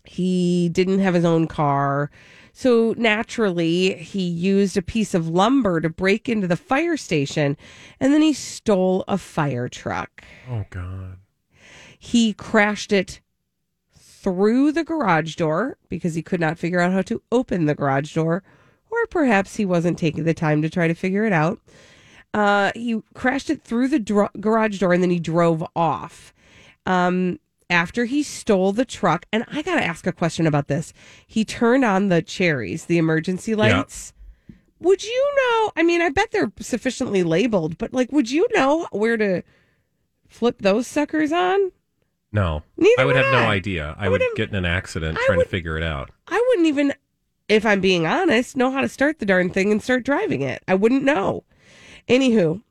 he 0.04 0.68
didn't 0.70 1.00
have 1.00 1.14
his 1.14 1.26
own 1.26 1.48
car. 1.48 2.10
So 2.54 2.96
naturally, 2.98 3.94
he 3.94 4.24
used 4.28 4.76
a 4.76 4.82
piece 4.82 5.14
of 5.14 5.30
lumber 5.30 5.80
to 5.80 5.90
break 5.90 6.28
into 6.28 6.48
the 6.48 6.58
fire 6.58 6.98
station 6.98 7.56
and 8.00 8.12
then 8.12 8.24
he 8.24 8.34
stole 8.34 9.06
a 9.08 9.20
fire 9.20 9.70
truck. 9.70 10.24
Oh 10.50 10.66
God. 10.72 11.18
He 12.00 12.34
crashed 12.34 12.92
it 12.92 13.22
through 13.96 14.72
the 14.72 14.84
garage 14.84 15.36
door 15.36 15.78
because 15.88 16.16
he 16.16 16.24
could 16.24 16.40
not 16.40 16.58
figure 16.58 16.80
out 16.80 16.94
how 16.94 17.04
to 17.04 17.22
open 17.32 17.66
the 17.66 17.76
garage 17.76 18.14
door, 18.14 18.44
or 18.90 19.06
perhaps 19.08 19.56
he 19.56 19.66
wasn't 19.66 20.00
taking 20.00 20.24
the 20.24 20.34
time 20.34 20.62
to 20.62 20.70
try 20.70 20.88
to 20.88 20.96
figure 20.96 21.26
it 21.26 21.34
out. 21.34 21.60
Uh, 22.34 22.72
he 22.76 23.02
crashed 23.14 23.50
it 23.50 23.64
through 23.64 23.88
the 23.88 24.00
dro- 24.00 24.30
garage 24.40 24.80
door 24.80 24.94
and 24.94 25.02
then 25.02 25.10
he 25.10 25.20
drove 25.20 25.64
off. 25.76 26.34
Um, 26.86 27.40
after 27.72 28.06
he 28.06 28.24
stole 28.24 28.72
the 28.74 28.86
truck, 28.86 29.26
and 29.32 29.46
I 29.52 29.62
got 29.62 29.76
to 29.76 29.84
ask 29.86 30.08
a 30.08 30.12
question 30.12 30.48
about 30.48 30.68
this. 30.68 30.92
He 31.28 31.46
turned 31.46 31.86
on 31.86 32.10
the 32.10 32.22
cherries, 32.22 32.86
the 32.86 32.98
emergency 32.98 33.54
lights. 33.56 34.14
Would 34.80 35.04
you 35.04 35.34
know? 35.38 35.72
I 35.76 35.84
mean, 35.84 36.02
I 36.02 36.10
bet 36.10 36.32
they're 36.32 36.52
sufficiently 36.60 37.22
labeled, 37.22 37.78
but 37.78 37.94
like, 37.94 38.12
would 38.12 38.32
you 38.32 38.48
know 38.54 38.88
where 38.92 39.18
to 39.18 39.44
flip 40.28 40.60
those 40.62 40.88
suckers 40.88 41.32
on? 41.32 41.72
No. 42.32 42.64
Neither 42.78 43.02
I 43.02 43.06
would 43.06 43.16
would 43.16 43.24
have 43.24 43.34
no 43.34 43.50
idea. 43.50 43.96
I, 44.00 44.06
I 44.06 44.10
would 44.10 44.24
get 44.36 44.50
in 44.50 44.56
an 44.56 44.66
accident 44.66 45.18
I 45.20 45.26
trying 45.26 45.38
would- 45.40 45.44
to 45.46 45.50
figure 45.50 45.78
it 45.78 45.84
out. 45.84 46.10
I 46.28 46.44
wouldn't 46.50 46.68
even, 46.68 46.94
if 47.50 47.66
I'm 47.66 47.82
being 47.82 48.06
honest, 48.08 48.56
know 48.56 48.72
how 48.72 48.82
to 48.82 48.90
start 48.90 49.20
the 49.20 49.26
darn 49.26 49.50
thing 49.50 49.72
and 49.72 49.82
start 49.82 50.04
driving 50.06 50.42
it. 50.42 50.64
I 50.68 50.76
wouldn't 50.76 51.04
know. 51.04 51.44
Anywho, 52.10 52.62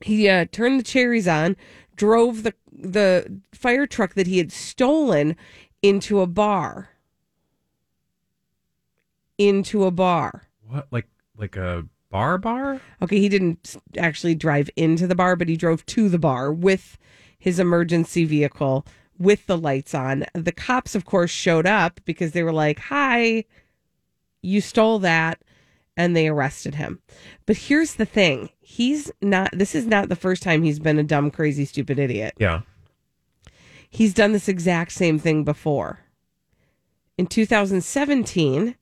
he 0.00 0.28
uh, 0.28 0.46
turned 0.50 0.80
the 0.80 0.84
cherries 0.84 1.28
on, 1.28 1.56
drove 1.94 2.42
the 2.42 2.54
the 2.72 3.40
fire 3.52 3.86
truck 3.86 4.14
that 4.14 4.28
he 4.28 4.38
had 4.38 4.52
stolen 4.52 5.36
into 5.82 6.20
a 6.20 6.26
bar. 6.26 6.90
Into 9.36 9.84
a 9.84 9.90
bar. 9.90 10.44
What? 10.66 10.86
Like 10.90 11.08
like 11.36 11.56
a 11.56 11.86
bar 12.10 12.38
bar? 12.38 12.80
Okay, 13.02 13.18
he 13.18 13.28
didn't 13.28 13.76
actually 13.96 14.34
drive 14.34 14.70
into 14.76 15.06
the 15.06 15.14
bar, 15.14 15.36
but 15.36 15.48
he 15.48 15.56
drove 15.56 15.84
to 15.86 16.08
the 16.08 16.18
bar 16.18 16.52
with 16.52 16.96
his 17.38 17.58
emergency 17.58 18.24
vehicle 18.24 18.86
with 19.18 19.46
the 19.46 19.58
lights 19.58 19.94
on. 19.94 20.24
The 20.32 20.52
cops, 20.52 20.94
of 20.94 21.04
course, 21.04 21.30
showed 21.30 21.66
up 21.66 22.00
because 22.04 22.32
they 22.32 22.42
were 22.42 22.52
like, 22.52 22.78
Hi, 22.80 23.44
you 24.42 24.60
stole 24.60 24.98
that. 25.00 25.42
And 25.98 26.16
they 26.16 26.28
arrested 26.28 26.76
him. 26.76 27.00
But 27.44 27.56
here's 27.56 27.94
the 27.96 28.06
thing 28.06 28.50
he's 28.60 29.10
not, 29.20 29.50
this 29.52 29.74
is 29.74 29.84
not 29.84 30.08
the 30.08 30.16
first 30.16 30.42
time 30.42 30.62
he's 30.62 30.78
been 30.78 30.98
a 30.98 31.02
dumb, 31.02 31.30
crazy, 31.30 31.64
stupid 31.66 31.98
idiot. 31.98 32.34
Yeah. 32.38 32.60
He's 33.90 34.14
done 34.14 34.32
this 34.32 34.48
exact 34.48 34.92
same 34.92 35.18
thing 35.18 35.44
before. 35.44 36.00
In 37.18 37.26
2017, 37.26 38.76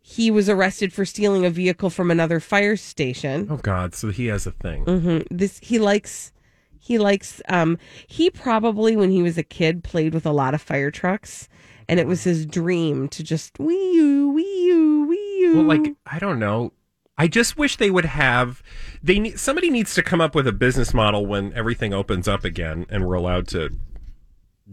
he 0.00 0.30
was 0.30 0.48
arrested 0.48 0.92
for 0.92 1.04
stealing 1.06 1.46
a 1.46 1.50
vehicle 1.50 1.88
from 1.88 2.10
another 2.10 2.40
fire 2.40 2.76
station. 2.76 3.46
Oh 3.48 3.56
God. 3.56 3.94
So 3.94 4.10
he 4.10 4.26
has 4.26 4.46
a 4.46 4.50
thing. 4.50 4.84
hmm 4.84 5.18
This 5.30 5.58
he 5.60 5.78
likes. 5.78 6.32
He 6.78 6.98
likes. 6.98 7.40
Um, 7.48 7.78
he 8.06 8.28
probably 8.28 8.96
when 8.96 9.10
he 9.12 9.22
was 9.22 9.38
a 9.38 9.44
kid 9.44 9.82
played 9.84 10.12
with 10.12 10.26
a 10.26 10.32
lot 10.32 10.52
of 10.52 10.60
fire 10.60 10.90
trucks, 10.90 11.48
and 11.88 12.00
it 12.00 12.08
was 12.08 12.24
his 12.24 12.44
dream 12.44 13.08
to 13.10 13.22
just 13.22 13.58
wee 13.60 13.92
you, 13.94 14.30
wee 14.30 14.64
you, 14.66 15.06
wee 15.08 15.21
you. 15.42 15.56
Well, 15.56 15.64
like 15.66 15.94
I 16.06 16.18
don't 16.18 16.38
know. 16.38 16.72
I 17.18 17.28
just 17.28 17.58
wish 17.58 17.76
they 17.76 17.90
would 17.90 18.06
have. 18.06 18.62
They 19.02 19.18
need 19.18 19.38
somebody 19.38 19.70
needs 19.70 19.94
to 19.94 20.02
come 20.02 20.20
up 20.20 20.34
with 20.34 20.46
a 20.46 20.52
business 20.52 20.94
model 20.94 21.26
when 21.26 21.52
everything 21.52 21.92
opens 21.92 22.26
up 22.26 22.44
again 22.44 22.86
and 22.88 23.06
we're 23.06 23.14
allowed 23.14 23.48
to 23.48 23.70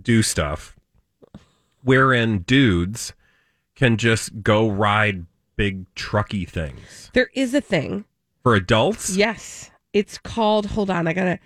do 0.02 0.24
stuff, 0.24 0.76
wherein 1.84 2.40
dudes 2.40 3.14
can 3.76 3.98
just 3.98 4.42
go 4.42 4.70
ride 4.70 5.26
big 5.56 5.94
trucky 5.94 6.48
things 6.48 7.10
there 7.14 7.30
is 7.34 7.54
a 7.54 7.60
thing. 7.60 8.06
for 8.44 8.56
adults. 8.56 9.16
Yes, 9.16 9.70
it's 9.92 10.18
called. 10.18 10.68
Hold 10.68 10.90
on, 10.90 11.08
I 11.08 11.14
gotta. 11.14 11.40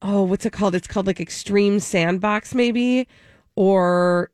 Oh, 0.00 0.22
what's 0.22 0.46
it 0.46 0.52
called? 0.52 0.74
It's 0.74 0.86
called 0.86 1.06
like 1.06 1.20
Extreme 1.20 1.80
Sandbox, 1.80 2.54
maybe, 2.54 3.06
or 3.56 4.30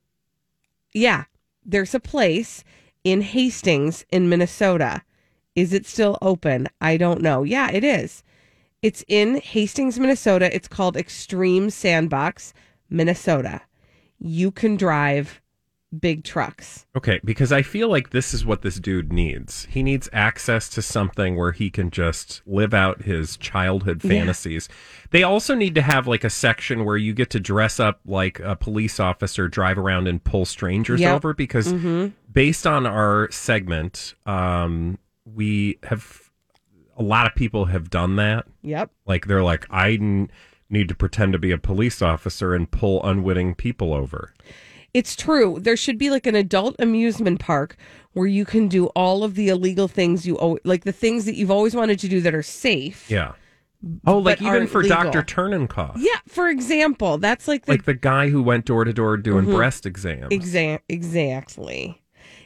yeah. 0.92 1.24
There's 1.66 1.94
a 1.94 2.00
place 2.00 2.62
in 3.04 3.20
Hastings 3.20 4.04
in 4.10 4.28
Minnesota. 4.28 5.02
Is 5.54 5.72
it 5.72 5.86
still 5.86 6.18
open? 6.20 6.68
I 6.80 6.96
don't 6.96 7.20
know. 7.20 7.44
Yeah, 7.44 7.70
it 7.70 7.84
is. 7.84 8.24
It's 8.82 9.04
in 9.06 9.36
Hastings, 9.36 10.00
Minnesota. 10.00 10.54
It's 10.54 10.68
called 10.68 10.96
Extreme 10.96 11.70
Sandbox, 11.70 12.52
Minnesota. 12.90 13.60
You 14.18 14.50
can 14.50 14.76
drive 14.76 15.40
big 16.00 16.24
trucks. 16.24 16.86
Okay, 16.96 17.20
because 17.24 17.52
I 17.52 17.62
feel 17.62 17.88
like 17.88 18.10
this 18.10 18.34
is 18.34 18.44
what 18.44 18.62
this 18.62 18.80
dude 18.80 19.12
needs. 19.12 19.66
He 19.70 19.80
needs 19.84 20.08
access 20.12 20.68
to 20.70 20.82
something 20.82 21.36
where 21.36 21.52
he 21.52 21.70
can 21.70 21.90
just 21.92 22.42
live 22.46 22.74
out 22.74 23.02
his 23.02 23.36
childhood 23.36 24.00
Yeah. 24.02 24.10
fantasies. 24.10 24.68
They 25.10 25.22
also 25.22 25.54
need 25.54 25.76
to 25.76 25.82
have 25.82 26.08
like 26.08 26.24
a 26.24 26.30
section 26.30 26.84
where 26.84 26.96
you 26.96 27.12
get 27.14 27.30
to 27.30 27.38
dress 27.40 27.78
up 27.78 28.00
like 28.04 28.40
a 28.40 28.56
police 28.56 28.98
officer, 28.98 29.46
drive 29.46 29.78
around 29.78 30.08
and 30.08 30.22
pull 30.24 30.44
strangers 30.46 31.00
Yep. 31.00 31.14
over 31.14 31.32
because 31.32 31.72
Mhm. 31.72 32.12
Based 32.34 32.66
on 32.66 32.86
our 32.86 33.30
segment, 33.30 34.14
um, 34.26 34.98
we 35.24 35.78
have 35.84 36.30
a 36.96 37.02
lot 37.02 37.26
of 37.26 37.34
people 37.34 37.64
have 37.66 37.88
done 37.90 38.16
that. 38.16 38.46
Yep. 38.62 38.90
Like 39.06 39.26
they're 39.26 39.42
like, 39.42 39.66
I 39.70 39.92
n- 39.92 40.30
need 40.68 40.88
to 40.88 40.94
pretend 40.94 41.32
to 41.32 41.38
be 41.38 41.50
a 41.50 41.58
police 41.58 42.02
officer 42.02 42.54
and 42.54 42.70
pull 42.70 43.02
unwitting 43.04 43.54
people 43.54 43.94
over. 43.94 44.32
It's 44.92 45.16
true. 45.16 45.58
There 45.60 45.76
should 45.76 45.98
be 45.98 46.10
like 46.10 46.26
an 46.26 46.36
adult 46.36 46.76
amusement 46.78 47.40
park 47.40 47.76
where 48.12 48.28
you 48.28 48.44
can 48.44 48.68
do 48.68 48.86
all 48.88 49.24
of 49.24 49.34
the 49.34 49.48
illegal 49.48 49.88
things 49.88 50.24
you 50.26 50.38
al- 50.38 50.58
like 50.64 50.84
the 50.84 50.92
things 50.92 51.24
that 51.24 51.34
you've 51.34 51.50
always 51.50 51.74
wanted 51.74 51.98
to 52.00 52.08
do 52.08 52.20
that 52.20 52.32
are 52.34 52.42
safe. 52.44 53.10
Yeah. 53.10 53.32
Oh, 54.06 54.18
like 54.18 54.40
even 54.40 54.66
for 54.68 54.82
legal. 54.82 55.02
Dr. 55.10 55.22
Turnenkoff. 55.22 55.94
Yeah, 55.96 56.16
for 56.28 56.48
example, 56.48 57.18
that's 57.18 57.48
like 57.48 57.66
the 57.66 57.72
like 57.72 57.84
the 57.84 57.92
guy 57.94 58.28
who 58.30 58.40
went 58.42 58.64
door 58.66 58.84
to 58.84 58.92
door 58.92 59.16
doing 59.16 59.46
Mhm. 59.46 59.54
breast 59.56 59.84
exams. 59.84 60.28
Exa- 60.30 60.78
exactly. 60.88 62.00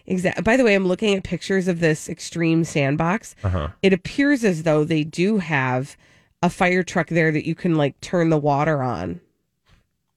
Exactly. 0.08 0.42
By 0.42 0.56
the 0.56 0.64
way, 0.64 0.74
I'm 0.74 0.86
looking 0.86 1.14
at 1.14 1.22
pictures 1.22 1.68
of 1.68 1.80
this 1.80 2.08
extreme 2.08 2.64
sandbox. 2.64 3.36
Uh-huh. 3.44 3.68
It 3.82 3.92
appears 3.92 4.42
as 4.42 4.62
though 4.62 4.82
they 4.82 5.04
do 5.04 5.38
have 5.38 5.96
a 6.42 6.48
fire 6.48 6.82
truck 6.82 7.08
there 7.08 7.30
that 7.30 7.46
you 7.46 7.54
can 7.54 7.76
like 7.76 8.00
turn 8.00 8.30
the 8.30 8.38
water 8.38 8.82
on. 8.82 9.20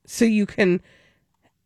So 0.05 0.23
you 0.23 0.45
can 0.45 0.81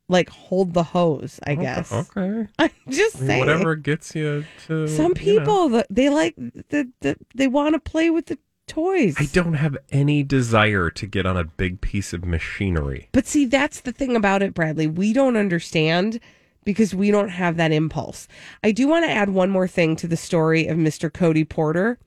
like 0.08 0.30
hold 0.30 0.74
the 0.74 0.84
hose, 0.84 1.40
I 1.46 1.54
guess. 1.54 1.92
Okay. 1.92 2.48
I'm 2.60 2.72
just 2.90 3.18
saying. 3.18 3.40
Whatever 3.40 3.76
gets 3.76 4.16
you 4.16 4.46
to 4.66 4.88
Some 4.88 5.14
you 5.20 5.40
know. 5.40 5.46
people 5.46 5.84
they 5.92 6.10
like 6.10 6.36
the, 6.36 6.92
the 7.02 7.18
they 7.36 7.48
want 7.48 7.74
to 7.74 7.80
play 7.80 8.10
with 8.10 8.26
the 8.26 8.40
toys. 8.68 9.16
I 9.20 9.26
don't 9.26 9.54
have 9.54 9.78
any 9.92 10.24
desire 10.24 10.90
to 10.90 11.06
get 11.06 11.28
on 11.28 11.38
a 11.38 11.44
big 11.44 11.80
piece 11.80 12.12
of 12.12 12.26
machinery. 12.26 13.10
But 13.12 13.28
see, 13.28 13.46
that's 13.46 13.82
the 13.82 13.92
thing 13.92 14.16
about 14.16 14.42
it, 14.42 14.56
Bradley. 14.56 14.88
We 14.88 15.14
don't 15.14 15.38
understand 15.38 16.20
because 16.66 16.94
we 16.94 17.12
don't 17.12 17.30
have 17.30 17.58
that 17.58 17.72
impulse. 17.72 18.28
I 18.64 18.72
do 18.72 18.88
want 18.88 19.06
to 19.06 19.12
add 19.12 19.30
one 19.30 19.50
more 19.50 19.68
thing 19.68 19.96
to 19.98 20.08
the 20.08 20.18
story 20.18 20.68
of 20.68 20.78
Mr. 20.78 21.12
Cody 21.14 21.46
Porter. 21.46 21.98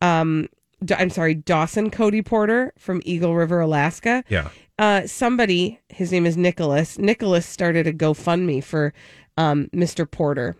Um, 0.00 0.48
I'm 0.96 1.10
sorry, 1.10 1.34
Dawson 1.34 1.90
Cody 1.90 2.22
Porter 2.22 2.72
from 2.78 3.02
Eagle 3.04 3.34
River, 3.34 3.60
Alaska. 3.60 4.24
Yeah. 4.28 4.48
Uh, 4.78 5.06
somebody, 5.06 5.80
his 5.88 6.12
name 6.12 6.26
is 6.26 6.36
Nicholas. 6.36 6.98
Nicholas 6.98 7.46
started 7.46 7.86
a 7.86 7.92
GoFundMe 7.92 8.62
for 8.62 8.92
um, 9.36 9.68
Mr. 9.74 10.10
Porter. 10.10 10.56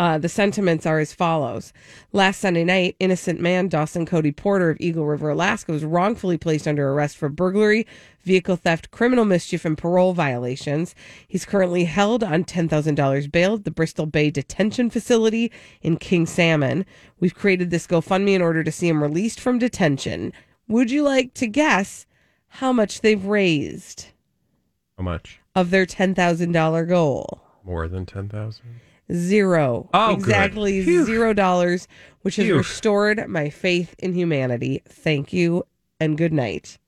Uh, 0.00 0.16
the 0.16 0.30
sentiments 0.30 0.86
are 0.86 0.98
as 0.98 1.12
follows. 1.12 1.74
Last 2.10 2.40
Sunday 2.40 2.64
night, 2.64 2.96
innocent 3.00 3.38
man 3.38 3.68
Dawson 3.68 4.06
Cody 4.06 4.32
Porter 4.32 4.70
of 4.70 4.78
Eagle 4.80 5.04
River, 5.04 5.28
Alaska, 5.28 5.72
was 5.72 5.84
wrongfully 5.84 6.38
placed 6.38 6.66
under 6.66 6.88
arrest 6.88 7.18
for 7.18 7.28
burglary, 7.28 7.86
vehicle 8.22 8.56
theft, 8.56 8.90
criminal 8.90 9.26
mischief, 9.26 9.66
and 9.66 9.76
parole 9.76 10.14
violations. 10.14 10.94
He's 11.28 11.44
currently 11.44 11.84
held 11.84 12.24
on 12.24 12.44
$10,000 12.44 13.30
bail 13.30 13.56
at 13.56 13.64
the 13.64 13.70
Bristol 13.70 14.06
Bay 14.06 14.30
Detention 14.30 14.88
Facility 14.88 15.52
in 15.82 15.98
King 15.98 16.24
Salmon. 16.24 16.86
We've 17.18 17.34
created 17.34 17.68
this 17.68 17.86
GoFundMe 17.86 18.34
in 18.34 18.40
order 18.40 18.64
to 18.64 18.72
see 18.72 18.88
him 18.88 19.02
released 19.02 19.38
from 19.38 19.58
detention. 19.58 20.32
Would 20.66 20.90
you 20.90 21.02
like 21.02 21.34
to 21.34 21.46
guess 21.46 22.06
how 22.48 22.72
much 22.72 23.02
they've 23.02 23.22
raised 23.22 24.06
How 24.96 25.04
much? 25.04 25.40
of 25.54 25.68
their 25.68 25.84
$10,000 25.84 26.88
goal? 26.88 27.42
More 27.62 27.86
than 27.86 28.06
10,000? 28.06 28.80
Zero. 29.12 29.88
Oh, 29.92 30.14
exactly 30.14 30.82
zero 30.82 31.32
dollars, 31.32 31.88
which 32.22 32.36
has 32.36 32.46
Phew. 32.46 32.58
restored 32.58 33.28
my 33.28 33.50
faith 33.50 33.94
in 33.98 34.12
humanity. 34.14 34.82
Thank 34.88 35.32
you 35.32 35.64
and 35.98 36.16
good 36.16 36.32
night. 36.32 36.78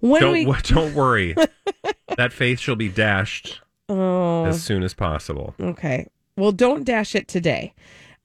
When 0.00 0.20
don't, 0.20 0.32
we 0.32 0.44
don't 0.62 0.94
worry. 0.94 1.34
that 2.16 2.32
faith 2.32 2.60
shall 2.60 2.76
be 2.76 2.88
dashed 2.88 3.60
oh 3.88 4.44
as 4.44 4.62
soon 4.62 4.82
as 4.82 4.94
possible. 4.94 5.54
okay, 5.60 6.06
well 6.36 6.52
don't 6.52 6.84
dash 6.84 7.14
it 7.14 7.28
today, 7.28 7.74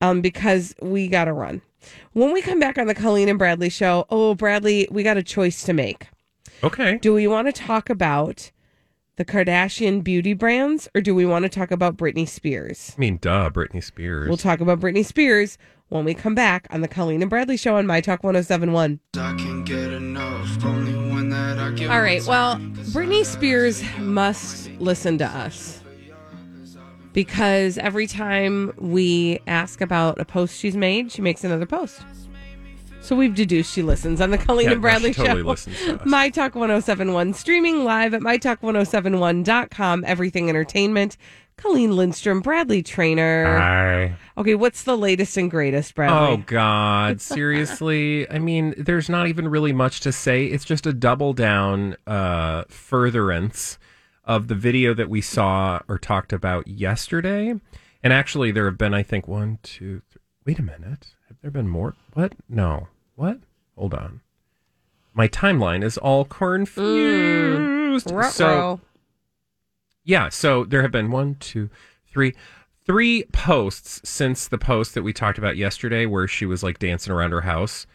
um 0.01 0.21
because 0.21 0.75
we 0.81 1.07
got 1.07 1.25
to 1.25 1.33
run. 1.33 1.61
When 2.13 2.33
we 2.33 2.41
come 2.41 2.59
back 2.59 2.77
on 2.77 2.87
the 2.87 2.93
Colleen 2.95 3.29
and 3.29 3.39
Bradley 3.39 3.69
show, 3.69 4.05
oh 4.09 4.35
Bradley, 4.35 4.87
we 4.91 5.01
got 5.03 5.17
a 5.17 5.23
choice 5.23 5.63
to 5.63 5.73
make. 5.73 6.07
Okay. 6.63 6.99
Do 6.99 7.13
we 7.13 7.27
want 7.27 7.47
to 7.47 7.51
talk 7.53 7.89
about 7.89 8.51
the 9.21 9.31
Kardashian 9.31 10.03
beauty 10.03 10.33
brands, 10.33 10.89
or 10.95 11.01
do 11.01 11.13
we 11.13 11.27
want 11.27 11.43
to 11.43 11.49
talk 11.49 11.69
about 11.69 11.95
Britney 11.95 12.27
Spears? 12.27 12.93
I 12.97 12.99
mean, 12.99 13.19
duh, 13.21 13.51
Britney 13.51 13.83
Spears. 13.83 14.27
We'll 14.27 14.35
talk 14.35 14.61
about 14.61 14.79
Britney 14.79 15.05
Spears 15.05 15.59
when 15.89 16.05
we 16.05 16.15
come 16.15 16.33
back 16.33 16.65
on 16.71 16.81
the 16.81 16.87
Colleen 16.87 17.21
and 17.21 17.29
Bradley 17.29 17.55
show 17.55 17.75
on 17.75 17.85
My 17.85 18.01
Talk 18.01 18.23
1071. 18.23 18.99
All 21.87 22.01
right, 22.01 22.25
well, 22.25 22.55
Britney 22.95 23.23
Spears 23.23 23.83
must 23.99 24.71
listen 24.79 25.19
to 25.19 25.27
us 25.27 25.83
because 27.13 27.77
every 27.77 28.07
time 28.07 28.73
we 28.77 29.37
ask 29.45 29.81
about 29.81 30.19
a 30.19 30.25
post 30.25 30.57
she's 30.57 30.75
made, 30.75 31.11
she 31.11 31.21
makes 31.21 31.43
another 31.43 31.67
post. 31.67 32.01
So 33.01 33.15
we've 33.15 33.33
deduced 33.33 33.73
she 33.73 33.81
listens 33.81 34.21
on 34.21 34.29
the 34.31 34.37
Colleen 34.37 34.67
Yeah, 34.67 34.71
and 34.73 34.79
no, 34.79 34.81
Bradley 34.81 35.13
totally 35.13 35.41
show. 35.41 35.47
listens 35.49 35.77
to 35.79 35.95
us. 36.01 36.05
My 36.05 36.29
Talk 36.29 36.55
1071, 36.55 37.33
streaming 37.33 37.83
live 37.83 38.13
at 38.13 38.21
mytalk1071.com, 38.21 40.03
everything 40.05 40.49
entertainment. 40.49 41.17
Colleen 41.57 41.95
Lindstrom, 41.95 42.39
Bradley 42.41 42.81
Traynor. 42.81 43.57
Hi. 43.57 44.15
Okay, 44.37 44.55
what's 44.55 44.83
the 44.83 44.97
latest 44.97 45.35
and 45.37 45.49
greatest, 45.51 45.93
Bradley? 45.93 46.17
Oh 46.17 46.37
God! 46.47 47.21
Seriously, 47.21 48.27
I 48.29 48.39
mean, 48.39 48.73
there's 48.77 49.09
not 49.09 49.27
even 49.27 49.47
really 49.47 49.73
much 49.73 49.99
to 50.01 50.11
say. 50.11 50.45
It's 50.45 50.65
just 50.65 50.85
a 50.87 50.93
double 50.93 51.33
down, 51.33 51.97
uh, 52.07 52.63
furtherance 52.69 53.77
of 54.25 54.47
the 54.47 54.55
video 54.55 54.93
that 54.95 55.09
we 55.09 55.21
saw 55.21 55.81
or 55.87 55.99
talked 55.99 56.33
about 56.33 56.67
yesterday. 56.67 57.53
And 58.03 58.13
actually, 58.13 58.51
there 58.51 58.65
have 58.65 58.77
been, 58.77 58.93
I 58.95 59.03
think, 59.03 59.27
one, 59.27 59.59
two, 59.61 60.01
three. 60.09 60.21
Wait 60.45 60.57
a 60.57 60.63
minute. 60.63 61.07
Have 61.27 61.37
there 61.41 61.51
been 61.51 61.67
more? 61.69 61.95
What? 62.13 62.33
No. 62.49 62.87
What? 63.15 63.39
Hold 63.77 63.93
on. 63.93 64.21
My 65.13 65.27
timeline 65.27 65.83
is 65.83 65.97
all 65.97 66.25
confused. 66.25 68.07
Mm. 68.07 68.31
So 68.31 68.79
yeah, 70.03 70.29
so 70.29 70.63
there 70.65 70.81
have 70.81 70.91
been 70.91 71.11
one, 71.11 71.35
two, 71.35 71.69
three, 72.07 72.33
three 72.85 73.23
posts 73.31 74.01
since 74.09 74.47
the 74.47 74.57
post 74.57 74.93
that 74.95 75.03
we 75.03 75.13
talked 75.13 75.37
about 75.37 75.57
yesterday, 75.57 76.05
where 76.05 76.27
she 76.27 76.45
was 76.45 76.63
like 76.63 76.79
dancing 76.79 77.13
around 77.13 77.31
her 77.31 77.41
house, 77.41 77.85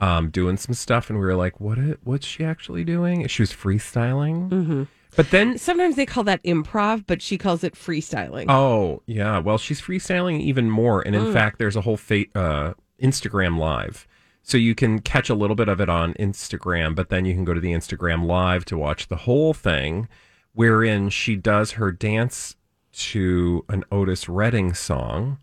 um, 0.00 0.30
doing 0.30 0.56
some 0.56 0.74
stuff, 0.74 1.08
and 1.08 1.18
we 1.18 1.24
were 1.24 1.36
like, 1.36 1.60
"What? 1.60 1.78
What's 2.02 2.26
she 2.26 2.44
actually 2.44 2.84
doing?" 2.84 3.26
She 3.28 3.42
was 3.42 3.52
freestyling. 3.52 4.48
Mhm. 4.50 4.88
But 5.16 5.30
then 5.30 5.56
Sometimes 5.58 5.94
they 5.94 6.06
call 6.06 6.24
that 6.24 6.42
improv, 6.42 7.04
but 7.06 7.22
she 7.22 7.38
calls 7.38 7.62
it 7.62 7.74
freestyling. 7.74 8.46
Oh, 8.48 9.00
yeah. 9.06 9.38
Well, 9.38 9.58
she's 9.58 9.80
freestyling 9.80 10.40
even 10.40 10.68
more. 10.68 11.02
And 11.02 11.14
in 11.14 11.26
Mm. 11.26 11.32
fact, 11.32 11.58
there's 11.60 11.76
a 11.76 11.82
whole 11.82 11.96
fa- 11.96 12.26
uh, 12.34 12.74
Instagram 13.00 13.56
live. 13.56 14.08
So 14.46 14.58
you 14.58 14.74
can 14.74 14.98
catch 14.98 15.30
a 15.30 15.34
little 15.34 15.56
bit 15.56 15.70
of 15.70 15.80
it 15.80 15.88
on 15.88 16.12
Instagram, 16.14 16.94
but 16.94 17.08
then 17.08 17.24
you 17.24 17.32
can 17.32 17.46
go 17.46 17.54
to 17.54 17.60
the 17.60 17.72
Instagram 17.72 18.26
live 18.26 18.66
to 18.66 18.76
watch 18.76 19.08
the 19.08 19.16
whole 19.16 19.54
thing, 19.54 20.06
wherein 20.52 21.08
she 21.08 21.34
does 21.34 21.72
her 21.72 21.90
dance 21.90 22.54
to 22.92 23.64
an 23.70 23.84
Otis 23.90 24.28
Redding 24.28 24.74
song. 24.74 25.38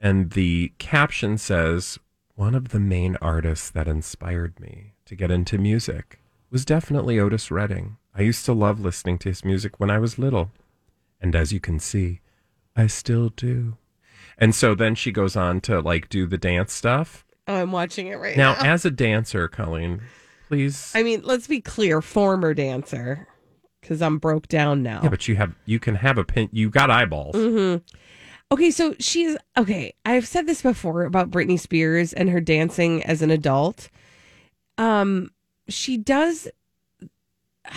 And 0.00 0.30
the 0.30 0.72
caption 0.78 1.38
says, 1.38 1.98
One 2.36 2.54
of 2.54 2.68
the 2.68 2.78
main 2.78 3.16
artists 3.20 3.68
that 3.70 3.88
inspired 3.88 4.60
me 4.60 4.92
to 5.06 5.16
get 5.16 5.32
into 5.32 5.58
music 5.58 6.20
was 6.48 6.64
definitely 6.64 7.18
Otis 7.18 7.50
Redding. 7.50 7.96
I 8.14 8.22
used 8.22 8.44
to 8.44 8.52
love 8.52 8.78
listening 8.78 9.18
to 9.18 9.28
his 9.28 9.44
music 9.44 9.80
when 9.80 9.90
I 9.90 9.98
was 9.98 10.20
little. 10.20 10.52
And 11.20 11.34
as 11.34 11.52
you 11.52 11.58
can 11.58 11.80
see, 11.80 12.20
I 12.76 12.86
still 12.86 13.30
do. 13.30 13.76
And 14.38 14.54
so 14.54 14.76
then 14.76 14.94
she 14.94 15.10
goes 15.10 15.34
on 15.34 15.60
to 15.62 15.80
like 15.80 16.08
do 16.08 16.28
the 16.28 16.38
dance 16.38 16.72
stuff. 16.72 17.25
Oh, 17.48 17.54
I'm 17.54 17.72
watching 17.72 18.08
it 18.08 18.16
right 18.16 18.36
Now, 18.36 18.54
now. 18.54 18.72
as 18.72 18.84
a 18.84 18.90
dancer, 18.90 19.46
Colleen, 19.48 20.02
please. 20.48 20.90
I 20.94 21.02
mean, 21.02 21.22
let's 21.24 21.46
be 21.46 21.60
clear, 21.60 22.02
former 22.02 22.54
dancer, 22.54 23.28
because 23.80 24.02
I'm 24.02 24.18
broke 24.18 24.48
down 24.48 24.82
now. 24.82 25.00
Yeah, 25.02 25.08
but 25.10 25.28
you 25.28 25.36
have 25.36 25.54
you 25.64 25.78
can 25.78 25.94
have 25.96 26.18
a 26.18 26.24
pin. 26.24 26.48
You 26.52 26.70
got 26.70 26.90
eyeballs. 26.90 27.36
Mm-hmm. 27.36 27.84
Okay, 28.52 28.70
so 28.70 28.94
she's 28.98 29.36
okay. 29.56 29.94
I've 30.04 30.26
said 30.26 30.46
this 30.46 30.62
before 30.62 31.02
about 31.04 31.30
Britney 31.30 31.58
Spears 31.58 32.12
and 32.12 32.30
her 32.30 32.40
dancing 32.40 33.02
as 33.04 33.22
an 33.22 33.30
adult. 33.30 33.88
Um, 34.78 35.30
she 35.68 35.96
does. 35.96 36.48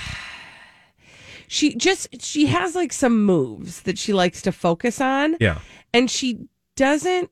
She 1.52 1.74
just 1.74 2.22
she 2.22 2.46
has 2.46 2.76
like 2.76 2.94
some 2.94 3.24
moves 3.26 3.82
that 3.82 3.98
she 3.98 4.14
likes 4.14 4.44
to 4.44 4.52
focus 4.52 5.02
on. 5.02 5.36
Yeah. 5.40 5.58
and 5.92 6.10
she 6.10 6.48
doesn't. 6.76 7.32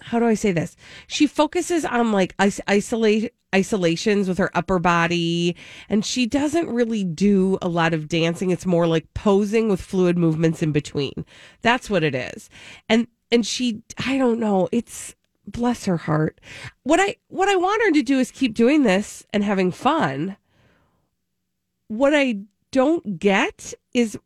How 0.00 0.18
do 0.18 0.26
I 0.26 0.34
say 0.34 0.52
this? 0.52 0.76
She 1.06 1.26
focuses 1.26 1.84
on 1.84 2.12
like 2.12 2.34
is- 2.40 2.60
isolate 2.66 3.32
isolations 3.54 4.28
with 4.28 4.38
her 4.38 4.50
upper 4.56 4.78
body, 4.78 5.56
and 5.88 6.04
she 6.04 6.26
doesn't 6.26 6.68
really 6.68 7.04
do 7.04 7.58
a 7.60 7.68
lot 7.68 7.94
of 7.94 8.08
dancing. 8.08 8.50
It's 8.50 8.66
more 8.66 8.86
like 8.86 9.12
posing 9.14 9.68
with 9.68 9.80
fluid 9.80 10.16
movements 10.16 10.62
in 10.62 10.72
between. 10.72 11.24
That's 11.60 11.90
what 11.90 12.02
it 12.02 12.14
is. 12.14 12.48
And 12.88 13.06
and 13.30 13.46
she, 13.46 13.82
I 14.06 14.18
don't 14.18 14.40
know. 14.40 14.68
It's 14.72 15.14
bless 15.46 15.84
her 15.86 15.96
heart. 15.96 16.40
What 16.82 17.00
I 17.00 17.16
what 17.28 17.48
I 17.48 17.56
want 17.56 17.82
her 17.82 17.92
to 17.92 18.02
do 18.02 18.18
is 18.18 18.30
keep 18.30 18.54
doing 18.54 18.82
this 18.82 19.26
and 19.32 19.42
having 19.44 19.70
fun. 19.70 20.36
What 21.88 22.14
I 22.14 22.40
don't 22.70 23.18
get 23.18 23.74
is 23.92 24.18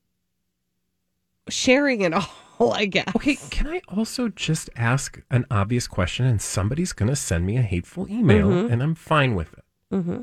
sharing 1.48 2.02
it 2.02 2.12
all. 2.12 2.28
I 2.73 2.87
guess. 2.87 3.09
Okay, 3.16 3.37
can 3.51 3.66
I 3.66 3.81
also 3.88 4.29
just 4.29 4.71
ask 4.77 5.21
an 5.31 5.45
obvious 5.51 5.87
question 5.87 6.27
and 6.27 6.40
somebody's 6.40 6.92
going 6.92 7.09
to 7.09 7.16
send 7.16 7.45
me 7.47 7.57
a 7.57 7.62
hateful 7.62 8.09
email 8.11 8.49
Mhm. 8.49 8.73
and 8.73 8.83
I'm 8.83 8.95
fine 8.95 9.35
with 9.35 9.53
it. 9.53 9.64
Mm-hmm. 9.92 10.23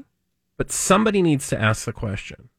But 0.58 0.72
somebody 0.72 1.22
needs 1.22 1.48
to 1.50 1.60
ask 1.60 1.86
the 1.86 1.93
question. 1.93 2.50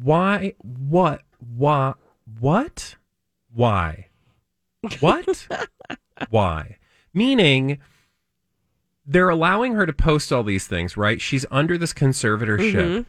Why 0.00 0.54
what 0.62 1.22
why 1.38 1.94
what 2.38 2.96
why 3.52 4.08
what 5.00 5.48
why 6.30 6.76
meaning 7.12 7.78
they're 9.06 9.28
allowing 9.30 9.72
her 9.74 9.86
to 9.86 9.92
post 9.92 10.32
all 10.32 10.42
these 10.44 10.66
things 10.66 10.96
right 10.96 11.20
she's 11.20 11.44
under 11.50 11.76
this 11.76 11.92
conservatorship 11.92 12.74
Mhm. 12.74 13.06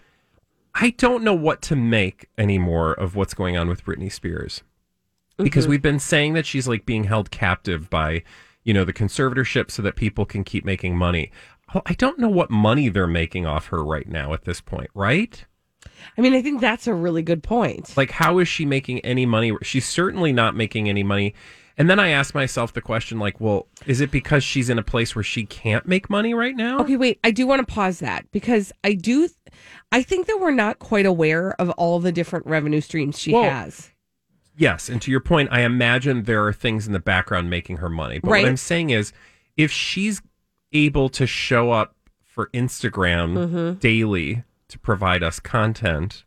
i 0.73 0.89
don't 0.91 1.23
know 1.23 1.33
what 1.35 1.61
to 1.63 1.75
make 1.75 2.27
anymore 2.37 2.93
of 2.93 3.15
what's 3.15 3.33
going 3.33 3.55
on 3.57 3.67
with 3.67 3.85
britney 3.85 4.11
spears 4.11 4.63
because 5.43 5.65
Mhm. 5.65 5.69
we've 5.69 5.81
been 5.81 5.99
saying 5.99 6.33
that 6.33 6.45
she's 6.45 6.67
like 6.67 6.85
being 6.85 7.05
held 7.05 7.31
captive 7.31 7.89
by 7.89 8.23
you 8.63 8.73
know 8.73 8.83
the 8.85 8.93
conservatorship 8.93 9.71
so 9.71 9.81
that 9.81 9.95
people 9.95 10.25
can 10.25 10.43
keep 10.43 10.63
making 10.65 10.95
money 10.97 11.31
Oh, 11.73 11.81
i 11.85 11.93
don't 11.93 12.19
know 12.19 12.29
what 12.29 12.49
money 12.51 12.89
they're 12.89 13.07
making 13.07 13.45
off 13.45 13.67
her 13.67 13.83
right 13.83 14.07
now 14.07 14.33
at 14.33 14.43
this 14.45 14.61
point 14.61 14.89
right 14.93 15.45
I 16.17 16.21
mean, 16.21 16.33
I 16.35 16.41
think 16.43 16.61
that's 16.61 16.85
a 16.85 16.93
really 16.93 17.23
good 17.23 17.41
point. 17.41 17.95
like 17.97 18.11
how 18.11 18.37
is 18.39 18.47
she 18.47 18.65
making 18.65 18.99
any 18.99 19.25
money 19.25 19.51
she's 19.63 19.85
certainly 19.87 20.31
not 20.31 20.55
making 20.55 20.87
any 20.89 21.01
money 21.03 21.33
and 21.77 21.89
then 21.89 21.99
i 21.99 22.09
ask 22.09 22.35
myself 22.35 22.71
the 22.73 22.81
question 22.81 23.17
like 23.17 23.39
well 23.41 23.67
is 23.87 23.99
it 24.01 24.11
because 24.11 24.43
she's 24.43 24.69
in 24.69 24.77
a 24.77 24.83
place 24.83 25.15
where 25.15 25.23
she 25.23 25.43
can't 25.45 25.87
make 25.87 26.07
money 26.09 26.33
right 26.35 26.55
now 26.55 26.79
Okay, 26.81 26.97
wait. 26.97 27.19
I 27.23 27.31
do 27.31 27.47
want 27.47 27.65
to 27.67 27.73
pause 27.73 27.99
that 27.99 28.29
because 28.31 28.71
I 28.83 28.93
do. 28.93 29.27
I 29.91 30.03
think 30.03 30.27
that 30.27 30.39
we're 30.39 30.51
not 30.51 30.77
quite 30.79 31.05
aware 31.07 31.53
of 31.59 31.69
all 31.71 31.99
the 31.99 32.11
different 32.11 32.45
revenue 32.45 32.81
streams 32.81 33.17
she 33.19 33.33
Well, 33.33 33.43
has. 33.49 33.89
Yes 34.55 34.89
and 34.89 35.01
to 35.01 35.09
your 35.11 35.19
point 35.19 35.49
i 35.51 35.61
imagine 35.61 36.23
there 36.23 36.45
are 36.45 36.53
things 36.53 36.85
in 36.87 36.93
the 36.93 36.99
background 36.99 37.49
making 37.49 37.77
her 37.77 37.89
money 37.89 38.19
but 38.19 38.29
Right. 38.31 38.43
what 38.43 38.49
i'm 38.49 38.57
saying 38.57 38.89
is 38.89 39.13
if 39.57 39.71
she's 39.71 40.21
able 40.73 41.09
to 41.09 41.25
show 41.27 41.71
up 41.71 41.95
for 42.23 42.49
instagram 42.53 43.33
Mhm. 43.49 43.79
daily 43.79 44.43
to 44.67 44.79
provide 44.79 45.23
us 45.23 45.39
content 45.39 46.23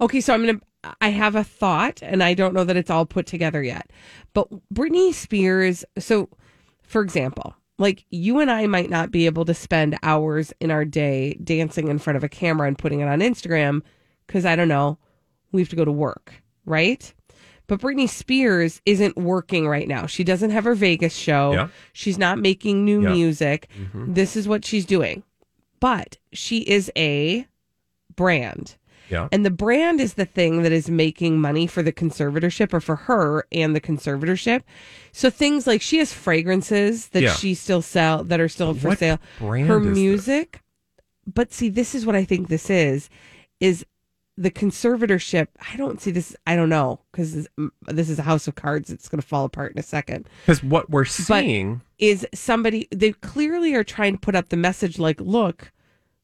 Okay, 0.00 0.20
so 0.20 0.34
I'm 0.34 0.44
gonna. 0.46 0.60
I 1.00 1.08
have 1.08 1.34
a 1.34 1.42
thought, 1.42 2.00
and 2.02 2.22
I 2.22 2.34
don't 2.34 2.54
know 2.54 2.62
that 2.64 2.76
it's 2.76 2.90
all 2.90 3.06
put 3.06 3.26
together 3.26 3.62
yet. 3.62 3.90
But 4.34 4.48
Britney 4.72 5.12
Spears. 5.12 5.84
So, 5.98 6.28
for 6.82 7.00
example, 7.02 7.56
like 7.78 8.04
you 8.10 8.38
and 8.38 8.50
I 8.50 8.66
might 8.66 8.90
not 8.90 9.10
be 9.10 9.26
able 9.26 9.44
to 9.46 9.54
spend 9.54 9.98
hours 10.02 10.52
in 10.60 10.70
our 10.70 10.84
day 10.84 11.34
dancing 11.42 11.88
in 11.88 11.98
front 11.98 12.16
of 12.16 12.22
a 12.24 12.28
camera 12.28 12.68
and 12.68 12.78
putting 12.78 13.00
it 13.00 13.08
on 13.08 13.20
Instagram 13.20 13.80
because 14.26 14.44
I 14.44 14.54
don't 14.54 14.68
know, 14.68 14.98
we 15.52 15.60
have 15.62 15.68
to 15.70 15.76
go 15.76 15.84
to 15.84 15.92
work, 15.92 16.34
right? 16.64 17.12
But 17.68 17.80
Britney 17.80 18.08
Spears 18.08 18.80
isn't 18.86 19.16
working 19.16 19.66
right 19.66 19.88
now. 19.88 20.06
She 20.06 20.22
doesn't 20.22 20.50
have 20.50 20.64
her 20.64 20.74
Vegas 20.76 21.14
show. 21.14 21.52
Yeah. 21.52 21.68
She's 21.92 22.16
not 22.18 22.38
making 22.38 22.84
new 22.84 23.02
Yeah. 23.02 23.12
music. 23.12 23.68
Mhm. 23.76 24.14
This 24.14 24.36
is 24.36 24.46
what 24.46 24.64
she's 24.64 24.84
doing. 24.86 25.24
But 25.80 26.18
she 26.32 26.58
is 26.60 26.90
a 26.96 27.46
brand. 28.14 28.76
yeah 29.08 29.28
And 29.30 29.44
the 29.44 29.50
brand 29.50 30.00
is 30.00 30.14
the 30.14 30.24
thing 30.24 30.62
that 30.62 30.72
is 30.72 30.88
making 30.90 31.40
money 31.40 31.66
for 31.66 31.82
the 31.82 31.92
conservatorship 31.92 32.72
or 32.72 32.80
for 32.80 32.96
her 32.96 33.44
and 33.52 33.74
the 33.74 33.80
conservatorship. 33.80 34.62
So 35.12 35.28
things 35.30 35.66
like 35.66 35.80
she 35.82 35.98
has 35.98 36.12
fragrances 36.12 37.08
that 37.08 37.22
Yeah. 37.22 37.34
she 37.34 37.54
still 37.54 37.82
sell 37.82 38.24
that 38.24 38.40
are 38.40 38.48
still 38.48 38.74
for 38.74 38.88
What 38.88 38.98
sale. 38.98 39.18
her 39.38 39.56
is 39.80 39.86
this? 39.86 39.94
music. 39.96 40.60
But 41.32 41.52
see, 41.52 41.68
this 41.68 41.94
is 41.94 42.04
what 42.06 42.16
I 42.16 42.24
think 42.24 42.48
this 42.48 42.68
is 42.70 43.08
is 43.60 43.84
the 44.36 44.50
conservatorship. 44.50 45.48
I 45.72 45.76
don't 45.76 46.00
see 46.00 46.10
this. 46.10 46.36
I 46.46 46.56
don't 46.56 46.68
know 46.68 47.00
because 47.10 47.34
this, 47.34 47.48
this 47.88 48.10
is 48.10 48.18
a 48.18 48.22
house 48.22 48.46
of 48.46 48.54
cards. 48.54 48.90
It's 48.90 49.08
going 49.08 49.20
to 49.20 49.26
fall 49.26 49.44
apart 49.44 49.72
in 49.72 49.78
a 49.78 49.82
second 49.82 50.28
because 50.44 50.62
what 50.62 50.90
we're 50.90 51.04
seeing 51.04 51.80
is 51.98 52.26
somebody 52.34 52.88
they 52.90 53.12
clearly 53.12 53.74
are 53.74 53.84
trying 53.84 54.14
to 54.14 54.20
put 54.20 54.34
up 54.34 54.48
the 54.48 54.56
message 54.56 54.98
like 54.98 55.20
look 55.20 55.72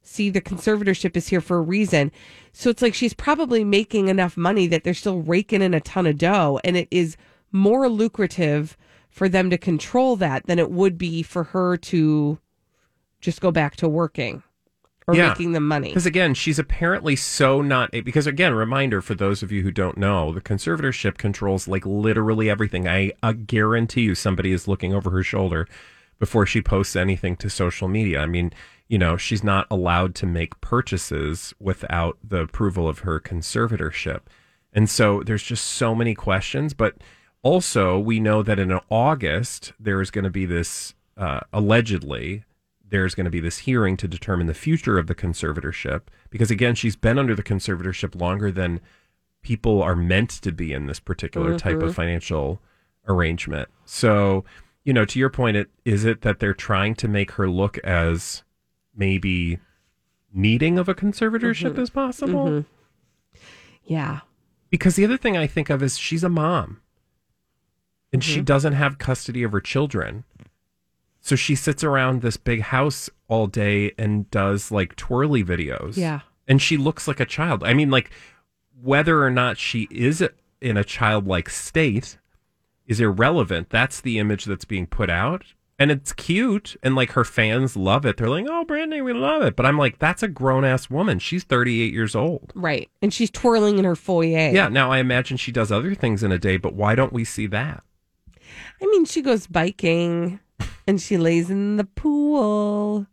see 0.02 0.28
the 0.28 0.40
conservatorship 0.40 1.16
is 1.16 1.28
here 1.28 1.40
for 1.40 1.58
a 1.58 1.62
reason 1.62 2.10
so 2.52 2.68
it's 2.68 2.82
like 2.82 2.94
she's 2.94 3.14
probably 3.14 3.64
making 3.64 4.08
enough 4.08 4.36
money 4.36 4.66
that 4.66 4.84
they're 4.84 4.94
still 4.94 5.20
raking 5.20 5.62
in 5.62 5.72
a 5.74 5.80
ton 5.80 6.06
of 6.06 6.18
dough 6.18 6.60
and 6.64 6.76
it 6.76 6.88
is 6.90 7.16
more 7.52 7.88
lucrative 7.88 8.76
for 9.08 9.28
them 9.28 9.48
to 9.48 9.56
control 9.56 10.16
that 10.16 10.46
than 10.46 10.58
it 10.58 10.70
would 10.70 10.98
be 10.98 11.22
for 11.22 11.44
her 11.44 11.76
to 11.76 12.38
just 13.20 13.40
go 13.40 13.50
back 13.50 13.76
to 13.76 13.88
working 13.88 14.42
or 15.06 15.14
making 15.14 15.52
them 15.52 15.66
money 15.66 15.88
Because 15.88 16.06
again, 16.06 16.34
she's 16.34 16.58
apparently 16.58 17.16
so 17.16 17.60
not 17.60 17.90
because 17.90 18.26
again, 18.26 18.54
reminder 18.54 19.00
for 19.00 19.14
those 19.14 19.42
of 19.42 19.50
you 19.50 19.62
who 19.62 19.70
don't 19.70 19.98
know, 19.98 20.32
the 20.32 20.40
conservatorship 20.40 21.18
controls 21.18 21.68
like 21.68 21.84
literally 21.84 22.48
everything. 22.48 22.88
I, 22.88 23.12
I 23.22 23.32
guarantee 23.32 24.02
you, 24.02 24.14
somebody 24.14 24.52
is 24.52 24.68
looking 24.68 24.94
over 24.94 25.10
her 25.10 25.22
shoulder 25.22 25.66
before 26.18 26.46
she 26.46 26.62
posts 26.62 26.94
anything 26.94 27.36
to 27.36 27.50
social 27.50 27.88
media. 27.88 28.20
I 28.20 28.26
mean, 28.26 28.52
you 28.88 28.98
know, 28.98 29.16
she's 29.16 29.42
not 29.42 29.66
allowed 29.70 30.14
to 30.16 30.26
make 30.26 30.60
purchases 30.60 31.54
without 31.58 32.18
the 32.22 32.40
approval 32.40 32.88
of 32.88 33.00
her 33.00 33.18
conservatorship, 33.18 34.20
and 34.72 34.88
so 34.88 35.22
there's 35.22 35.42
just 35.42 35.64
so 35.64 35.94
many 35.94 36.14
questions. 36.14 36.74
But 36.74 36.96
also, 37.42 37.98
we 37.98 38.20
know 38.20 38.42
that 38.42 38.58
in 38.58 38.72
August 38.88 39.72
there 39.80 40.00
is 40.00 40.10
going 40.10 40.24
to 40.24 40.30
be 40.30 40.46
this 40.46 40.94
uh, 41.16 41.40
allegedly 41.52 42.44
there's 42.92 43.14
going 43.16 43.24
to 43.24 43.30
be 43.30 43.40
this 43.40 43.58
hearing 43.58 43.96
to 43.96 44.06
determine 44.06 44.46
the 44.46 44.54
future 44.54 44.98
of 44.98 45.06
the 45.08 45.14
conservatorship 45.14 46.02
because 46.30 46.50
again 46.50 46.74
she's 46.74 46.94
been 46.94 47.18
under 47.18 47.34
the 47.34 47.42
conservatorship 47.42 48.14
longer 48.20 48.52
than 48.52 48.80
people 49.42 49.82
are 49.82 49.96
meant 49.96 50.30
to 50.30 50.52
be 50.52 50.72
in 50.72 50.86
this 50.86 51.00
particular 51.00 51.58
type 51.58 51.78
Mhm. 51.78 51.88
of 51.88 51.94
financial 51.94 52.60
arrangement 53.08 53.68
so 53.84 54.44
you 54.84 54.92
know 54.92 55.04
to 55.06 55.18
your 55.18 55.30
point 55.30 55.56
it 55.56 55.70
is 55.84 56.04
it 56.04 56.20
that 56.20 56.38
they're 56.38 56.54
trying 56.54 56.94
to 56.94 57.08
make 57.08 57.32
her 57.32 57.48
look 57.48 57.78
as 57.78 58.44
maybe 58.94 59.58
needing 60.32 60.78
of 60.78 60.88
a 60.88 60.94
conservatorship 60.94 61.72
Mhm. 61.74 61.78
as 61.78 61.90
possible 61.90 62.46
Mhm. 62.46 62.64
yeah 63.84 64.20
because 64.70 64.96
the 64.96 65.04
other 65.04 65.16
thing 65.16 65.36
i 65.36 65.46
think 65.46 65.70
of 65.70 65.82
is 65.82 65.98
she's 65.98 66.22
a 66.24 66.28
mom 66.28 66.80
and 68.12 68.22
she 68.22 68.40
Mhm. 68.40 68.44
doesn't 68.44 68.74
have 68.74 68.98
custody 68.98 69.42
of 69.42 69.52
her 69.52 69.60
children 69.60 70.24
so 71.22 71.36
she 71.36 71.54
sits 71.54 71.82
around 71.82 72.20
this 72.20 72.36
big 72.36 72.60
house 72.60 73.08
all 73.28 73.46
day 73.46 73.92
and 73.96 74.30
does 74.30 74.70
like 74.70 74.94
twirly 74.96 75.42
videos. 75.42 75.96
Yeah. 75.96 76.20
and 76.46 76.60
she 76.60 76.76
looks 76.76 77.08
like 77.08 77.20
a 77.20 77.24
child. 77.24 77.62
I 77.64 77.72
mean, 77.72 77.90
like 77.90 78.10
whether 78.82 79.22
or 79.22 79.30
not 79.30 79.56
she 79.56 79.86
is 79.90 80.22
in 80.60 80.76
a 80.76 80.84
childlike 80.84 81.48
state 81.48 82.18
is 82.86 83.00
irrelevant. 83.00 83.70
That's 83.70 84.00
the 84.00 84.18
image 84.18 84.44
that's 84.44 84.64
being 84.64 84.86
put 84.88 85.08
out. 85.08 85.44
And 85.78 85.90
it's 85.90 86.12
cute. 86.12 86.76
And 86.82 86.94
like 86.96 87.12
her 87.12 87.24
fans 87.24 87.76
love 87.76 88.04
it. 88.04 88.16
They're 88.16 88.28
like, 88.28 88.46
oh, 88.48 88.64
Brandy, 88.64 89.00
we 89.00 89.12
love 89.12 89.42
it. 89.42 89.56
But 89.56 89.66
I'm 89.66 89.78
like, 89.78 89.98
that's 89.98 90.22
a 90.22 90.28
grown 90.28 90.64
ass 90.64 90.90
woman. 90.90 91.18
She's 91.20 91.44
38 91.44 91.92
years 91.92 92.14
old. 92.14 92.52
Right. 92.54 92.90
And 93.00 93.14
she's 93.14 93.30
twirling 93.30 93.78
in 93.78 93.84
her 93.84 93.96
foyer. 93.96 94.50
Yeah. 94.50 94.68
Now 94.68 94.90
I 94.90 94.98
imagine 94.98 95.36
she 95.36 95.52
does 95.52 95.70
other 95.72 95.94
things 95.94 96.22
in 96.22 96.30
a 96.32 96.38
day, 96.38 96.56
but 96.56 96.74
why 96.74 96.94
don't 96.96 97.12
we 97.12 97.24
see 97.24 97.46
that? 97.48 97.82
I 98.82 98.86
mean, 98.86 99.04
she 99.04 99.22
goes 99.22 99.46
biking 99.46 100.40
and 100.86 101.00
she 101.00 101.16
lays 101.16 101.50
in 101.50 101.76
the 101.76 101.84
pool. 101.84 103.06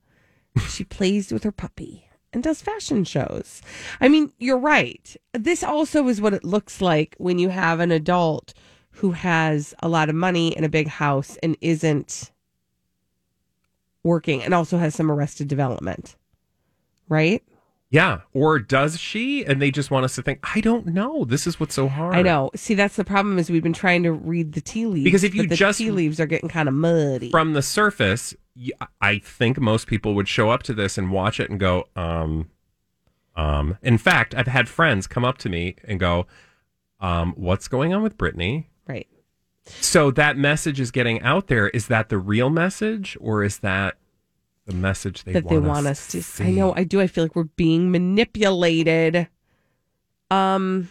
She 0.68 0.84
plays 0.84 1.32
with 1.32 1.43
her 1.43 1.52
puppy 1.52 2.10
and 2.34 2.43
does 2.43 2.62
fashion 2.62 3.04
shows. 3.04 3.62
I 4.00 4.08
mean, 4.08 4.32
you're 4.38 4.60
right. 4.60 5.16
This 5.34 5.64
also 5.64 6.08
is 6.08 6.22
what 6.22 6.34
it 6.34 6.43
looks 6.43 6.82
like 6.82 7.16
when 7.18 7.39
you 7.39 7.50
have 7.50 7.80
an 7.80 7.91
adult 7.91 8.54
who 8.91 9.12
has 9.12 9.74
a 9.80 9.88
lot 9.88 10.10
of 10.10 10.16
money 10.16 10.56
and 10.56 10.66
a 10.66 10.70
big 10.70 10.88
house 10.88 11.38
and 11.41 11.56
isn't 11.62 12.32
working 14.04 14.43
and 14.43 14.54
also 14.54 14.78
has 14.78 14.95
some 14.95 15.12
arrested 15.12 15.47
development. 15.47 16.16
Right? 17.08 17.43
Yeah. 17.92 18.22
Or 18.34 18.60
does 18.60 19.00
she? 19.00 19.44
And 19.44 19.62
they 19.62 19.72
just 19.72 19.90
want 19.90 20.06
us 20.06 20.16
to 20.16 20.22
think, 20.22 20.40
I 20.56 20.62
don't 20.62 20.88
know. 20.88 21.26
This 21.26 21.48
is 21.48 21.60
what's 21.60 21.74
so 21.74 21.88
hard. 21.88 22.16
I 22.16 22.22
know. 22.22 22.52
See, 22.56 22.76
that's 22.76 22.96
the 22.96 23.04
problem 23.04 23.40
is 23.40 23.50
we've 23.50 23.64
been 23.64 23.74
trying 23.74 24.04
to 24.04 24.12
read 24.12 24.54
the 24.54 24.62
tea 24.62 24.86
leaves. 24.86 25.04
Because 25.04 25.24
if 25.24 25.34
you 25.34 25.48
the 25.48 25.56
just- 25.56 25.80
tea 25.80 25.90
leaves 25.92 26.20
are 26.20 26.28
getting 26.28 26.50
kind 26.50 26.68
of 26.70 26.76
muddy. 26.76 27.32
From 27.32 27.54
the 27.54 27.64
surface, 27.64 28.36
I 29.02 29.18
think 29.20 29.60
most 29.60 29.88
people 29.88 30.14
would 30.14 30.28
show 30.28 30.52
up 30.52 30.62
to 30.64 30.74
this 30.74 30.98
and 30.98 31.12
watch 31.12 31.40
it 31.40 31.50
and 31.50 31.60
go, 31.60 31.86
um, 31.96 32.50
um. 33.36 33.78
In 33.82 33.98
fact, 33.98 34.36
I've 34.36 34.48
had 34.48 34.70
friends 34.70 35.08
come 35.08 35.26
up 35.26 35.38
to 35.40 35.50
me 35.50 35.76
and 35.84 36.00
go, 36.00 36.28
um, 37.00 37.34
what's 37.38 37.68
going 37.68 37.94
on 37.94 38.04
with 38.04 38.18
Britney? 38.18 38.66
right. 38.88 39.08
So 39.82 40.10
that 40.12 40.36
message 40.36 40.80
is 40.80 40.90
getting 40.90 41.22
out 41.22 41.46
there. 41.48 41.70
Is 41.70 41.88
that 41.88 42.10
the 42.10 42.18
real 42.18 42.50
message 42.50 43.16
or 43.22 43.44
is 43.44 43.60
that 43.60 43.98
the 44.70 44.76
message 44.76 45.24
they 45.24 45.34
that 45.34 45.46
want 45.46 45.64
they 45.64 45.68
want 45.68 45.88
us 45.88 46.08
to. 46.10 46.22
See. 46.22 46.44
I 46.46 46.52
know. 46.52 46.74
I 46.76 46.84
do. 46.84 47.02
I 47.02 47.08
feel 47.08 47.24
like 47.24 47.36
we're 47.36 47.44
being 47.44 47.92
manipulated. 47.92 49.28
Um. 50.32 50.90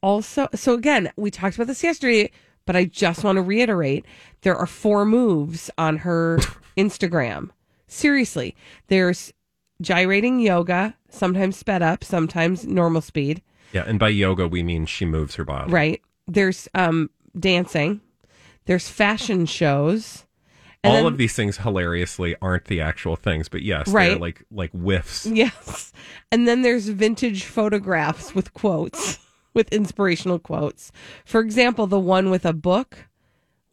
Also, 0.00 0.46
so 0.54 0.74
again, 0.74 1.10
we 1.16 1.30
talked 1.30 1.56
about 1.56 1.66
this 1.66 1.82
yesterday, 1.82 2.30
but 2.66 2.76
I 2.76 2.84
just 2.84 3.24
want 3.24 3.36
to 3.36 3.42
reiterate: 3.42 4.04
there 4.42 4.56
are 4.56 4.66
four 4.66 5.04
moves 5.04 5.70
on 5.78 5.98
her 5.98 6.38
Instagram. 6.76 7.50
Seriously, 7.86 8.54
there's 8.88 9.32
gyrating 9.80 10.38
yoga, 10.38 10.94
sometimes 11.08 11.56
sped 11.56 11.82
up, 11.82 12.04
sometimes 12.04 12.66
normal 12.66 13.00
speed. 13.00 13.42
Yeah. 13.72 13.84
And 13.86 13.98
by 13.98 14.10
yoga, 14.10 14.46
we 14.46 14.62
mean 14.62 14.86
she 14.86 15.04
moves 15.06 15.34
her 15.36 15.44
body. 15.44 15.72
Right. 15.72 16.02
There's 16.26 16.68
um 16.74 17.10
dancing. 17.38 18.02
There's 18.66 18.88
fashion 18.88 19.46
shows. 19.46 20.26
And 20.84 20.92
All 20.92 21.02
then- 21.04 21.12
of 21.12 21.18
these 21.18 21.34
things 21.34 21.58
hilariously 21.58 22.36
aren't 22.40 22.66
the 22.66 22.80
actual 22.80 23.16
things, 23.16 23.48
but 23.48 23.62
yes, 23.62 23.86
they're 23.86 23.94
Right. 23.94 24.20
like 24.20 24.44
like 24.50 24.70
whiffs. 24.72 25.26
Yes. 25.26 25.92
And 26.30 26.46
then 26.46 26.62
there's 26.62 26.88
vintage 26.88 27.44
photographs 27.44 28.34
with 28.34 28.54
quotes, 28.54 29.18
with 29.54 29.72
inspirational 29.72 30.38
quotes. 30.38 30.92
For 31.24 31.40
example, 31.40 31.86
the 31.88 31.98
one 31.98 32.30
with 32.30 32.46
a 32.46 32.52
book 32.52 33.08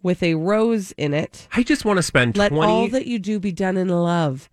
with 0.01 0.21
a 0.23 0.35
rose 0.35 0.91
in 0.93 1.13
it. 1.15 1.47
I 1.51 1.63
just 1.63 1.83
want 1.85 1.97
to 1.97 2.03
spend 2.03 2.37
Let 2.37 2.49
twenty. 2.49 2.71
all 2.71 2.87
that 2.89 3.07
you 3.07 3.17
do 3.19 3.39
be 3.39 3.51
done 3.51 3.75
in 3.77 3.87
love. 3.89 4.49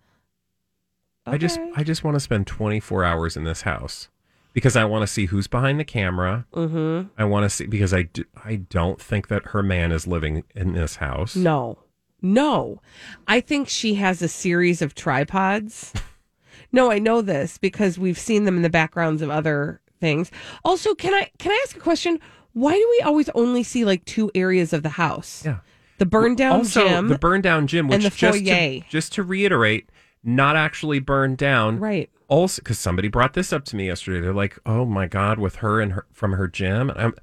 I 1.25 1.37
just 1.37 1.59
I 1.75 1.83
just 1.83 2.03
want 2.03 2.15
to 2.15 2.19
spend 2.19 2.47
24 2.47 3.03
hours 3.05 3.37
in 3.37 3.45
this 3.45 3.61
house 3.61 4.09
because 4.53 4.75
I 4.75 4.83
want 4.83 5.03
to 5.03 5.07
see 5.07 5.27
who's 5.27 5.47
behind 5.47 5.79
the 5.79 5.85
camera. 5.85 6.45
Mm-hmm. 6.53 7.07
I 7.17 7.23
want 7.25 7.43
to 7.45 7.49
see 7.49 7.65
because 7.65 7.93
I 7.93 8.03
do, 8.03 8.25
I 8.43 8.57
don't 8.57 8.99
think 9.01 9.29
that 9.29 9.45
her 9.47 9.63
man 9.63 9.91
is 9.91 10.05
living 10.05 10.43
in 10.53 10.73
this 10.73 10.97
house. 10.97 11.35
No. 11.35 11.77
No. 12.23 12.81
I 13.27 13.41
think 13.41 13.67
she 13.67 13.95
has 13.95 14.21
a 14.21 14.27
series 14.27 14.81
of 14.81 14.95
tripods. 14.95 15.93
no, 16.71 16.89
I 16.89 16.97
know 16.97 17.21
this 17.21 17.57
because 17.57 17.99
we've 17.99 18.17
seen 18.17 18.45
them 18.45 18.55
in 18.55 18.63
the 18.63 18.69
backgrounds 18.69 19.21
of 19.21 19.29
other 19.29 19.81
things. 19.99 20.31
Also, 20.63 20.95
can 20.95 21.13
I 21.13 21.29
can 21.37 21.51
I 21.51 21.61
ask 21.65 21.75
a 21.75 21.81
question? 21.81 22.19
Why 22.53 22.73
do 22.73 22.87
we 22.97 23.01
always 23.01 23.29
only 23.29 23.61
see 23.61 23.83
like 23.83 24.05
two 24.05 24.31
areas 24.33 24.73
of 24.73 24.83
the 24.83 24.89
house? 24.89 25.43
Yeah. 25.45 25.57
The 25.97 26.05
burn 26.05 26.35
down 26.35 26.53
also, 26.53 26.87
gym. 26.87 27.07
the 27.09 27.19
burn 27.19 27.41
down 27.41 27.67
gym, 27.67 27.87
which 27.87 27.95
and 27.95 28.03
the 28.03 28.09
just 28.09 28.39
foyer. 28.39 28.79
to, 28.79 28.81
just 28.89 29.13
to 29.13 29.23
reiterate, 29.23 29.89
not 30.23 30.55
actually 30.55 30.99
burned 30.99 31.37
down. 31.37 31.79
Right. 31.79 32.09
Also, 32.27 32.61
because 32.61 32.79
somebody 32.79 33.09
brought 33.09 33.33
this 33.33 33.53
up 33.53 33.63
to 33.65 33.75
me 33.75 33.87
yesterday, 33.87 34.19
they're 34.19 34.33
like, 34.33 34.57
"Oh 34.65 34.85
my 34.85 35.07
god," 35.07 35.39
with 35.39 35.57
her 35.57 35.79
and 35.79 35.93
her 35.93 36.05
from 36.11 36.33
her 36.33 36.47
gym. 36.47 36.91
I'm, 36.95 37.13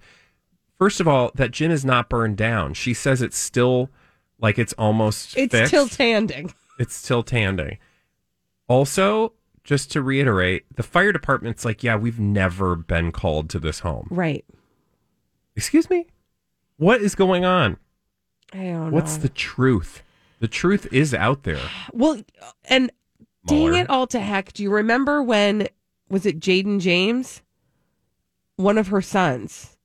first 0.78 1.00
of 1.00 1.08
all, 1.08 1.32
that 1.34 1.50
gym 1.50 1.70
is 1.70 1.84
not 1.84 2.08
burned 2.08 2.36
down. 2.36 2.74
She 2.74 2.94
says 2.94 3.20
it's 3.20 3.38
still 3.38 3.90
like 4.40 4.58
it's 4.58 4.72
almost 4.74 5.36
it's 5.36 5.52
fixed. 5.52 5.68
still 5.68 5.88
tanding. 5.88 6.52
It's 6.78 6.94
still 6.94 7.22
tanding. 7.22 7.78
Also, 8.68 9.34
just 9.64 9.90
to 9.92 10.02
reiterate, 10.02 10.64
the 10.74 10.82
fire 10.82 11.12
department's 11.12 11.64
like, 11.64 11.82
yeah, 11.82 11.96
we've 11.96 12.18
never 12.20 12.74
been 12.76 13.12
called 13.12 13.50
to 13.50 13.58
this 13.58 13.80
home. 13.80 14.06
Right. 14.10 14.44
Excuse 15.56 15.90
me? 15.90 16.06
What 16.76 17.02
is 17.02 17.14
going 17.14 17.44
on? 17.44 17.76
I 18.52 18.64
don't 18.64 18.92
What's 18.92 19.16
know. 19.16 19.22
the 19.22 19.28
truth? 19.28 20.02
The 20.38 20.48
truth 20.48 20.90
is 20.92 21.12
out 21.12 21.42
there. 21.42 21.60
Well, 21.92 22.22
and 22.64 22.90
dang 23.46 23.74
it 23.74 23.90
all 23.90 24.06
to 24.08 24.20
heck. 24.20 24.52
Do 24.54 24.62
you 24.62 24.70
remember 24.70 25.22
when, 25.22 25.68
was 26.08 26.24
it 26.24 26.40
Jayden 26.40 26.80
James? 26.80 27.42
One 28.56 28.78
of 28.78 28.88
her 28.88 29.02
sons, 29.02 29.76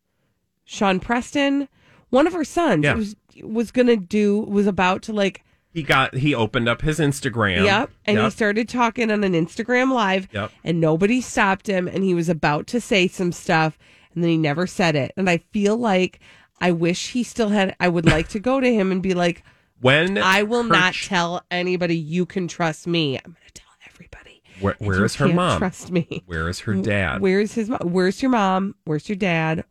Sean 0.63 0.99
Preston, 0.99 1.67
one 2.09 2.27
of 2.27 2.33
her 2.33 2.43
sons 2.45 2.83
Yeah. 2.83 2.93
was, 2.95 3.15
was 3.43 3.71
to 3.87 3.97
do, 3.97 4.39
was 4.39 4.67
about 4.67 5.01
to 5.03 5.13
like, 5.13 5.43
He 5.71 5.83
got 5.83 6.15
he 6.15 6.33
opened 6.33 6.69
up 6.69 6.81
his 6.81 6.99
Instagram. 6.99 7.63
yep. 7.65 7.91
And 8.05 8.19
he 8.19 8.29
started 8.29 8.69
talking 8.69 9.11
on 9.11 9.23
an 9.23 9.33
Instagram 9.33 9.91
live 9.91 10.27
Yep. 10.31 10.51
and 10.63 10.79
nobody 10.81 11.21
stopped 11.21 11.67
him. 11.67 11.87
And 11.87 12.03
he 12.03 12.13
was 12.13 12.29
about 12.29 12.67
to 12.67 12.79
say 12.81 13.07
some 13.07 13.31
stuff 13.31 13.77
and 14.13 14.23
then 14.23 14.31
he 14.31 14.37
never 14.37 14.65
said 14.67 14.95
it. 14.95 15.11
And 15.17 15.29
I 15.29 15.37
feel 15.37 15.75
like 15.77 16.19
I 16.61 16.71
wish 16.71 17.11
he 17.11 17.23
still 17.23 17.49
had, 17.49 17.75
I 17.79 17.89
would 17.89 18.05
like 18.05 18.29
to 18.29 18.39
go 18.39 18.59
to 18.61 18.73
him 18.73 18.91
and 18.91 19.03
be 19.03 19.13
like, 19.13 19.43
when 19.81 20.17
I 20.17 20.43
will 20.43 20.63
her 20.63 20.69
not 20.69 20.93
tell 20.93 21.43
anybody 21.51 21.97
you 21.97 22.25
can 22.25 22.47
trust 22.47 22.87
me. 22.87 23.17
I'm 23.17 23.33
to 23.45 23.53
tell 23.53 23.67
everybody. 23.91 24.41
Where, 24.61 24.75
where 24.79 25.03
is 25.03 25.15
her 25.15 25.27
mom? 25.27 25.59
Trust 25.59 25.91
me. 25.91 26.23
Where 26.25 26.47
is 26.47 26.59
her 26.59 26.75
dad? 26.75 27.19
Where's 27.21 27.53
his 27.53 27.69
mom? 27.69 27.79
Where's 27.83 28.21
your 28.21 28.31
mom? 28.31 28.75
Where's 28.85 29.09
your 29.09 29.17
dad? 29.17 29.65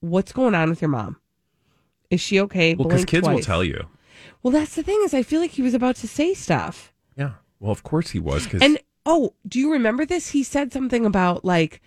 What's 0.00 0.32
going 0.32 0.54
on 0.54 0.70
with 0.70 0.80
your 0.80 0.88
mom? 0.88 1.18
Is 2.10 2.20
she 2.20 2.40
okay? 2.40 2.74
well, 2.74 2.88
because 2.88 3.04
kids 3.04 3.28
will 3.28 3.40
tell 3.40 3.64
you. 3.64 3.86
Well, 4.42 4.52
that's 4.52 4.74
the 4.74 4.82
thing 4.82 5.00
is, 5.04 5.14
I 5.14 5.22
feel 5.22 5.40
like 5.40 5.52
he 5.52 5.62
was 5.62 5.74
about 5.74 5.96
to 5.96 6.08
say 6.08 6.34
stuff. 6.34 6.92
Yeah. 7.16 7.32
Well, 7.60 7.70
of 7.72 7.82
course 7.82 8.10
he 8.10 8.18
was. 8.18 8.44
Because 8.44 8.62
And 8.62 8.78
oh, 9.06 9.34
do 9.46 9.58
you 9.58 9.70
remember 9.72 10.04
this? 10.06 10.30
He 10.30 10.42
said 10.42 10.72
something 10.72 11.04
about 11.06 11.44
like 11.44 11.82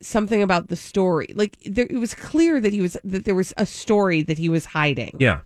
something 0.00 0.42
about 0.42 0.68
the 0.68 0.76
story. 0.76 1.32
Like 1.34 1.56
there, 1.64 1.86
it 1.88 1.98
was 1.98 2.14
clear 2.14 2.60
that 2.60 2.72
he 2.72 2.80
was 2.80 2.96
that 3.04 3.24
there 3.24 3.34
was 3.34 3.54
a 3.56 3.66
story 3.66 4.22
that 4.22 4.38
he 4.38 4.48
was 4.48 4.66
hiding. 4.66 5.16
yeah. 5.18 5.40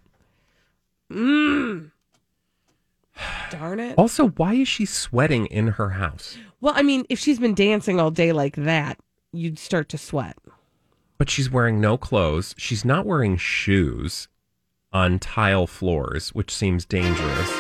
Mm. 1.13 1.91
Darn 3.51 3.79
it. 3.79 3.95
Also, 3.97 4.29
why 4.31 4.55
is 4.55 4.67
she 4.67 4.87
sweating 4.87 5.47
in 5.47 5.69
her 5.69 5.91
house? 5.91 6.37
Well, 6.61 6.73
I 6.75 6.83
mean, 6.83 7.05
if 7.09 7.19
she's 7.19 7.39
been 7.39 7.55
dancing 7.55 8.01
all 8.01 8.11
day 8.11 8.33
like 8.33 8.57
that, 8.57 8.99
you'd 9.33 9.59
start 9.59 9.89
to 9.91 9.99
sweat. 9.99 10.37
But 11.19 11.31
she's 11.31 11.51
wearing 11.51 11.81
no 11.81 11.97
clothes. 11.97 12.55
She's 12.59 12.85
not 12.85 13.07
wearing 13.07 13.37
shoes 13.37 14.29
on 14.93 15.19
tile 15.19 15.67
floors, 15.67 16.31
which 16.31 16.55
seems 16.55 16.85
dangerous. 16.85 17.51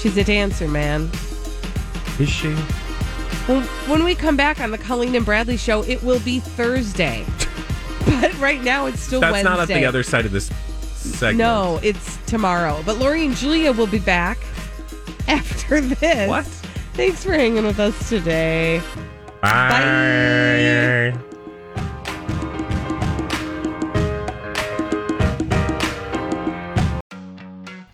She's 0.00 0.16
a 0.16 0.24
dancer, 0.24 0.68
man. 0.68 1.10
Is 2.18 2.28
she? 2.28 2.54
Well, 3.48 3.62
when 3.88 4.04
we 4.04 4.14
come 4.14 4.36
back 4.36 4.60
on 4.60 4.70
the 4.70 4.78
Colleen 4.78 5.14
and 5.14 5.24
Bradley 5.24 5.56
show, 5.56 5.82
it 5.84 6.02
will 6.02 6.20
be 6.20 6.40
Thursday. 6.40 7.24
But 8.20 8.38
right 8.40 8.62
now, 8.62 8.86
it's 8.86 9.00
still 9.00 9.20
That's 9.20 9.32
Wednesday. 9.32 9.50
not 9.50 9.60
at 9.60 9.68
the 9.68 9.84
other 9.84 10.02
side 10.02 10.26
of 10.26 10.32
this 10.32 10.50
segment. 10.94 11.38
No, 11.38 11.78
it's 11.82 12.16
tomorrow. 12.26 12.82
But 12.84 12.98
Lori 12.98 13.24
and 13.24 13.36
Julia 13.36 13.72
will 13.72 13.86
be 13.86 13.98
back 13.98 14.38
after 15.28 15.80
this. 15.80 16.28
What? 16.28 16.44
Thanks 16.94 17.22
for 17.24 17.32
hanging 17.32 17.64
with 17.64 17.78
us 17.78 18.08
today. 18.08 18.82
Bye. 19.42 21.14